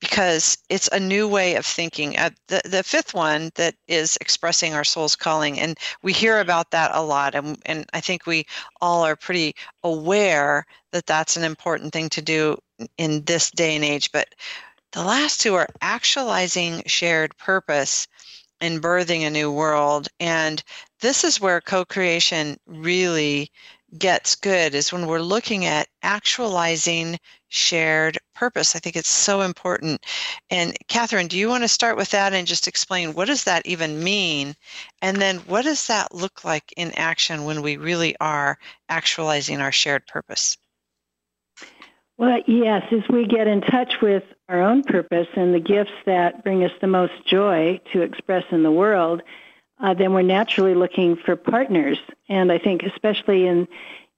because 0.00 0.56
it's 0.68 0.88
a 0.88 1.00
new 1.00 1.28
way 1.28 1.56
of 1.56 1.66
thinking. 1.66 2.16
Uh, 2.16 2.30
the, 2.48 2.62
the 2.64 2.82
fifth 2.82 3.14
one 3.14 3.50
that 3.54 3.74
is 3.86 4.16
expressing 4.20 4.74
our 4.74 4.84
soul's 4.84 5.16
calling 5.16 5.60
and 5.60 5.78
we 6.02 6.12
hear 6.12 6.40
about 6.40 6.70
that 6.70 6.90
a 6.94 7.02
lot 7.02 7.34
and, 7.34 7.58
and 7.66 7.86
i 7.92 8.00
think 8.00 8.26
we 8.26 8.46
all 8.80 9.02
are 9.04 9.16
pretty 9.16 9.54
aware 9.82 10.64
that 10.92 11.06
that's 11.06 11.36
an 11.36 11.44
important 11.44 11.92
thing 11.92 12.08
to 12.08 12.22
do 12.22 12.56
in 12.96 13.22
this 13.24 13.50
day 13.50 13.74
and 13.76 13.84
age 13.84 14.10
but 14.12 14.34
the 14.92 15.04
last 15.04 15.40
two 15.40 15.54
are 15.54 15.68
actualizing 15.82 16.82
shared 16.86 17.36
purpose 17.36 18.08
in 18.60 18.80
birthing 18.80 19.26
a 19.26 19.30
new 19.30 19.50
world. 19.50 20.08
And 20.18 20.62
this 21.00 21.24
is 21.24 21.40
where 21.40 21.60
co 21.60 21.84
creation 21.84 22.58
really 22.66 23.50
gets 23.98 24.36
good, 24.36 24.74
is 24.74 24.92
when 24.92 25.06
we're 25.06 25.20
looking 25.20 25.64
at 25.64 25.88
actualizing 26.02 27.18
shared 27.48 28.16
purpose. 28.34 28.76
I 28.76 28.78
think 28.78 28.96
it's 28.96 29.08
so 29.08 29.40
important. 29.40 30.04
And 30.50 30.76
Catherine, 30.88 31.26
do 31.26 31.36
you 31.36 31.48
want 31.48 31.64
to 31.64 31.68
start 31.68 31.96
with 31.96 32.10
that 32.10 32.32
and 32.32 32.46
just 32.46 32.68
explain 32.68 33.14
what 33.14 33.26
does 33.26 33.44
that 33.44 33.66
even 33.66 34.02
mean? 34.02 34.54
And 35.02 35.20
then 35.20 35.38
what 35.38 35.64
does 35.64 35.88
that 35.88 36.14
look 36.14 36.44
like 36.44 36.72
in 36.76 36.92
action 36.92 37.44
when 37.44 37.62
we 37.62 37.76
really 37.76 38.16
are 38.20 38.58
actualizing 38.88 39.60
our 39.60 39.72
shared 39.72 40.06
purpose? 40.06 40.56
Well, 42.16 42.38
yes, 42.46 42.82
as 42.92 43.02
we 43.08 43.26
get 43.26 43.46
in 43.46 43.62
touch 43.62 43.94
with 44.02 44.22
our 44.50 44.60
own 44.60 44.82
purpose 44.82 45.28
and 45.36 45.54
the 45.54 45.60
gifts 45.60 45.92
that 46.06 46.42
bring 46.42 46.64
us 46.64 46.72
the 46.80 46.86
most 46.88 47.12
joy 47.24 47.80
to 47.92 48.02
express 48.02 48.44
in 48.50 48.64
the 48.64 48.70
world, 48.70 49.22
uh, 49.78 49.94
then 49.94 50.12
we're 50.12 50.22
naturally 50.22 50.74
looking 50.74 51.16
for 51.16 51.36
partners. 51.36 51.98
And 52.28 52.50
I 52.50 52.58
think, 52.58 52.82
especially 52.82 53.46
in 53.46 53.68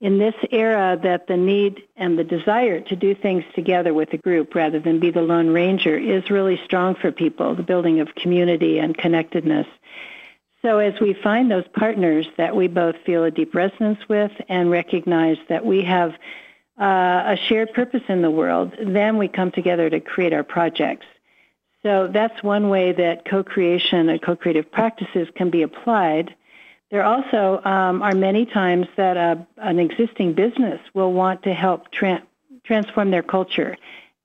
in 0.00 0.18
this 0.18 0.34
era, 0.50 0.98
that 1.00 1.28
the 1.28 1.36
need 1.36 1.80
and 1.94 2.18
the 2.18 2.24
desire 2.24 2.80
to 2.80 2.96
do 2.96 3.14
things 3.14 3.44
together 3.54 3.94
with 3.94 4.12
a 4.12 4.16
group 4.16 4.52
rather 4.52 4.80
than 4.80 4.98
be 4.98 5.12
the 5.12 5.22
lone 5.22 5.50
ranger 5.50 5.96
is 5.96 6.28
really 6.28 6.60
strong 6.64 6.96
for 6.96 7.12
people. 7.12 7.54
The 7.54 7.62
building 7.62 8.00
of 8.00 8.12
community 8.16 8.80
and 8.80 8.98
connectedness. 8.98 9.68
So 10.62 10.78
as 10.78 10.94
we 11.00 11.14
find 11.22 11.48
those 11.48 11.68
partners 11.78 12.26
that 12.36 12.56
we 12.56 12.66
both 12.66 12.96
feel 13.06 13.22
a 13.22 13.30
deep 13.30 13.54
resonance 13.54 14.00
with 14.08 14.32
and 14.48 14.72
recognize 14.72 15.36
that 15.48 15.64
we 15.64 15.84
have 15.84 16.14
uh, 16.80 17.34
a 17.34 17.36
shared 17.48 17.72
purpose 17.74 18.02
in 18.08 18.22
the 18.22 18.30
world, 18.30 18.72
then 18.80 19.18
we 19.18 19.28
come 19.28 19.50
together 19.50 19.90
to 19.90 20.00
create 20.00 20.32
our 20.32 20.42
projects. 20.42 21.06
So 21.82 22.08
that's 22.12 22.42
one 22.42 22.68
way 22.68 22.92
that 22.92 23.24
co-creation 23.24 24.08
and 24.08 24.22
co-creative 24.22 24.70
practices 24.70 25.28
can 25.34 25.50
be 25.50 25.62
applied. 25.62 26.34
There 26.90 27.02
also 27.02 27.60
um, 27.64 28.02
are 28.02 28.14
many 28.14 28.46
times 28.46 28.86
that 28.96 29.16
uh, 29.16 29.36
an 29.56 29.78
existing 29.78 30.34
business 30.34 30.80
will 30.94 31.12
want 31.12 31.42
to 31.42 31.52
help 31.52 31.90
tra- 31.90 32.22
transform 32.64 33.10
their 33.10 33.22
culture 33.22 33.76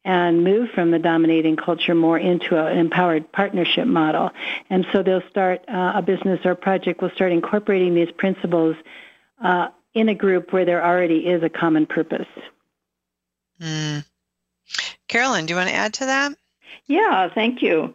and 0.06 0.44
move 0.44 0.70
from 0.74 0.92
the 0.92 1.00
dominating 1.00 1.58
culture 1.58 1.94
more 1.94 2.18
into 2.18 2.58
an 2.58 2.78
empowered 2.78 3.30
partnership 3.32 3.88
model. 3.88 4.32
And 4.70 4.86
so 4.94 5.04
they'll 5.04 5.28
start 5.30 5.66
uh, 5.68 5.94
a 5.96 6.02
business 6.02 6.40
or 6.46 6.52
a 6.52 6.56
project 6.56 7.02
will 7.02 7.12
start 7.12 7.34
incorporating 7.34 7.94
these 7.94 8.12
principles 8.12 8.78
uh, 9.44 9.68
in 9.98 10.10
a 10.10 10.16
group 10.16 10.54
where 10.54 10.66
there 10.66 10.86
already 10.86 11.28
is 11.28 11.44
a 11.44 11.50
common 11.50 11.86
purpose. 11.86 12.28
Mm. 13.60 14.06
Carolyn, 15.08 15.46
do 15.46 15.54
you 15.54 15.58
want 15.58 15.70
to 15.70 15.76
add 15.76 15.94
to 15.96 16.06
that? 16.06 16.34
Yeah, 16.86 17.30
thank 17.34 17.62
you. 17.62 17.94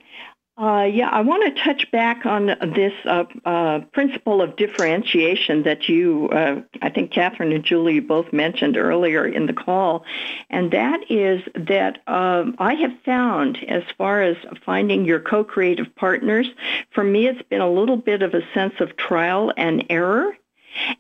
Uh, 0.59 0.85
yeah, 0.85 1.09
I 1.09 1.23
want 1.23 1.45
to 1.45 1.63
touch 1.63 1.91
back 1.91 2.27
on 2.27 2.47
this 2.47 2.93
uh, 3.07 3.25
uh, 3.47 3.81
principle 3.93 4.43
of 4.43 4.55
differentiation 4.57 5.63
that 5.63 5.89
you, 5.89 6.29
uh, 6.29 6.61
I 6.83 6.91
think 6.91 7.11
Catherine 7.11 7.53
and 7.53 7.65
Julie 7.65 8.01
both 8.01 8.35
mentioned 8.35 8.77
earlier 8.77 9.27
in 9.27 9.47
the 9.47 9.55
call, 9.55 10.05
and 10.51 10.71
that 10.73 11.11
is 11.11 11.43
that 11.55 12.07
um, 12.07 12.55
I 12.59 12.75
have 12.75 12.93
found, 13.03 13.65
as 13.67 13.83
far 13.97 14.21
as 14.21 14.37
finding 14.65 15.07
your 15.07 15.21
co-creative 15.21 15.95
partners, 15.97 16.49
for 16.91 17.03
me 17.03 17.27
it's 17.27 17.43
been 17.49 17.63
a 17.63 17.73
little 17.73 17.97
bit 17.97 18.21
of 18.21 18.35
a 18.35 18.43
sense 18.53 18.75
of 18.79 18.97
trial 18.99 19.55
and 19.57 19.87
error 19.89 20.37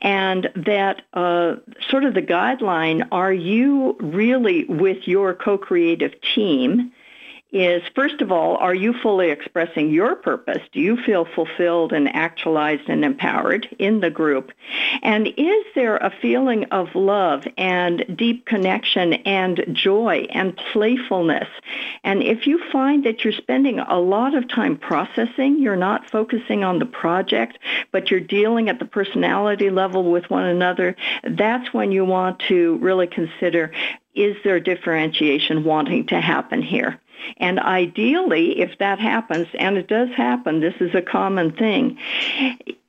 and 0.00 0.50
that 0.54 1.02
uh, 1.14 1.56
sort 1.88 2.04
of 2.04 2.14
the 2.14 2.22
guideline 2.22 3.06
are 3.12 3.32
you 3.32 3.96
really 4.00 4.64
with 4.64 5.06
your 5.06 5.34
co 5.34 5.58
creative 5.58 6.12
team 6.34 6.92
is 7.52 7.82
first 7.94 8.20
of 8.22 8.32
all, 8.32 8.56
are 8.56 8.74
you 8.74 8.94
fully 8.94 9.30
expressing 9.30 9.90
your 9.90 10.16
purpose? 10.16 10.62
Do 10.72 10.80
you 10.80 10.96
feel 10.96 11.26
fulfilled 11.26 11.92
and 11.92 12.08
actualized 12.14 12.88
and 12.88 13.04
empowered 13.04 13.68
in 13.78 14.00
the 14.00 14.10
group? 14.10 14.52
And 15.02 15.28
is 15.36 15.64
there 15.74 15.96
a 15.96 16.12
feeling 16.22 16.64
of 16.66 16.94
love 16.94 17.44
and 17.58 18.04
deep 18.16 18.46
connection 18.46 19.12
and 19.12 19.64
joy 19.72 20.26
and 20.30 20.56
playfulness? 20.72 21.48
And 22.04 22.22
if 22.22 22.46
you 22.46 22.58
find 22.70 23.04
that 23.04 23.22
you're 23.22 23.32
spending 23.34 23.78
a 23.78 23.98
lot 24.00 24.34
of 24.34 24.48
time 24.48 24.78
processing, 24.78 25.60
you're 25.60 25.76
not 25.76 26.10
focusing 26.10 26.64
on 26.64 26.78
the 26.78 26.86
project, 26.86 27.58
but 27.90 28.10
you're 28.10 28.20
dealing 28.20 28.70
at 28.70 28.78
the 28.78 28.86
personality 28.86 29.68
level 29.68 30.10
with 30.10 30.30
one 30.30 30.44
another, 30.44 30.96
that's 31.22 31.74
when 31.74 31.92
you 31.92 32.04
want 32.04 32.40
to 32.48 32.78
really 32.78 33.06
consider 33.06 33.72
is 34.14 34.36
there 34.44 34.60
differentiation 34.60 35.64
wanting 35.64 36.06
to 36.06 36.20
happen 36.20 36.60
here? 36.60 37.00
And 37.36 37.58
ideally, 37.60 38.60
if 38.60 38.78
that 38.78 38.98
happens, 38.98 39.48
and 39.58 39.76
it 39.76 39.88
does 39.88 40.10
happen, 40.10 40.60
this 40.60 40.74
is 40.80 40.94
a 40.94 41.02
common 41.02 41.52
thing, 41.52 41.98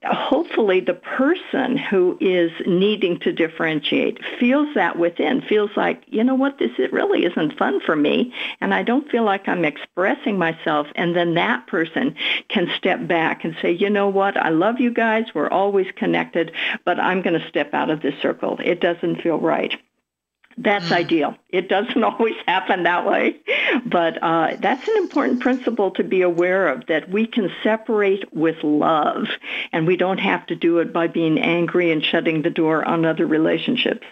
hopefully 0.05 0.79
the 0.81 0.93
person 0.93 1.77
who 1.77 2.17
is 2.19 2.51
needing 2.65 3.19
to 3.19 3.31
differentiate 3.31 4.19
feels 4.39 4.73
that 4.75 4.97
within, 4.97 5.41
feels 5.41 5.71
like, 5.75 6.03
you 6.07 6.23
know 6.23 6.35
what, 6.35 6.57
this 6.59 6.71
really 6.91 7.25
isn't 7.25 7.57
fun 7.57 7.79
for 7.79 7.95
me, 7.95 8.33
and 8.59 8.73
I 8.73 8.83
don't 8.83 9.09
feel 9.09 9.23
like 9.23 9.47
I'm 9.47 9.65
expressing 9.65 10.37
myself. 10.37 10.87
And 10.95 11.15
then 11.15 11.35
that 11.35 11.67
person 11.67 12.15
can 12.49 12.69
step 12.77 13.07
back 13.07 13.45
and 13.45 13.55
say, 13.61 13.71
you 13.71 13.89
know 13.89 14.09
what, 14.09 14.35
I 14.37 14.49
love 14.49 14.79
you 14.79 14.91
guys, 14.91 15.25
we're 15.33 15.49
always 15.49 15.87
connected, 15.95 16.51
but 16.85 16.99
I'm 16.99 17.21
going 17.21 17.39
to 17.39 17.47
step 17.47 17.73
out 17.73 17.89
of 17.89 18.01
this 18.01 18.19
circle. 18.21 18.59
It 18.63 18.81
doesn't 18.81 19.21
feel 19.21 19.39
right. 19.39 19.79
That's 20.57 20.89
mm. 20.89 20.97
ideal. 20.97 21.35
It 21.49 21.69
doesn't 21.69 22.03
always 22.03 22.35
happen 22.47 22.83
that 22.83 23.05
way, 23.05 23.37
but 23.85 24.21
uh, 24.21 24.55
that's 24.59 24.87
an 24.87 24.97
important 24.97 25.41
principle 25.41 25.91
to 25.91 26.03
be 26.03 26.21
aware 26.21 26.67
of 26.67 26.85
that 26.87 27.09
we 27.09 27.25
can 27.25 27.51
separate 27.63 28.33
with 28.33 28.63
love, 28.63 29.27
and 29.71 29.87
we 29.87 29.97
don't 29.97 30.19
have 30.19 30.45
to 30.47 30.55
do 30.55 30.79
it 30.79 30.93
by 30.93 31.07
being 31.07 31.39
angry 31.39 31.91
and 31.91 32.03
shutting 32.03 32.41
the 32.41 32.49
door 32.49 32.85
on 32.85 33.05
other 33.05 33.25
relationships. 33.25 34.05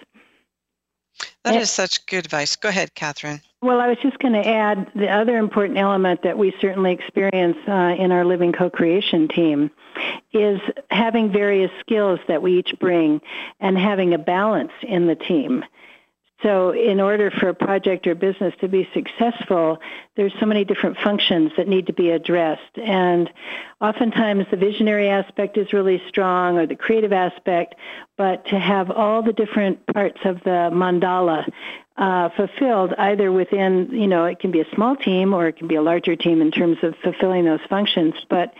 That 1.43 1.55
is 1.55 1.71
such 1.71 2.05
good 2.05 2.25
advice. 2.25 2.55
Go 2.55 2.69
ahead, 2.69 2.93
Catherine. 2.93 3.41
Well, 3.63 3.79
I 3.79 3.87
was 3.87 3.97
just 4.01 4.19
going 4.19 4.33
to 4.33 4.47
add 4.47 4.91
the 4.95 5.07
other 5.07 5.37
important 5.37 5.77
element 5.77 6.21
that 6.23 6.37
we 6.37 6.53
certainly 6.59 6.91
experience 6.91 7.57
uh, 7.67 7.95
in 7.97 8.11
our 8.11 8.25
Living 8.25 8.51
Co-Creation 8.51 9.27
team 9.27 9.71
is 10.33 10.59
having 10.89 11.31
various 11.31 11.71
skills 11.79 12.19
that 12.27 12.41
we 12.41 12.59
each 12.59 12.73
bring 12.79 13.21
and 13.59 13.77
having 13.77 14.13
a 14.13 14.17
balance 14.17 14.71
in 14.81 15.07
the 15.07 15.15
team. 15.15 15.63
So, 16.43 16.71
in 16.71 16.99
order 16.99 17.29
for 17.29 17.49
a 17.49 17.53
project 17.53 18.07
or 18.07 18.15
business 18.15 18.53
to 18.61 18.67
be 18.67 18.87
successful, 18.93 19.77
there's 20.15 20.33
so 20.39 20.47
many 20.47 20.65
different 20.65 20.97
functions 21.03 21.51
that 21.57 21.67
need 21.67 21.87
to 21.87 21.93
be 21.93 22.09
addressed. 22.09 22.77
And 22.77 23.29
oftentimes 23.79 24.45
the 24.49 24.57
visionary 24.57 25.09
aspect 25.09 25.57
is 25.57 25.71
really 25.71 26.01
strong 26.07 26.57
or 26.57 26.65
the 26.65 26.75
creative 26.75 27.13
aspect, 27.13 27.75
but 28.17 28.45
to 28.47 28.59
have 28.59 28.89
all 28.89 29.21
the 29.21 29.33
different 29.33 29.85
parts 29.87 30.19
of 30.25 30.37
the 30.43 30.69
mandala 30.73 31.47
uh, 31.97 32.29
fulfilled 32.35 32.93
either 32.97 33.31
within, 33.31 33.89
you 33.91 34.07
know, 34.07 34.25
it 34.25 34.39
can 34.39 34.51
be 34.51 34.61
a 34.61 34.75
small 34.75 34.95
team 34.95 35.33
or 35.33 35.47
it 35.47 35.57
can 35.57 35.67
be 35.67 35.75
a 35.75 35.81
larger 35.81 36.15
team 36.15 36.41
in 36.41 36.49
terms 36.49 36.77
of 36.81 36.95
fulfilling 37.03 37.45
those 37.45 37.59
functions, 37.69 38.15
but 38.29 38.53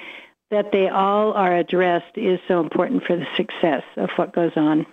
that 0.52 0.72
they 0.72 0.88
all 0.90 1.34
are 1.34 1.58
addressed 1.58 2.16
is 2.16 2.40
so 2.48 2.60
important 2.60 3.04
for 3.06 3.16
the 3.16 3.26
success 3.38 3.84
of 3.98 4.10
what 4.18 4.34
goes 4.34 4.52
on. 4.56 4.86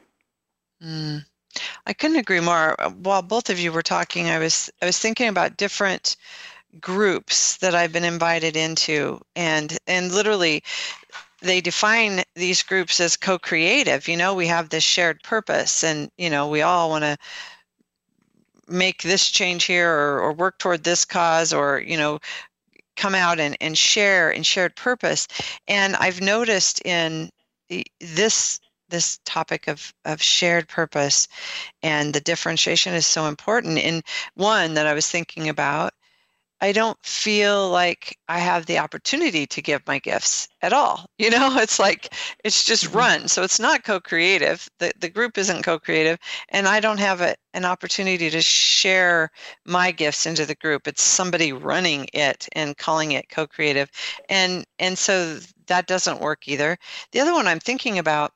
Mm. 0.82 1.24
I 1.88 1.94
couldn't 1.94 2.18
agree 2.18 2.40
more. 2.40 2.76
While 3.02 3.22
both 3.22 3.48
of 3.48 3.58
you 3.58 3.72
were 3.72 3.82
talking, 3.82 4.28
I 4.28 4.38
was 4.38 4.70
I 4.82 4.86
was 4.86 4.98
thinking 4.98 5.26
about 5.26 5.56
different 5.56 6.16
groups 6.80 7.56
that 7.56 7.74
I've 7.74 7.92
been 7.92 8.04
invited 8.04 8.56
into, 8.56 9.20
and 9.34 9.76
and 9.86 10.12
literally, 10.12 10.62
they 11.40 11.62
define 11.62 12.22
these 12.34 12.62
groups 12.62 13.00
as 13.00 13.16
co-creative. 13.16 14.06
You 14.06 14.18
know, 14.18 14.34
we 14.34 14.46
have 14.48 14.68
this 14.68 14.84
shared 14.84 15.22
purpose, 15.22 15.82
and 15.82 16.10
you 16.18 16.28
know, 16.28 16.46
we 16.48 16.60
all 16.60 16.90
want 16.90 17.04
to 17.04 17.16
make 18.68 19.02
this 19.02 19.30
change 19.30 19.64
here 19.64 19.90
or, 19.90 20.20
or 20.20 20.32
work 20.34 20.58
toward 20.58 20.84
this 20.84 21.06
cause 21.06 21.54
or 21.54 21.80
you 21.80 21.96
know 21.96 22.18
come 22.96 23.14
out 23.14 23.40
and, 23.40 23.56
and 23.62 23.78
share 23.78 24.30
in 24.30 24.42
shared 24.42 24.76
purpose 24.76 25.26
and 25.68 25.96
i've 25.96 26.20
noticed 26.20 26.82
in 26.84 27.30
this 28.00 28.60
this 28.88 29.18
topic 29.24 29.68
of, 29.68 29.92
of 30.04 30.22
shared 30.22 30.68
purpose 30.68 31.28
and 31.82 32.14
the 32.14 32.20
differentiation 32.20 32.94
is 32.94 33.06
so 33.06 33.26
important. 33.26 33.78
In 33.78 34.02
one 34.34 34.74
that 34.74 34.86
I 34.86 34.94
was 34.94 35.08
thinking 35.08 35.48
about, 35.48 35.92
I 36.60 36.72
don't 36.72 36.98
feel 37.04 37.70
like 37.70 38.18
I 38.28 38.40
have 38.40 38.66
the 38.66 38.78
opportunity 38.78 39.46
to 39.46 39.62
give 39.62 39.86
my 39.86 40.00
gifts 40.00 40.48
at 40.60 40.72
all. 40.72 41.06
You 41.18 41.30
know, 41.30 41.58
it's 41.58 41.78
like 41.80 42.14
it's 42.44 42.64
just 42.64 42.86
mm-hmm. 42.86 42.98
run. 42.98 43.28
So 43.28 43.42
it's 43.42 43.58
not 43.60 43.84
co-creative. 43.84 44.68
The 44.78 44.92
the 44.98 45.08
group 45.08 45.36
isn't 45.36 45.64
co-creative 45.64 46.18
and 46.50 46.68
I 46.68 46.80
don't 46.80 47.00
have 47.00 47.20
a, 47.20 47.34
an 47.54 47.64
opportunity 47.64 48.30
to 48.30 48.40
share 48.40 49.30
my 49.64 49.90
gifts 49.90 50.26
into 50.26 50.46
the 50.46 50.54
group. 50.54 50.86
It's 50.86 51.02
somebody 51.02 51.52
running 51.52 52.06
it 52.12 52.48
and 52.52 52.76
calling 52.76 53.12
it 53.12 53.28
co-creative. 53.28 53.90
And 54.28 54.64
and 54.78 54.96
so 54.96 55.38
that 55.66 55.86
doesn't 55.86 56.20
work 56.20 56.46
either. 56.48 56.78
The 57.12 57.20
other 57.20 57.32
one 57.34 57.46
I'm 57.48 57.60
thinking 57.60 57.98
about 57.98 58.32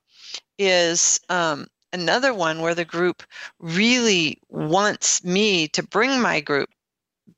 is 0.67 1.21
um, 1.29 1.67
another 1.93 2.35
one 2.35 2.61
where 2.61 2.75
the 2.75 2.85
group 2.85 3.23
really 3.59 4.39
wants 4.49 5.25
me 5.25 5.69
to 5.69 5.83
bring 5.83 6.21
my 6.21 6.41
group 6.41 6.69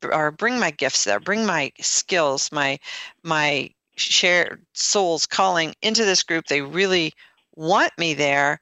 or 0.02 0.30
bring 0.30 0.58
my 0.58 0.70
gifts 0.70 1.04
there, 1.04 1.20
bring 1.20 1.46
my 1.46 1.72
skills, 1.80 2.50
my 2.52 2.78
my 3.22 3.70
shared 3.96 4.64
souls 4.72 5.26
calling 5.26 5.74
into 5.82 6.04
this 6.04 6.22
group. 6.22 6.46
They 6.46 6.62
really 6.62 7.12
want 7.56 7.92
me 7.98 8.14
there, 8.14 8.60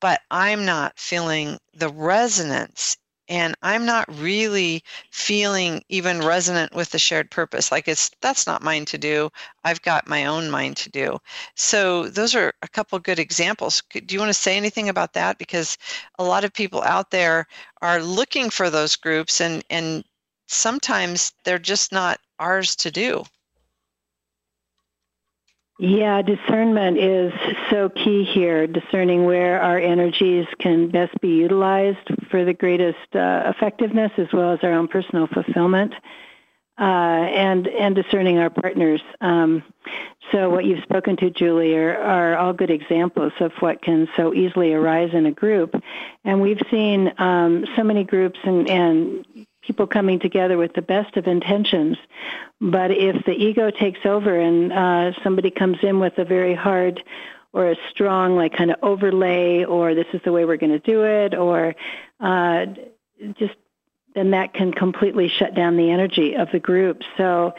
but 0.00 0.20
I'm 0.30 0.64
not 0.64 0.98
feeling 0.98 1.58
the 1.74 1.88
resonance 1.88 2.96
and 3.28 3.54
i'm 3.62 3.84
not 3.84 4.06
really 4.18 4.82
feeling 5.10 5.82
even 5.88 6.20
resonant 6.20 6.74
with 6.74 6.90
the 6.90 6.98
shared 6.98 7.30
purpose 7.30 7.70
like 7.72 7.88
it's 7.88 8.10
that's 8.20 8.46
not 8.46 8.62
mine 8.62 8.84
to 8.84 8.98
do. 8.98 9.30
I've 9.64 9.82
got 9.82 10.08
my 10.08 10.26
own 10.26 10.50
mind 10.50 10.76
to 10.78 10.90
do. 10.90 11.18
So 11.56 12.08
those 12.08 12.34
are 12.34 12.52
a 12.62 12.68
couple 12.68 12.98
good 12.98 13.18
examples. 13.18 13.82
Do 13.90 14.14
you 14.14 14.20
want 14.20 14.30
to 14.30 14.34
say 14.34 14.56
anything 14.56 14.88
about 14.88 15.12
that? 15.14 15.38
Because 15.38 15.78
a 16.18 16.24
lot 16.24 16.44
of 16.44 16.52
people 16.52 16.82
out 16.82 17.10
there 17.10 17.46
are 17.80 18.02
looking 18.02 18.50
for 18.50 18.70
those 18.70 18.96
groups 18.96 19.40
and 19.40 19.64
and 19.70 20.04
sometimes 20.48 21.32
they're 21.44 21.58
just 21.58 21.92
not 21.92 22.20
ours 22.38 22.76
to 22.76 22.90
do 22.90 23.24
yeah, 25.78 26.22
discernment 26.22 26.98
is 26.98 27.32
so 27.70 27.88
key 27.88 28.24
here, 28.24 28.66
discerning 28.66 29.24
where 29.24 29.60
our 29.60 29.78
energies 29.78 30.46
can 30.58 30.88
best 30.88 31.18
be 31.20 31.28
utilized 31.28 32.08
for 32.30 32.44
the 32.44 32.52
greatest 32.52 32.98
uh, 33.14 33.52
effectiveness 33.54 34.12
as 34.18 34.28
well 34.32 34.52
as 34.52 34.60
our 34.62 34.72
own 34.72 34.88
personal 34.88 35.26
fulfillment. 35.26 35.94
Uh, 36.78 36.84
and 36.84 37.68
and 37.68 37.94
discerning 37.94 38.38
our 38.38 38.48
partners. 38.48 39.02
Um, 39.20 39.62
so 40.32 40.48
what 40.48 40.64
you've 40.64 40.82
spoken 40.82 41.18
to, 41.18 41.28
Julie, 41.28 41.76
are, 41.76 41.96
are, 41.98 42.36
all 42.36 42.54
good 42.54 42.70
examples 42.70 43.32
of 43.40 43.52
what 43.60 43.82
can 43.82 44.08
so 44.16 44.32
easily 44.32 44.72
arise 44.72 45.10
in 45.12 45.26
a 45.26 45.32
group. 45.32 45.74
And 46.24 46.40
we've 46.40 46.60
seen 46.70 47.12
um, 47.18 47.66
so 47.76 47.84
many 47.84 48.04
groups 48.04 48.38
and, 48.42 48.70
and 48.70 49.26
people 49.72 49.86
coming 49.86 50.20
together 50.20 50.58
with 50.58 50.74
the 50.74 50.82
best 50.82 51.16
of 51.16 51.26
intentions. 51.26 51.96
But 52.60 52.90
if 52.90 53.24
the 53.24 53.32
ego 53.32 53.70
takes 53.70 54.00
over 54.04 54.38
and 54.38 54.70
uh, 54.70 55.12
somebody 55.24 55.50
comes 55.50 55.78
in 55.82 55.98
with 55.98 56.18
a 56.18 56.26
very 56.26 56.54
hard 56.54 57.02
or 57.54 57.70
a 57.70 57.76
strong, 57.90 58.36
like 58.36 58.54
kind 58.54 58.70
of 58.70 58.76
overlay, 58.82 59.64
or 59.64 59.94
this 59.94 60.06
is 60.12 60.20
the 60.26 60.32
way 60.32 60.44
we're 60.44 60.58
going 60.58 60.72
to 60.72 60.78
do 60.78 61.04
it, 61.04 61.34
or 61.34 61.74
uh, 62.20 62.66
just 63.38 63.54
then 64.14 64.32
that 64.32 64.52
can 64.52 64.72
completely 64.72 65.28
shut 65.28 65.54
down 65.54 65.78
the 65.78 65.90
energy 65.90 66.34
of 66.34 66.48
the 66.52 66.58
group. 66.58 67.00
So 67.16 67.54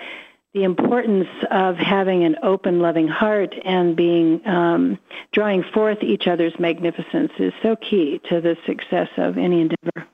the 0.54 0.66
importance 0.66 1.30
of 1.50 1.78
having 1.78 2.24
an 2.26 2.36
open, 2.44 2.80
loving 2.80 3.08
heart 3.08 3.56
and 3.66 3.96
being 3.96 4.46
um, 4.48 5.00
drawing 5.32 5.64
forth 5.74 6.04
each 6.04 6.28
other's 6.28 6.54
magnificence 6.60 7.32
is 7.40 7.54
so 7.64 7.76
key 7.76 8.22
to 8.30 8.40
the 8.40 8.56
success 8.68 9.10
of 9.18 9.40
any 9.40 9.62
endeavor. 9.62 10.08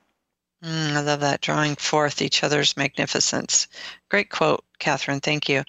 Mm, 0.62 0.92
I 0.92 1.00
love 1.00 1.20
that, 1.20 1.40
drawing 1.40 1.76
forth 1.76 2.20
each 2.20 2.42
other's 2.44 2.76
magnificence. 2.76 3.66
Great 4.10 4.30
quote, 4.30 4.64
Catherine. 4.78 5.20
Thank 5.20 5.48
you. 5.48 5.64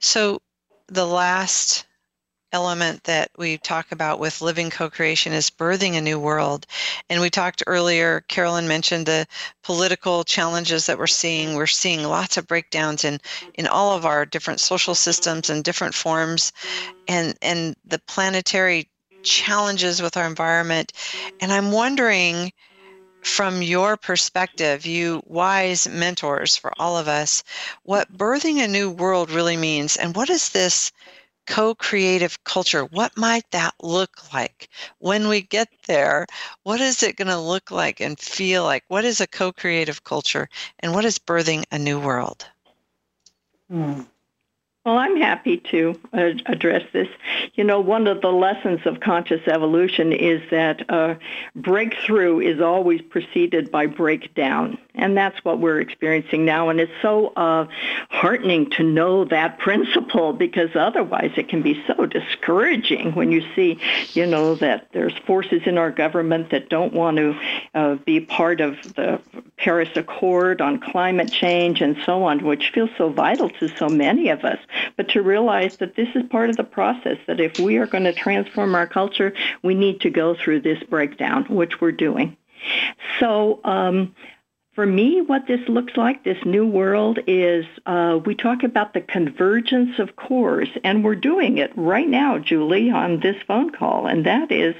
So, 0.00 0.40
the 0.88 1.06
last 1.06 1.86
element 2.52 3.02
that 3.04 3.30
we 3.36 3.58
talk 3.58 3.90
about 3.92 4.20
with 4.20 4.40
living 4.40 4.70
co-creation 4.70 5.32
is 5.32 5.50
birthing 5.50 5.94
a 5.96 6.00
new 6.00 6.18
world. 6.18 6.66
And 7.10 7.20
we 7.20 7.28
talked 7.30 7.64
earlier, 7.66 8.20
Carolyn 8.28 8.68
mentioned 8.68 9.06
the 9.06 9.26
political 9.64 10.22
challenges 10.24 10.86
that 10.86 10.98
we're 10.98 11.06
seeing. 11.08 11.54
We're 11.54 11.66
seeing 11.66 12.04
lots 12.04 12.36
of 12.36 12.46
breakdowns 12.46 13.04
in, 13.04 13.18
in 13.54 13.66
all 13.66 13.96
of 13.96 14.06
our 14.06 14.24
different 14.24 14.60
social 14.60 14.94
systems 14.94 15.50
and 15.50 15.64
different 15.64 15.94
forms 15.94 16.52
and, 17.08 17.36
and 17.42 17.76
the 17.84 17.98
planetary 18.06 18.88
challenges 19.24 20.00
with 20.00 20.16
our 20.16 20.26
environment. 20.26 20.92
And 21.40 21.52
I'm 21.52 21.72
wondering, 21.72 22.52
from 23.24 23.62
your 23.62 23.96
perspective, 23.96 24.86
you 24.86 25.22
wise 25.26 25.88
mentors 25.88 26.56
for 26.56 26.72
all 26.78 26.96
of 26.98 27.08
us, 27.08 27.42
what 27.82 28.12
birthing 28.16 28.62
a 28.62 28.68
new 28.68 28.90
world 28.90 29.30
really 29.30 29.56
means 29.56 29.96
and 29.96 30.14
what 30.14 30.30
is 30.30 30.50
this 30.50 30.92
co-creative 31.46 32.42
culture? 32.44 32.84
What 32.84 33.16
might 33.16 33.50
that 33.50 33.74
look 33.82 34.32
like? 34.32 34.68
When 34.98 35.28
we 35.28 35.42
get 35.42 35.68
there 35.86 36.26
what 36.62 36.80
is 36.80 37.02
it 37.02 37.16
going 37.16 37.28
to 37.28 37.38
look 37.38 37.70
like 37.70 38.00
and 38.00 38.18
feel 38.18 38.64
like? 38.64 38.84
What 38.88 39.04
is 39.04 39.20
a 39.20 39.26
co-creative 39.26 40.04
culture 40.04 40.48
and 40.80 40.94
what 40.94 41.04
is 41.04 41.18
birthing 41.18 41.64
a 41.70 41.78
new 41.78 42.00
world? 42.00 42.46
Hmm. 43.70 44.02
Well, 44.84 44.98
I'm 44.98 45.16
happy 45.16 45.56
to 45.70 45.98
uh, 46.12 46.32
address 46.44 46.82
this. 46.92 47.08
You 47.54 47.64
know, 47.64 47.80
one 47.80 48.06
of 48.06 48.20
the 48.20 48.30
lessons 48.30 48.80
of 48.84 49.00
conscious 49.00 49.40
evolution 49.46 50.12
is 50.12 50.42
that 50.50 50.84
uh, 50.90 51.14
breakthrough 51.56 52.40
is 52.40 52.60
always 52.60 53.00
preceded 53.00 53.70
by 53.70 53.86
breakdown. 53.86 54.76
And 54.94 55.16
that's 55.16 55.42
what 55.42 55.58
we're 55.58 55.80
experiencing 55.80 56.44
now. 56.44 56.68
And 56.68 56.78
it's 56.80 56.92
so 57.00 57.28
uh, 57.28 57.66
heartening 58.10 58.68
to 58.72 58.82
know 58.82 59.24
that 59.24 59.58
principle 59.66 60.34
because 60.34 60.70
otherwise 60.74 61.32
it 61.38 61.48
can 61.48 61.62
be 61.62 61.82
so 61.86 62.04
discouraging 62.04 63.14
when 63.14 63.32
you 63.32 63.42
see, 63.56 63.80
you 64.12 64.26
know, 64.26 64.54
that 64.56 64.88
there's 64.92 65.16
forces 65.26 65.62
in 65.64 65.78
our 65.78 65.90
government 65.90 66.50
that 66.50 66.68
don't 66.68 66.92
want 66.92 67.16
to 67.16 67.40
uh, 67.74 67.94
be 68.04 68.20
part 68.20 68.60
of 68.60 68.76
the 68.96 69.18
Paris 69.56 69.88
Accord 69.96 70.60
on 70.60 70.78
climate 70.78 71.32
change 71.32 71.80
and 71.80 71.96
so 72.04 72.24
on, 72.24 72.44
which 72.44 72.70
feels 72.74 72.90
so 72.98 73.08
vital 73.08 73.48
to 73.48 73.68
so 73.78 73.88
many 73.88 74.28
of 74.28 74.44
us 74.44 74.58
but 74.96 75.08
to 75.10 75.22
realize 75.22 75.76
that 75.78 75.96
this 75.96 76.08
is 76.14 76.22
part 76.30 76.50
of 76.50 76.56
the 76.56 76.64
process, 76.64 77.18
that 77.26 77.40
if 77.40 77.58
we 77.58 77.76
are 77.78 77.86
going 77.86 78.04
to 78.04 78.12
transform 78.12 78.74
our 78.74 78.86
culture, 78.86 79.32
we 79.62 79.74
need 79.74 80.00
to 80.00 80.10
go 80.10 80.34
through 80.34 80.60
this 80.60 80.82
breakdown, 80.84 81.44
which 81.48 81.80
we're 81.80 81.92
doing. 81.92 82.36
So, 83.20 83.60
um, 83.64 84.14
for 84.74 84.86
me, 84.86 85.20
what 85.20 85.46
this 85.46 85.60
looks 85.68 85.96
like, 85.96 86.24
this 86.24 86.44
new 86.44 86.66
world, 86.66 87.20
is 87.28 87.64
uh, 87.86 88.18
we 88.24 88.34
talk 88.34 88.64
about 88.64 88.92
the 88.92 89.00
convergence 89.00 90.00
of 90.00 90.16
cores, 90.16 90.68
and 90.82 91.04
we're 91.04 91.14
doing 91.14 91.58
it 91.58 91.70
right 91.76 92.08
now, 92.08 92.38
Julie, 92.38 92.90
on 92.90 93.20
this 93.20 93.36
phone 93.46 93.70
call. 93.70 94.08
And 94.08 94.26
that 94.26 94.50
is 94.50 94.74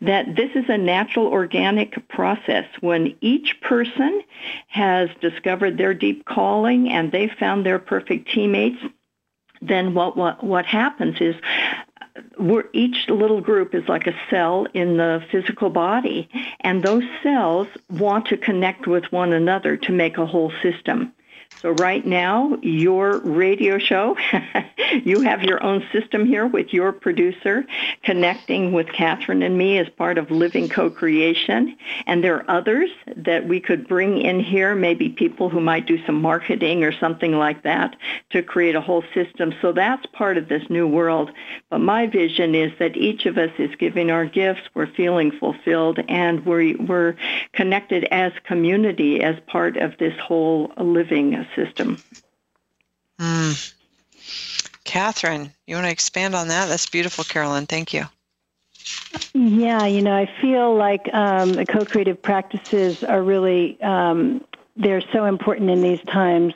that 0.00 0.34
this 0.34 0.50
is 0.56 0.64
a 0.68 0.76
natural 0.76 1.28
organic 1.28 2.08
process. 2.08 2.64
When 2.80 3.16
each 3.20 3.60
person 3.60 4.22
has 4.66 5.08
discovered 5.20 5.78
their 5.78 5.94
deep 5.94 6.24
calling 6.24 6.90
and 6.90 7.12
they 7.12 7.28
found 7.28 7.64
their 7.64 7.78
perfect 7.78 8.32
teammates, 8.32 8.82
then 9.60 9.94
what 9.94 10.16
what 10.16 10.42
what 10.42 10.66
happens 10.66 11.16
is 11.20 11.34
we're, 12.38 12.64
each 12.72 13.08
little 13.08 13.40
group 13.40 13.74
is 13.74 13.88
like 13.88 14.06
a 14.06 14.14
cell 14.28 14.66
in 14.74 14.96
the 14.96 15.22
physical 15.30 15.70
body, 15.70 16.28
and 16.60 16.82
those 16.82 17.04
cells 17.22 17.68
want 17.90 18.26
to 18.26 18.36
connect 18.36 18.86
with 18.86 19.04
one 19.12 19.32
another 19.32 19.76
to 19.76 19.92
make 19.92 20.18
a 20.18 20.26
whole 20.26 20.52
system. 20.62 21.12
So 21.62 21.72
right 21.72 22.06
now, 22.06 22.56
your 22.62 23.18
radio 23.18 23.78
show, 23.78 24.16
you 25.04 25.22
have 25.22 25.42
your 25.42 25.60
own 25.60 25.84
system 25.92 26.24
here 26.24 26.46
with 26.46 26.72
your 26.72 26.92
producer 26.92 27.66
connecting 28.04 28.72
with 28.72 28.86
Catherine 28.92 29.42
and 29.42 29.58
me 29.58 29.78
as 29.78 29.88
part 29.88 30.18
of 30.18 30.30
Living 30.30 30.68
Co-Creation. 30.68 31.76
And 32.06 32.22
there 32.22 32.36
are 32.36 32.48
others 32.48 32.90
that 33.16 33.48
we 33.48 33.58
could 33.58 33.88
bring 33.88 34.20
in 34.20 34.38
here, 34.38 34.76
maybe 34.76 35.08
people 35.08 35.48
who 35.48 35.60
might 35.60 35.86
do 35.86 36.04
some 36.06 36.22
marketing 36.22 36.84
or 36.84 36.92
something 36.92 37.32
like 37.32 37.64
that 37.64 37.96
to 38.30 38.40
create 38.40 38.76
a 38.76 38.80
whole 38.80 39.02
system. 39.12 39.52
So 39.60 39.72
that's 39.72 40.06
part 40.06 40.38
of 40.38 40.48
this 40.48 40.62
new 40.70 40.86
world. 40.86 41.32
But 41.70 41.80
my 41.80 42.06
vision 42.06 42.54
is 42.54 42.70
that 42.78 42.96
each 42.96 43.26
of 43.26 43.36
us 43.36 43.50
is 43.58 43.74
giving 43.74 44.12
our 44.12 44.26
gifts, 44.26 44.62
we're 44.74 44.86
feeling 44.86 45.32
fulfilled, 45.32 45.98
and 46.08 46.46
we're, 46.46 46.76
we're 46.76 47.16
connected 47.52 48.04
as 48.12 48.32
community 48.44 49.24
as 49.24 49.34
part 49.48 49.76
of 49.76 49.98
this 49.98 50.16
whole 50.20 50.72
living 50.78 51.34
system. 51.54 51.98
Mm. 53.18 53.74
Catherine, 54.84 55.52
you 55.66 55.74
want 55.74 55.86
to 55.86 55.92
expand 55.92 56.34
on 56.34 56.48
that? 56.48 56.68
That's 56.68 56.86
beautiful, 56.86 57.24
Carolyn. 57.24 57.66
Thank 57.66 57.92
you. 57.92 58.04
Yeah, 59.34 59.84
you 59.84 60.02
know, 60.02 60.16
I 60.16 60.30
feel 60.40 60.74
like 60.74 61.12
um, 61.12 61.52
the 61.52 61.66
co-creative 61.66 62.22
practices 62.22 63.04
are 63.04 63.22
really 63.22 63.80
um, 63.82 64.44
they're 64.76 65.02
so 65.12 65.24
important 65.24 65.70
in 65.70 65.82
these 65.82 66.00
times 66.02 66.54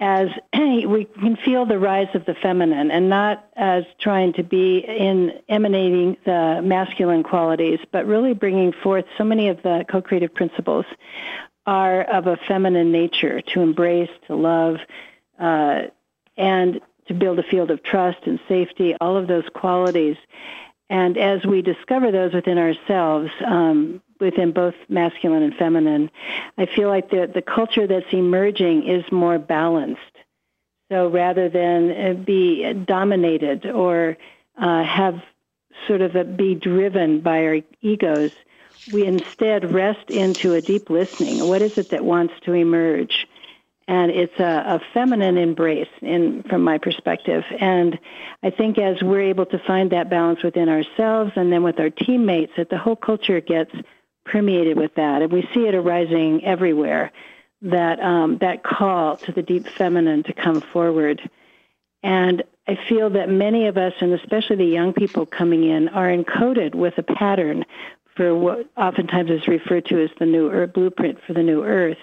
as 0.00 0.28
we 0.54 1.06
can 1.20 1.36
feel 1.36 1.66
the 1.66 1.78
rise 1.78 2.08
of 2.14 2.24
the 2.24 2.34
feminine 2.34 2.90
and 2.90 3.08
not 3.08 3.48
as 3.56 3.84
trying 3.98 4.32
to 4.34 4.42
be 4.42 4.78
in 4.78 5.40
emanating 5.48 6.16
the 6.24 6.60
masculine 6.62 7.22
qualities, 7.22 7.78
but 7.92 8.06
really 8.06 8.34
bringing 8.34 8.72
forth 8.72 9.04
so 9.16 9.24
many 9.24 9.48
of 9.48 9.62
the 9.62 9.84
co-creative 9.88 10.34
principles 10.34 10.84
are 11.66 12.02
of 12.02 12.26
a 12.26 12.36
feminine 12.48 12.92
nature 12.92 13.40
to 13.40 13.60
embrace, 13.60 14.10
to 14.26 14.36
love, 14.36 14.76
uh, 15.38 15.82
and 16.36 16.80
to 17.08 17.14
build 17.14 17.38
a 17.38 17.42
field 17.42 17.70
of 17.70 17.82
trust 17.82 18.18
and 18.26 18.38
safety, 18.48 18.94
all 19.00 19.16
of 19.16 19.26
those 19.26 19.44
qualities. 19.54 20.16
And 20.88 21.18
as 21.18 21.44
we 21.44 21.62
discover 21.62 22.12
those 22.12 22.32
within 22.32 22.58
ourselves, 22.58 23.30
um, 23.44 24.02
within 24.20 24.52
both 24.52 24.74
masculine 24.88 25.42
and 25.42 25.54
feminine, 25.54 26.10
I 26.56 26.66
feel 26.66 26.88
like 26.88 27.10
the, 27.10 27.30
the 27.32 27.42
culture 27.42 27.86
that's 27.86 28.12
emerging 28.12 28.88
is 28.88 29.04
more 29.10 29.38
balanced. 29.38 30.00
So 30.90 31.08
rather 31.08 31.48
than 31.48 31.90
uh, 31.90 32.12
be 32.14 32.72
dominated 32.72 33.66
or 33.66 34.16
uh, 34.56 34.84
have 34.84 35.20
sort 35.88 36.00
of 36.00 36.14
a, 36.14 36.24
be 36.24 36.54
driven 36.54 37.20
by 37.20 37.44
our 37.44 37.58
egos, 37.82 38.32
we 38.86 39.04
instead 39.04 39.72
rest 39.72 40.10
into 40.10 40.54
a 40.54 40.60
deep 40.60 40.90
listening. 40.90 41.46
What 41.46 41.62
is 41.62 41.72
it 41.76 41.90
that 41.90 42.04
wants 42.04 42.34
to 42.44 42.52
emerge? 42.52 43.26
And 43.88 44.10
it's 44.10 44.38
a, 44.40 44.64
a 44.66 44.80
feminine 44.92 45.36
embrace, 45.38 45.88
in 46.00 46.42
from 46.44 46.62
my 46.62 46.78
perspective. 46.78 47.44
And 47.60 47.98
I 48.42 48.50
think 48.50 48.78
as 48.78 49.00
we're 49.00 49.22
able 49.22 49.46
to 49.46 49.58
find 49.60 49.90
that 49.90 50.10
balance 50.10 50.42
within 50.42 50.68
ourselves 50.68 51.32
and 51.36 51.52
then 51.52 51.62
with 51.62 51.78
our 51.78 51.90
teammates, 51.90 52.52
that 52.56 52.68
the 52.68 52.78
whole 52.78 52.96
culture 52.96 53.40
gets 53.40 53.72
permeated 54.24 54.76
with 54.76 54.94
that, 54.96 55.22
and 55.22 55.32
we 55.32 55.48
see 55.54 55.66
it 55.68 55.74
arising 55.74 56.44
everywhere. 56.44 57.12
That 57.62 58.00
um, 58.00 58.38
that 58.38 58.62
call 58.62 59.16
to 59.18 59.32
the 59.32 59.42
deep 59.42 59.66
feminine 59.66 60.24
to 60.24 60.34
come 60.34 60.60
forward, 60.60 61.22
and 62.02 62.42
I 62.68 62.78
feel 62.88 63.08
that 63.10 63.30
many 63.30 63.66
of 63.66 63.78
us, 63.78 63.94
and 64.00 64.12
especially 64.12 64.56
the 64.56 64.64
young 64.66 64.92
people 64.92 65.24
coming 65.24 65.64
in, 65.64 65.88
are 65.88 66.08
encoded 66.08 66.74
with 66.74 66.98
a 66.98 67.02
pattern 67.02 67.64
for 68.16 68.34
what 68.34 68.66
oftentimes 68.76 69.30
is 69.30 69.46
referred 69.46 69.86
to 69.86 70.02
as 70.02 70.10
the 70.18 70.26
new 70.26 70.50
earth, 70.50 70.72
blueprint 70.72 71.18
for 71.26 71.32
the 71.32 71.42
new 71.42 71.62
earth 71.64 71.98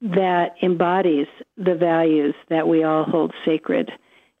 that 0.00 0.56
embodies 0.62 1.26
the 1.56 1.74
values 1.74 2.34
that 2.48 2.68
we 2.68 2.82
all 2.82 3.04
hold 3.04 3.32
sacred 3.44 3.90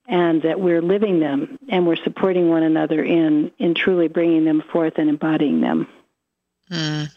and 0.08 0.42
that 0.42 0.60
we're 0.60 0.82
living 0.82 1.20
them 1.20 1.58
and 1.68 1.86
we're 1.86 1.96
supporting 1.96 2.48
one 2.48 2.62
another 2.62 3.02
in 3.02 3.50
in 3.58 3.74
truly 3.74 4.08
bringing 4.08 4.44
them 4.44 4.62
forth 4.72 4.94
and 4.96 5.08
embodying 5.08 5.60
them. 5.60 5.88
Mm. 6.70 7.08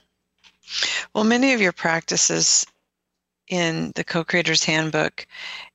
Well, 1.13 1.23
many 1.23 1.53
of 1.53 1.61
your 1.61 1.71
practices 1.71 2.65
in 3.47 3.91
the 3.95 4.03
co-creator's 4.03 4.63
handbook 4.63 5.25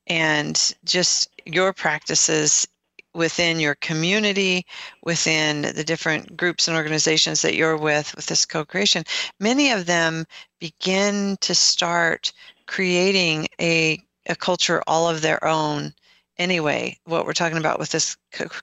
and 0.06 0.74
just 0.84 1.28
your 1.44 1.72
practices 1.72 2.66
within 3.14 3.60
your 3.60 3.76
community, 3.76 4.66
within 5.02 5.62
the 5.62 5.84
different 5.84 6.36
groups 6.36 6.68
and 6.68 6.76
organizations 6.76 7.42
that 7.42 7.54
you're 7.54 7.76
with 7.76 8.14
with 8.16 8.26
this 8.26 8.44
co-creation, 8.44 9.04
many 9.40 9.70
of 9.70 9.86
them 9.86 10.24
begin 10.58 11.36
to 11.40 11.54
start 11.54 12.32
creating 12.66 13.46
a, 13.60 14.02
a 14.26 14.34
culture 14.34 14.82
all 14.86 15.08
of 15.08 15.22
their 15.22 15.44
own 15.44 15.94
anyway. 16.38 16.98
What 17.04 17.26
we're 17.26 17.32
talking 17.32 17.58
about 17.58 17.78
with 17.78 17.90
this 17.90 18.16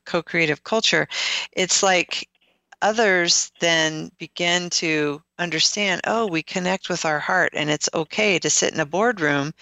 co-creative 0.05 0.63
culture 0.63 1.07
it's 1.53 1.81
like 1.83 2.27
others 2.81 3.51
then 3.59 4.11
begin 4.17 4.69
to 4.69 5.21
understand 5.37 6.01
oh 6.07 6.25
we 6.25 6.41
connect 6.41 6.89
with 6.89 7.05
our 7.05 7.19
heart 7.19 7.51
and 7.55 7.69
it's 7.69 7.89
okay 7.93 8.39
to 8.39 8.49
sit 8.49 8.73
in 8.73 8.79
a 8.79 8.85
boardroom 8.85 9.53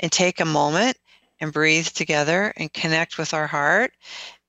and 0.00 0.10
take 0.10 0.40
a 0.40 0.44
moment 0.44 0.96
and 1.40 1.52
breathe 1.52 1.86
together 1.86 2.52
and 2.56 2.72
connect 2.72 3.18
with 3.18 3.34
our 3.34 3.46
heart 3.46 3.92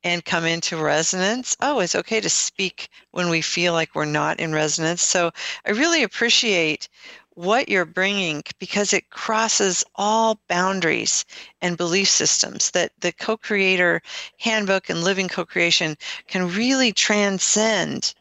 and 0.06 0.24
come 0.24 0.46
into 0.46 0.78
resonance. 0.78 1.58
Oh, 1.62 1.80
it's 1.80 1.96
okay 1.96 2.22
to 2.22 2.30
speak 2.30 2.90
when 3.12 3.28
we 3.28 3.42
feel 3.42 3.74
like 3.74 3.96
we're 3.96 4.06
not 4.06 4.40
in 4.40 4.54
resonance. 4.54 5.02
So 5.02 5.32
I 5.66 5.72
really 5.72 6.04
appreciate 6.04 6.88
what 7.32 7.68
you're 7.68 7.86
bringing 7.86 8.44
because 8.60 8.94
it 8.94 9.10
crosses 9.10 9.84
all 9.96 10.40
boundaries 10.48 11.26
and 11.60 11.76
belief 11.76 12.08
systems 12.08 12.70
that 12.72 12.92
the 13.00 13.12
co-creator 13.14 14.00
handbook 14.40 14.90
and 14.90 15.04
living 15.04 15.28
co-creation 15.28 15.98
can 16.28 16.54
really 16.56 16.94
transcend 16.94 18.14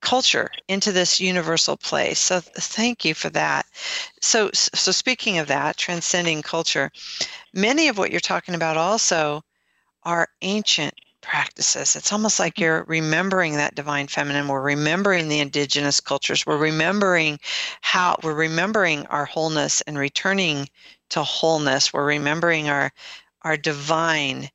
culture 0.00 0.50
into 0.68 0.90
this 0.90 1.20
universal 1.20 1.76
place. 1.76 2.18
So 2.18 2.40
thank 2.40 3.04
you 3.04 3.12
for 3.12 3.28
that. 3.30 3.66
So 4.22 4.50
so 4.54 4.90
speaking 4.90 5.36
of 5.36 5.48
that, 5.48 5.76
transcending 5.76 6.40
culture, 6.40 6.90
many 7.52 7.88
of 7.88 7.98
what 7.98 8.10
you're 8.10 8.20
talking 8.20 8.54
about 8.54 8.78
also 8.78 9.42
are 10.04 10.28
ancient 10.42 10.94
practices. 11.24 11.96
It's 11.96 12.12
almost 12.12 12.38
like 12.38 12.60
you're 12.60 12.84
remembering 12.84 13.54
that 13.54 13.74
divine 13.74 14.08
feminine. 14.08 14.46
We're 14.46 14.60
remembering 14.60 15.28
the 15.28 15.40
indigenous 15.40 16.00
cultures. 16.00 16.44
We're 16.44 16.58
remembering 16.58 17.38
how 17.80 18.16
we're 18.22 18.34
remembering 18.34 19.06
our 19.06 19.24
wholeness 19.24 19.80
and 19.82 19.98
returning 19.98 20.68
to 21.10 21.22
wholeness. 21.22 21.92
We're 21.92 22.04
remembering 22.04 22.68
our 22.68 22.92
our 23.42 23.56
divine 23.56 24.50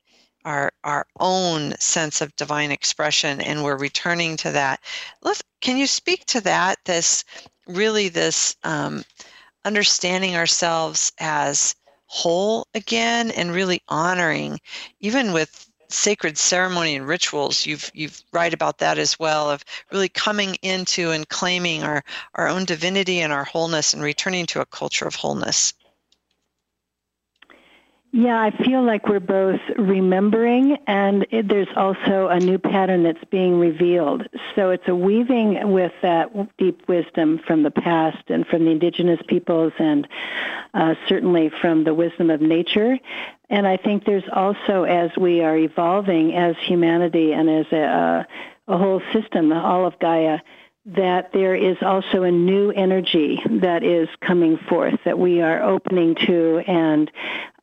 our 0.45 0.72
our 0.84 1.08
own 1.20 1.74
sense 1.80 2.22
of 2.22 2.36
divine 2.36 2.72
expression 2.72 3.41
and 3.41 3.64
we're 3.64 3.78
returning 3.78 4.38
to 4.38 4.52
that 4.52 4.80
Let's, 5.22 5.41
can 5.62 5.76
you 5.76 5.88
speak 5.88 6.26
to 6.28 6.41
that 6.41 6.78
this 6.86 7.24
really 7.68 8.10
this 8.10 8.56
um, 8.64 9.04
understanding 9.66 10.36
ourselves 10.36 11.12
as 11.20 11.76
whole 12.10 12.68
again 12.74 13.30
and 13.32 13.53
really 13.53 13.82
honoring 13.88 14.60
even 14.99 15.32
with 15.32 15.70
sacred 15.89 16.38
ceremony 16.39 16.95
and 16.95 17.07
rituals 17.07 17.68
you've 17.68 17.91
you've 17.93 18.22
write 18.34 18.53
about 18.53 18.80
that 18.80 18.97
as 18.97 19.20
well 19.20 19.49
of 19.49 19.64
really 19.91 20.10
coming 20.10 20.55
into 20.64 21.12
and 21.12 21.30
claiming 21.30 21.84
our 21.84 22.03
our 22.34 22.47
own 22.47 22.66
divinity 22.66 23.20
and 23.20 23.32
our 23.32 23.43
wholeness 23.43 23.93
and 23.93 24.01
returning 24.01 24.47
to 24.47 24.60
a 24.60 24.66
culture 24.66 25.05
of 25.05 25.16
wholeness 25.16 25.74
yeah, 28.12 28.41
I 28.41 28.51
feel 28.66 28.84
like 28.84 29.07
we're 29.07 29.20
both 29.20 29.60
remembering, 29.78 30.78
and 30.88 31.28
it, 31.30 31.47
there's 31.47 31.68
also 31.76 32.28
a 32.28 32.39
new 32.39 32.57
pattern 32.57 33.03
that's 33.03 33.24
being 33.30 33.60
revealed. 33.60 34.28
So 34.55 34.72
it's 34.72 34.88
a 34.88 34.95
weaving 34.95 35.72
with 35.72 35.91
that 36.01 36.57
deep 36.57 36.88
wisdom 36.88 37.39
from 37.45 37.62
the 37.62 37.70
past 37.70 38.24
and 38.30 38.47
from 38.47 38.66
the 38.66 38.72
indigenous 38.72 39.20
peoples, 39.28 39.74
and 39.78 40.07
uh, 40.74 40.95
certainly 41.07 41.51
from 41.62 41.84
the 41.84 41.93
wisdom 41.93 42.32
of 42.32 42.41
nature. 42.41 42.97
And 43.47 43.68
I 43.68 43.78
think 43.78 44.05
there's 44.05 44.28
also, 44.32 44.84
as 44.84 45.12
we 45.16 45.41
are 45.41 45.55
evolving 45.55 46.36
as 46.36 46.55
humanity 46.66 47.34
and 47.34 47.47
as 47.47 47.72
a, 47.72 48.26
a 48.68 48.78
whole 48.78 49.03
system, 49.14 49.51
all 49.51 49.86
of 49.86 49.99
Gaia, 49.99 50.39
that 50.96 51.32
there 51.34 51.56
is 51.56 51.78
also 51.82 52.24
a 52.24 52.32
new 52.32 52.72
energy 52.72 53.42
that 53.46 53.84
is 53.84 54.10
coming 54.22 54.58
forth 54.58 55.00
that 55.06 55.20
we 55.20 55.42
are 55.42 55.62
opening 55.62 56.16
to, 56.16 56.64
and 56.68 57.12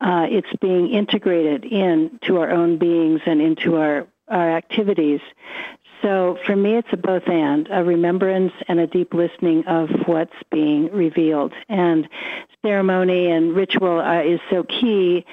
uh, 0.00 0.26
it's 0.28 0.52
being 0.60 0.90
integrated 0.90 1.64
into 1.64 2.38
our 2.38 2.50
own 2.50 2.78
beings 2.78 3.20
and 3.26 3.40
into 3.40 3.76
our, 3.76 4.06
our 4.28 4.56
activities. 4.56 5.20
So 6.02 6.38
for 6.46 6.54
me, 6.54 6.76
it's 6.76 6.88
a 6.92 6.96
both 6.96 7.26
and, 7.26 7.68
a 7.70 7.82
remembrance 7.82 8.52
and 8.68 8.78
a 8.78 8.86
deep 8.86 9.12
listening 9.14 9.66
of 9.66 9.88
what's 10.06 10.36
being 10.52 10.92
revealed. 10.92 11.52
And 11.68 12.08
ceremony 12.62 13.30
and 13.30 13.56
ritual 13.56 14.00
uh, 14.00 14.22
is 14.22 14.40
so 14.50 14.62
key 14.62 15.24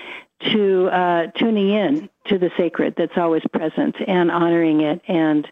to 0.51 0.87
uh, 0.87 1.27
tuning 1.37 1.69
in 1.69 2.09
to 2.27 2.37
the 2.37 2.51
sacred 2.57 2.95
that's 2.97 3.17
always 3.17 3.43
present 3.51 3.95
and 4.05 4.31
honoring 4.31 4.81
it 4.81 5.01
and 5.07 5.47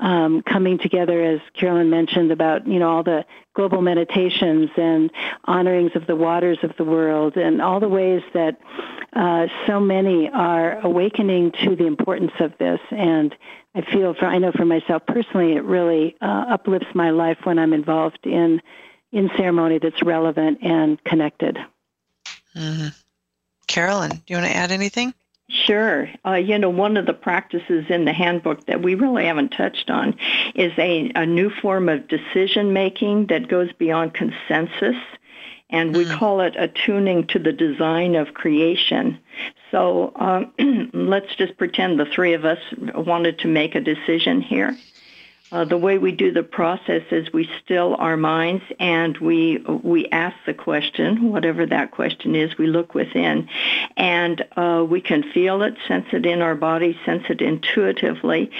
um, 0.00 0.42
coming 0.42 0.78
together, 0.78 1.22
as 1.22 1.40
Carolyn 1.54 1.90
mentioned, 1.90 2.30
about 2.30 2.66
you 2.66 2.78
know 2.78 2.88
all 2.88 3.02
the 3.02 3.24
global 3.54 3.82
meditations 3.82 4.70
and 4.76 5.10
honorings 5.44 5.92
of 5.94 6.06
the 6.06 6.16
waters 6.16 6.58
of 6.62 6.76
the 6.76 6.84
world, 6.84 7.36
and 7.36 7.60
all 7.60 7.80
the 7.80 7.88
ways 7.88 8.22
that 8.34 8.60
uh, 9.12 9.46
so 9.66 9.80
many 9.80 10.28
are 10.30 10.78
awakening 10.80 11.52
to 11.64 11.74
the 11.74 11.86
importance 11.86 12.32
of 12.40 12.52
this. 12.58 12.80
And 12.90 13.34
I 13.74 13.82
feel, 13.82 14.14
for 14.14 14.26
I 14.26 14.38
know 14.38 14.52
for 14.52 14.64
myself 14.64 15.02
personally, 15.06 15.54
it 15.54 15.64
really 15.64 16.16
uh, 16.20 16.44
uplifts 16.50 16.94
my 16.94 17.10
life 17.10 17.38
when 17.44 17.58
I'm 17.58 17.72
involved 17.72 18.20
in 18.24 18.60
in 19.10 19.30
ceremony 19.36 19.78
that's 19.78 20.02
relevant 20.02 20.58
and 20.62 21.02
connected. 21.04 21.58
Mm-hmm. 22.54 22.88
Carolyn, 23.66 24.10
do 24.10 24.22
you 24.28 24.36
want 24.36 24.50
to 24.50 24.56
add 24.56 24.70
anything? 24.70 25.14
Sure. 25.50 26.10
Uh, 26.26 26.34
you 26.34 26.58
know, 26.58 26.68
one 26.68 26.98
of 26.98 27.06
the 27.06 27.14
practices 27.14 27.86
in 27.88 28.04
the 28.04 28.12
handbook 28.12 28.66
that 28.66 28.82
we 28.82 28.94
really 28.94 29.24
haven't 29.24 29.48
touched 29.48 29.88
on 29.90 30.14
is 30.54 30.72
a, 30.78 31.10
a 31.14 31.24
new 31.24 31.48
form 31.48 31.88
of 31.88 32.06
decision 32.06 32.74
making 32.74 33.28
that 33.28 33.48
goes 33.48 33.72
beyond 33.72 34.12
consensus. 34.12 34.96
And 35.70 35.96
we 35.96 36.04
mm. 36.04 36.18
call 36.18 36.40
it 36.40 36.54
attuning 36.58 37.26
to 37.28 37.38
the 37.38 37.52
design 37.52 38.14
of 38.14 38.34
creation. 38.34 39.18
So 39.70 40.12
um, 40.16 40.52
let's 40.92 41.34
just 41.34 41.56
pretend 41.56 41.98
the 41.98 42.06
three 42.06 42.34
of 42.34 42.44
us 42.44 42.58
wanted 42.94 43.38
to 43.40 43.48
make 43.48 43.74
a 43.74 43.80
decision 43.80 44.42
here. 44.42 44.76
Uh, 45.50 45.64
the 45.64 45.78
way 45.78 45.96
we 45.96 46.12
do 46.12 46.30
the 46.30 46.42
process 46.42 47.02
is 47.10 47.32
we 47.32 47.48
still 47.64 47.96
our 47.98 48.18
minds 48.18 48.62
and 48.78 49.16
we 49.16 49.56
we 49.82 50.06
ask 50.08 50.36
the 50.44 50.52
question, 50.52 51.30
whatever 51.30 51.64
that 51.64 51.90
question 51.90 52.34
is. 52.34 52.58
We 52.58 52.66
look 52.66 52.94
within, 52.94 53.48
and 53.96 54.44
uh, 54.56 54.84
we 54.88 55.00
can 55.00 55.22
feel 55.32 55.62
it, 55.62 55.74
sense 55.86 56.06
it 56.12 56.26
in 56.26 56.42
our 56.42 56.54
body, 56.54 56.98
sense 57.06 57.24
it 57.30 57.40
intuitively. 57.40 58.50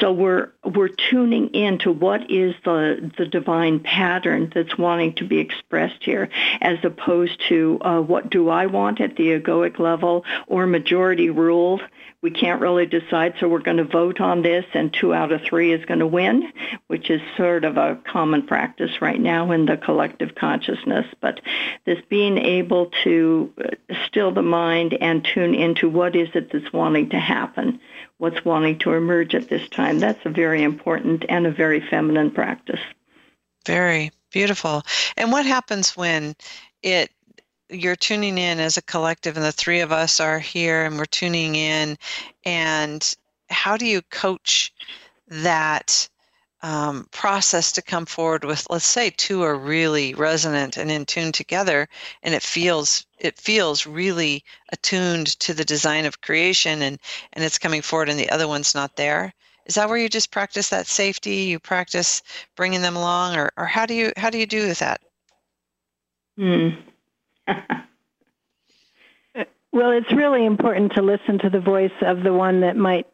So 0.00 0.10
we're 0.10 0.50
we're 0.64 0.88
tuning 0.88 1.48
in 1.48 1.78
to 1.80 1.92
what 1.92 2.30
is 2.30 2.54
the 2.64 3.12
the 3.18 3.26
divine 3.26 3.80
pattern 3.80 4.50
that's 4.54 4.78
wanting 4.78 5.16
to 5.16 5.26
be 5.26 5.40
expressed 5.40 6.02
here, 6.02 6.30
as 6.62 6.78
opposed 6.82 7.42
to 7.48 7.78
uh, 7.82 8.00
what 8.00 8.30
do 8.30 8.48
I 8.48 8.66
want 8.66 9.02
at 9.02 9.16
the 9.16 9.38
egoic 9.38 9.78
level 9.78 10.24
or 10.46 10.66
majority 10.66 11.28
ruled 11.28 11.82
we 12.20 12.32
can't 12.32 12.60
really 12.60 12.86
decide, 12.86 13.34
so 13.38 13.48
we're 13.48 13.60
going 13.60 13.76
to 13.76 13.84
vote 13.84 14.20
on 14.20 14.42
this, 14.42 14.64
and 14.74 14.92
two 14.92 15.14
out 15.14 15.30
of 15.30 15.42
three 15.42 15.72
is 15.72 15.84
going 15.84 16.00
to 16.00 16.06
win, 16.06 16.37
which 16.86 17.10
is 17.10 17.20
sort 17.36 17.64
of 17.64 17.76
a 17.76 17.98
common 18.04 18.46
practice 18.46 19.00
right 19.00 19.20
now 19.20 19.50
in 19.50 19.66
the 19.66 19.76
collective 19.76 20.34
consciousness. 20.34 21.06
But 21.20 21.40
this 21.84 21.98
being 22.08 22.38
able 22.38 22.90
to 23.04 23.52
uh, 23.62 23.94
still 24.06 24.32
the 24.32 24.42
mind 24.42 24.94
and 25.00 25.24
tune 25.24 25.54
into 25.54 25.88
what 25.88 26.16
is 26.16 26.28
it 26.34 26.52
that's 26.52 26.72
wanting 26.72 27.10
to 27.10 27.18
happen, 27.18 27.80
what's 28.18 28.44
wanting 28.44 28.78
to 28.80 28.92
emerge 28.92 29.34
at 29.34 29.48
this 29.48 29.68
time, 29.68 29.98
that's 29.98 30.24
a 30.24 30.30
very 30.30 30.62
important 30.62 31.24
and 31.28 31.46
a 31.46 31.50
very 31.50 31.80
feminine 31.80 32.30
practice. 32.30 32.80
Very 33.66 34.10
beautiful. 34.32 34.82
And 35.16 35.32
what 35.32 35.46
happens 35.46 35.96
when 35.96 36.36
it 36.82 37.10
you're 37.70 37.96
tuning 37.96 38.38
in 38.38 38.60
as 38.60 38.76
a 38.78 38.82
collective 38.82 39.36
and 39.36 39.44
the 39.44 39.52
three 39.52 39.80
of 39.80 39.92
us 39.92 40.20
are 40.20 40.38
here 40.38 40.84
and 40.84 40.96
we're 40.96 41.04
tuning 41.04 41.54
in 41.54 41.98
and 42.44 43.14
how 43.50 43.76
do 43.76 43.86
you 43.86 44.02
coach 44.02 44.72
that 45.28 46.08
um, 46.62 47.06
process 47.12 47.72
to 47.72 47.82
come 47.82 48.06
forward 48.06 48.44
with 48.44 48.66
let's 48.70 48.84
say 48.84 49.10
two 49.10 49.42
are 49.42 49.56
really 49.56 50.14
resonant 50.14 50.76
and 50.76 50.90
in 50.90 51.06
tune 51.06 51.30
together 51.30 51.88
and 52.22 52.34
it 52.34 52.42
feels 52.42 53.06
it 53.18 53.38
feels 53.38 53.86
really 53.86 54.44
attuned 54.72 55.26
to 55.40 55.54
the 55.54 55.64
design 55.64 56.04
of 56.04 56.20
creation 56.20 56.82
and 56.82 56.98
and 57.32 57.44
it's 57.44 57.58
coming 57.58 57.82
forward 57.82 58.08
and 58.08 58.18
the 58.18 58.30
other 58.30 58.48
one's 58.48 58.74
not 58.74 58.96
there. 58.96 59.32
Is 59.66 59.74
that 59.74 59.88
where 59.88 59.98
you 59.98 60.08
just 60.08 60.30
practice 60.30 60.70
that 60.70 60.86
safety? 60.86 61.36
You 61.36 61.58
practice 61.58 62.22
bringing 62.56 62.82
them 62.82 62.96
along 62.96 63.36
or, 63.36 63.52
or 63.56 63.66
how 63.66 63.86
do 63.86 63.94
you 63.94 64.12
how 64.16 64.30
do 64.30 64.38
you 64.38 64.46
do 64.46 64.66
with 64.66 64.78
that? 64.80 65.00
Hmm. 66.36 66.68
Well, 69.72 69.90
it's 69.90 70.12
really 70.12 70.44
important 70.44 70.92
to 70.94 71.02
listen 71.02 71.38
to 71.40 71.50
the 71.50 71.60
voice 71.60 71.92
of 72.00 72.22
the 72.22 72.32
one 72.32 72.62
that 72.62 72.76
might 72.76 73.06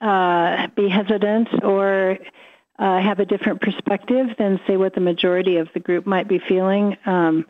uh, 0.00 0.66
be 0.74 0.88
hesitant 0.88 1.48
or 1.62 2.18
uh, 2.82 3.00
have 3.00 3.20
a 3.20 3.24
different 3.24 3.60
perspective 3.60 4.26
than, 4.38 4.60
say, 4.66 4.76
what 4.76 4.92
the 4.92 5.00
majority 5.00 5.58
of 5.58 5.68
the 5.72 5.78
group 5.78 6.04
might 6.04 6.26
be 6.26 6.40
feeling. 6.40 6.96
Um, 7.06 7.46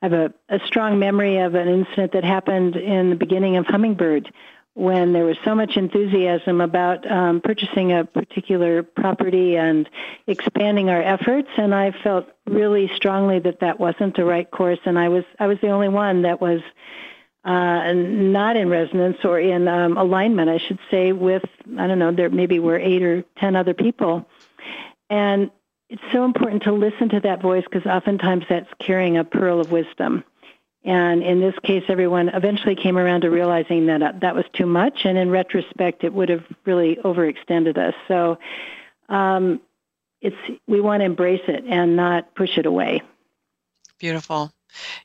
I 0.00 0.06
have 0.06 0.12
a, 0.12 0.34
a 0.48 0.60
strong 0.66 1.00
memory 1.00 1.38
of 1.38 1.56
an 1.56 1.66
incident 1.66 2.12
that 2.12 2.22
happened 2.22 2.76
in 2.76 3.10
the 3.10 3.16
beginning 3.16 3.56
of 3.56 3.66
Hummingbird 3.66 4.32
when 4.74 5.12
there 5.12 5.24
was 5.24 5.38
so 5.44 5.54
much 5.56 5.76
enthusiasm 5.76 6.60
about 6.60 7.10
um, 7.10 7.40
purchasing 7.40 7.92
a 7.92 8.04
particular 8.04 8.84
property 8.84 9.56
and 9.56 9.88
expanding 10.28 10.88
our 10.88 11.02
efforts, 11.02 11.48
and 11.56 11.74
I 11.74 11.90
felt 12.04 12.26
really 12.46 12.88
strongly 12.94 13.40
that 13.40 13.60
that 13.60 13.80
wasn't 13.80 14.14
the 14.14 14.24
right 14.24 14.48
course, 14.48 14.78
and 14.84 14.98
I 14.98 15.08
was 15.08 15.24
I 15.40 15.46
was 15.46 15.58
the 15.62 15.70
only 15.70 15.88
one 15.88 16.22
that 16.22 16.40
was 16.40 16.60
uh, 17.44 17.92
not 17.94 18.56
in 18.56 18.68
resonance 18.68 19.16
or 19.24 19.40
in 19.40 19.66
um, 19.66 19.96
alignment, 19.96 20.50
I 20.50 20.58
should 20.58 20.78
say, 20.90 21.12
with 21.12 21.44
I 21.78 21.86
don't 21.86 21.98
know 21.98 22.12
there 22.12 22.28
maybe 22.28 22.58
were 22.58 22.78
eight 22.78 23.02
or 23.02 23.24
ten 23.38 23.56
other 23.56 23.74
people, 23.74 24.28
and 25.10 25.50
it's 25.88 26.02
so 26.12 26.24
important 26.24 26.64
to 26.64 26.72
listen 26.72 27.08
to 27.10 27.20
that 27.20 27.40
voice 27.40 27.64
because 27.64 27.86
oftentimes 27.86 28.44
that's 28.48 28.68
carrying 28.80 29.16
a 29.16 29.24
pearl 29.24 29.60
of 29.60 29.70
wisdom. 29.70 30.24
And 30.84 31.22
in 31.22 31.40
this 31.40 31.54
case, 31.64 31.84
everyone 31.88 32.28
eventually 32.28 32.76
came 32.76 32.96
around 32.96 33.22
to 33.22 33.30
realizing 33.30 33.86
that 33.86 34.02
uh, 34.02 34.12
that 34.20 34.36
was 34.36 34.44
too 34.52 34.66
much, 34.66 35.04
and 35.04 35.18
in 35.18 35.30
retrospect, 35.30 36.04
it 36.04 36.12
would 36.12 36.28
have 36.28 36.44
really 36.64 36.96
overextended 37.04 37.76
us. 37.76 37.94
So, 38.06 38.38
um, 39.08 39.60
it's 40.20 40.36
we 40.68 40.80
want 40.80 41.00
to 41.00 41.04
embrace 41.04 41.42
it 41.48 41.64
and 41.66 41.96
not 41.96 42.34
push 42.36 42.56
it 42.56 42.66
away. 42.66 43.02
Beautiful. 43.98 44.52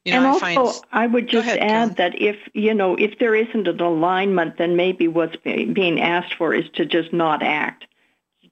You 0.06 0.14
know, 0.14 0.18
and 0.18 0.28
I 0.28 0.56
also, 0.56 0.72
find... 0.72 0.86
I 0.92 1.08
would 1.08 1.28
just 1.28 1.48
ahead, 1.48 1.60
add 1.60 1.98
that 1.98 2.22
if 2.22 2.38
you 2.54 2.76
know 2.76 2.96
if 2.96 3.18
there 3.18 3.34
isn't 3.34 3.68
an 3.68 3.80
alignment, 3.80 4.58
then 4.58 4.76
maybe 4.76 5.08
what's 5.08 5.36
being 5.38 6.00
asked 6.00 6.36
for 6.36 6.54
is 6.54 6.66
to 6.76 6.86
just 6.86 7.12
not 7.12 7.42
act 7.42 7.88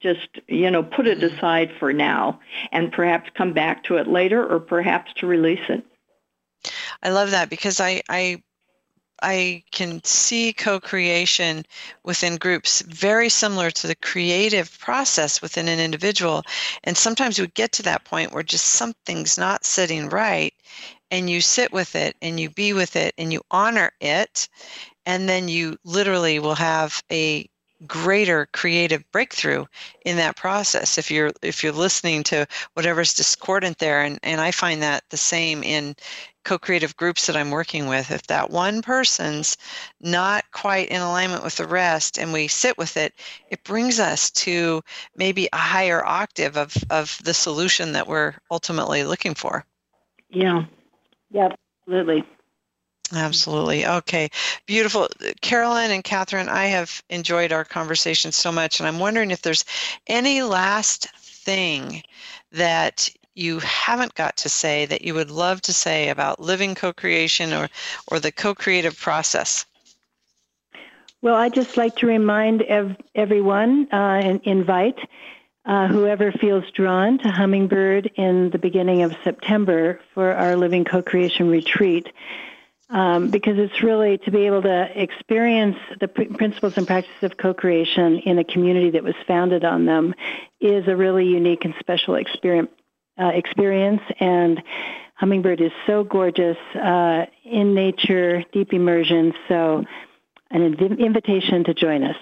just 0.00 0.40
you 0.48 0.70
know 0.70 0.82
put 0.82 1.06
it 1.06 1.20
mm-hmm. 1.20 1.34
aside 1.34 1.70
for 1.78 1.92
now 1.92 2.40
and 2.72 2.92
perhaps 2.92 3.30
come 3.34 3.52
back 3.52 3.84
to 3.84 3.96
it 3.96 4.06
later 4.06 4.44
or 4.44 4.60
perhaps 4.60 5.12
to 5.14 5.26
release 5.26 5.68
it 5.68 5.84
I 7.02 7.10
love 7.10 7.30
that 7.30 7.48
because 7.48 7.80
I, 7.80 8.02
I 8.08 8.42
I 9.22 9.62
can 9.70 10.02
see 10.02 10.52
co-creation 10.52 11.66
within 12.04 12.36
groups 12.36 12.80
very 12.82 13.28
similar 13.28 13.70
to 13.70 13.86
the 13.86 13.94
creative 13.94 14.78
process 14.78 15.42
within 15.42 15.68
an 15.68 15.78
individual. 15.78 16.42
And 16.84 16.96
sometimes 16.96 17.38
we 17.38 17.46
get 17.48 17.72
to 17.72 17.82
that 17.82 18.04
point 18.04 18.32
where 18.32 18.42
just 18.42 18.66
something's 18.66 19.36
not 19.36 19.66
sitting 19.66 20.08
right 20.08 20.54
and 21.10 21.28
you 21.28 21.42
sit 21.42 21.70
with 21.70 21.94
it 21.94 22.16
and 22.22 22.40
you 22.40 22.48
be 22.48 22.72
with 22.72 22.96
it 22.96 23.14
and 23.18 23.32
you 23.32 23.42
honor 23.50 23.92
it 24.00 24.48
and 25.04 25.28
then 25.28 25.48
you 25.48 25.76
literally 25.84 26.38
will 26.38 26.54
have 26.54 27.02
a 27.10 27.49
greater 27.86 28.46
creative 28.52 29.10
breakthrough 29.10 29.64
in 30.04 30.16
that 30.16 30.36
process. 30.36 30.98
If 30.98 31.10
you're 31.10 31.32
if 31.42 31.62
you're 31.62 31.72
listening 31.72 32.22
to 32.24 32.46
whatever's 32.74 33.14
discordant 33.14 33.78
there 33.78 34.02
and 34.02 34.18
and 34.22 34.40
I 34.40 34.50
find 34.50 34.82
that 34.82 35.04
the 35.10 35.16
same 35.16 35.62
in 35.62 35.96
co-creative 36.44 36.96
groups 36.96 37.26
that 37.26 37.36
I'm 37.36 37.50
working 37.50 37.86
with 37.86 38.10
if 38.10 38.26
that 38.28 38.50
one 38.50 38.80
person's 38.80 39.56
not 40.00 40.50
quite 40.52 40.88
in 40.88 41.00
alignment 41.02 41.44
with 41.44 41.56
the 41.56 41.66
rest 41.66 42.18
and 42.18 42.32
we 42.32 42.48
sit 42.48 42.78
with 42.78 42.96
it 42.96 43.12
it 43.50 43.62
brings 43.64 44.00
us 44.00 44.30
to 44.30 44.82
maybe 45.16 45.48
a 45.52 45.56
higher 45.56 46.04
octave 46.04 46.56
of 46.56 46.74
of 46.90 47.18
the 47.24 47.34
solution 47.34 47.92
that 47.92 48.06
we're 48.06 48.34
ultimately 48.50 49.04
looking 49.04 49.34
for. 49.34 49.64
Yeah. 50.30 50.64
Yeah 51.30 51.54
absolutely 51.82 52.24
Absolutely. 53.12 53.86
Okay. 53.86 54.30
Beautiful. 54.66 55.08
Carolyn 55.40 55.90
and 55.90 56.04
Catherine, 56.04 56.48
I 56.48 56.66
have 56.66 57.02
enjoyed 57.10 57.52
our 57.52 57.64
conversation 57.64 58.30
so 58.30 58.52
much, 58.52 58.78
and 58.78 58.86
I'm 58.86 59.00
wondering 59.00 59.30
if 59.30 59.42
there's 59.42 59.64
any 60.06 60.42
last 60.42 61.08
thing 61.16 62.02
that 62.52 63.10
you 63.34 63.58
haven't 63.60 64.14
got 64.14 64.36
to 64.38 64.48
say 64.48 64.86
that 64.86 65.02
you 65.02 65.14
would 65.14 65.30
love 65.30 65.60
to 65.62 65.72
say 65.72 66.08
about 66.08 66.40
living 66.40 66.74
co-creation 66.74 67.52
or, 67.52 67.68
or 68.08 68.20
the 68.20 68.32
co-creative 68.32 68.98
process. 68.98 69.64
Well, 71.22 71.34
I'd 71.34 71.54
just 71.54 71.76
like 71.76 71.96
to 71.96 72.06
remind 72.06 72.62
ev- 72.62 72.96
everyone 73.14 73.88
uh, 73.92 73.96
and 73.96 74.40
invite 74.44 74.98
uh, 75.66 75.86
whoever 75.88 76.32
feels 76.32 76.70
drawn 76.70 77.18
to 77.18 77.30
Hummingbird 77.30 78.12
in 78.16 78.50
the 78.50 78.58
beginning 78.58 79.02
of 79.02 79.14
September 79.22 80.00
for 80.14 80.32
our 80.32 80.56
Living 80.56 80.84
Co-Creation 80.84 81.50
Retreat 81.50 82.08
um, 82.90 83.30
because 83.30 83.58
it's 83.58 83.82
really 83.82 84.18
to 84.18 84.30
be 84.30 84.46
able 84.46 84.62
to 84.62 85.00
experience 85.00 85.76
the 86.00 86.08
pr- 86.08 86.34
principles 86.34 86.76
and 86.76 86.86
practices 86.86 87.22
of 87.22 87.36
co-creation 87.36 88.18
in 88.20 88.38
a 88.38 88.44
community 88.44 88.90
that 88.90 89.04
was 89.04 89.14
founded 89.26 89.64
on 89.64 89.86
them 89.86 90.14
is 90.60 90.86
a 90.88 90.96
really 90.96 91.26
unique 91.26 91.64
and 91.64 91.74
special 91.78 92.14
experience. 92.16 92.70
Uh, 93.18 93.32
experience 93.34 94.00
and 94.18 94.62
Hummingbird 95.20 95.60
is 95.60 95.72
so 95.86 96.02
gorgeous 96.02 96.56
uh, 96.74 97.26
in 97.44 97.74
nature, 97.74 98.42
deep 98.54 98.72
immersion. 98.72 99.34
So, 99.48 99.84
an 100.50 100.74
inv- 100.74 100.98
invitation 100.98 101.62
to 101.64 101.74
join 101.74 102.02
us. 102.04 102.16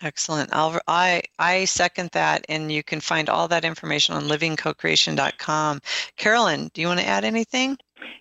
Excellent. 0.00 0.48
I'll, 0.54 0.80
I 0.88 1.22
I 1.38 1.66
second 1.66 2.10
that, 2.14 2.46
and 2.48 2.72
you 2.72 2.82
can 2.82 3.00
find 3.00 3.28
all 3.28 3.46
that 3.48 3.66
information 3.66 4.14
on 4.14 4.22
livingcocreation.com. 4.22 5.82
Carolyn, 6.16 6.70
do 6.72 6.80
you 6.80 6.86
want 6.86 7.00
to 7.00 7.06
add 7.06 7.26
anything? 7.26 7.76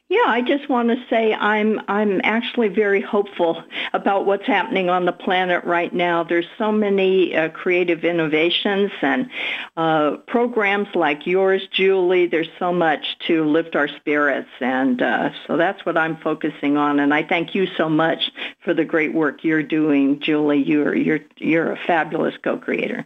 Yeah, 0.09 0.25
I 0.25 0.41
just 0.41 0.67
want 0.69 0.89
to 0.89 0.97
say 1.07 1.35
I'm 1.35 1.79
I'm 1.87 2.19
actually 2.23 2.69
very 2.69 2.99
hopeful 2.99 3.63
about 3.93 4.25
what's 4.25 4.47
happening 4.47 4.89
on 4.89 5.05
the 5.05 5.11
planet 5.11 5.63
right 5.65 5.93
now. 5.93 6.23
There's 6.23 6.47
so 6.57 6.71
many 6.71 7.35
uh, 7.35 7.49
creative 7.49 8.03
innovations 8.03 8.91
and 9.03 9.29
uh, 9.77 10.17
programs 10.25 10.87
like 10.95 11.27
yours, 11.27 11.67
Julie. 11.71 12.25
There's 12.25 12.49
so 12.57 12.73
much 12.73 13.19
to 13.27 13.45
lift 13.45 13.75
our 13.75 13.87
spirits, 13.87 14.49
and 14.59 14.99
uh, 14.99 15.29
so 15.45 15.57
that's 15.57 15.85
what 15.85 15.95
I'm 15.95 16.17
focusing 16.17 16.75
on. 16.75 16.99
And 16.99 17.13
I 17.13 17.21
thank 17.21 17.53
you 17.53 17.67
so 17.77 17.87
much 17.87 18.31
for 18.61 18.73
the 18.73 18.85
great 18.85 19.13
work 19.13 19.43
you're 19.43 19.61
doing, 19.61 20.19
Julie. 20.19 20.63
You're 20.63 20.95
you're 20.95 21.19
you're 21.37 21.71
a 21.71 21.77
fabulous 21.85 22.35
co-creator. 22.43 23.05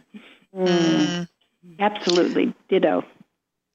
Mm. 0.56 1.28
Absolutely, 1.78 2.54
ditto. 2.70 3.04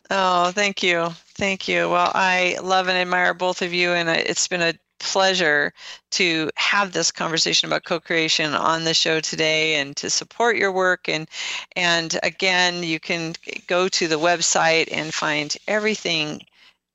Oh, 0.09 0.51
thank 0.51 0.81
you. 0.81 1.09
Thank 1.35 1.67
you. 1.67 1.89
Well, 1.89 2.11
I 2.13 2.57
love 2.63 2.87
and 2.87 2.97
admire 2.97 3.33
both 3.33 3.61
of 3.61 3.73
you, 3.73 3.91
and 3.91 4.09
it's 4.09 4.47
been 4.47 4.61
a 4.61 4.73
pleasure 4.99 5.73
to 6.11 6.49
have 6.55 6.91
this 6.91 7.11
conversation 7.11 7.67
about 7.67 7.83
co-creation 7.83 8.53
on 8.53 8.83
the 8.83 8.93
show 8.93 9.19
today 9.19 9.75
and 9.75 9.95
to 9.95 10.09
support 10.09 10.57
your 10.57 10.71
work 10.71 11.07
and 11.07 11.27
and 11.75 12.19
again 12.21 12.83
you 12.83 12.99
can 12.99 13.33
go 13.67 13.87
to 13.87 14.07
the 14.07 14.19
website 14.19 14.89
and 14.91 15.13
find 15.13 15.55
everything 15.67 16.41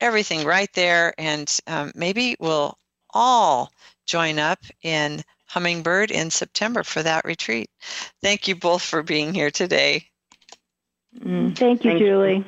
everything 0.01 0.47
right 0.47 0.73
there 0.75 1.15
and 1.19 1.59
um, 1.67 1.91
maybe 1.95 2.37
we'll 2.41 2.77
all 3.15 3.73
join 4.07 4.39
up 4.39 4.61
in 4.83 5.23
hummingbird 5.47 6.11
in 6.11 6.31
september 6.31 6.83
for 6.83 7.03
that 7.03 7.25
retreat 7.25 7.71
thank 8.23 8.47
you 8.47 8.55
both 8.55 8.83
for 8.83 9.03
being 9.03 9.33
here 9.33 9.51
today 9.51 10.05
mm, 11.19 11.57
thank 11.57 11.85
you 11.85 11.91
thank 11.91 11.99
julie 11.99 12.37
you. 12.37 12.45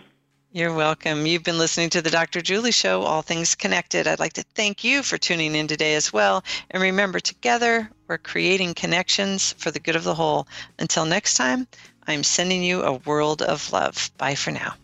You're 0.57 0.73
welcome. 0.73 1.27
You've 1.27 1.43
been 1.43 1.59
listening 1.59 1.91
to 1.91 2.01
the 2.01 2.09
Dr. 2.09 2.41
Julie 2.41 2.71
Show, 2.71 3.03
All 3.03 3.21
Things 3.21 3.55
Connected. 3.55 4.07
I'd 4.07 4.19
like 4.19 4.33
to 4.33 4.45
thank 4.55 4.83
you 4.85 5.03
for 5.03 5.19
tuning 5.19 5.55
in 5.55 5.67
today 5.67 5.97
as 5.97 6.15
well. 6.15 6.43
And 6.71 6.83
remember, 6.83 7.21
together, 7.21 7.91
we're 8.09 8.17
creating 8.17 8.73
connections 8.73 9.55
for 9.59 9.71
the 9.71 9.79
good 9.79 9.97
of 9.97 10.05
the 10.05 10.15
whole. 10.15 10.49
Until 10.79 11.05
next 11.05 11.35
time, 11.35 11.69
I'm 12.07 12.25
sending 12.25 12.63
you 12.63 12.83
a 12.85 12.95
world 12.95 13.43
of 13.43 13.71
love. 13.71 14.11
Bye 14.17 14.35
for 14.35 14.51
now. 14.51 14.77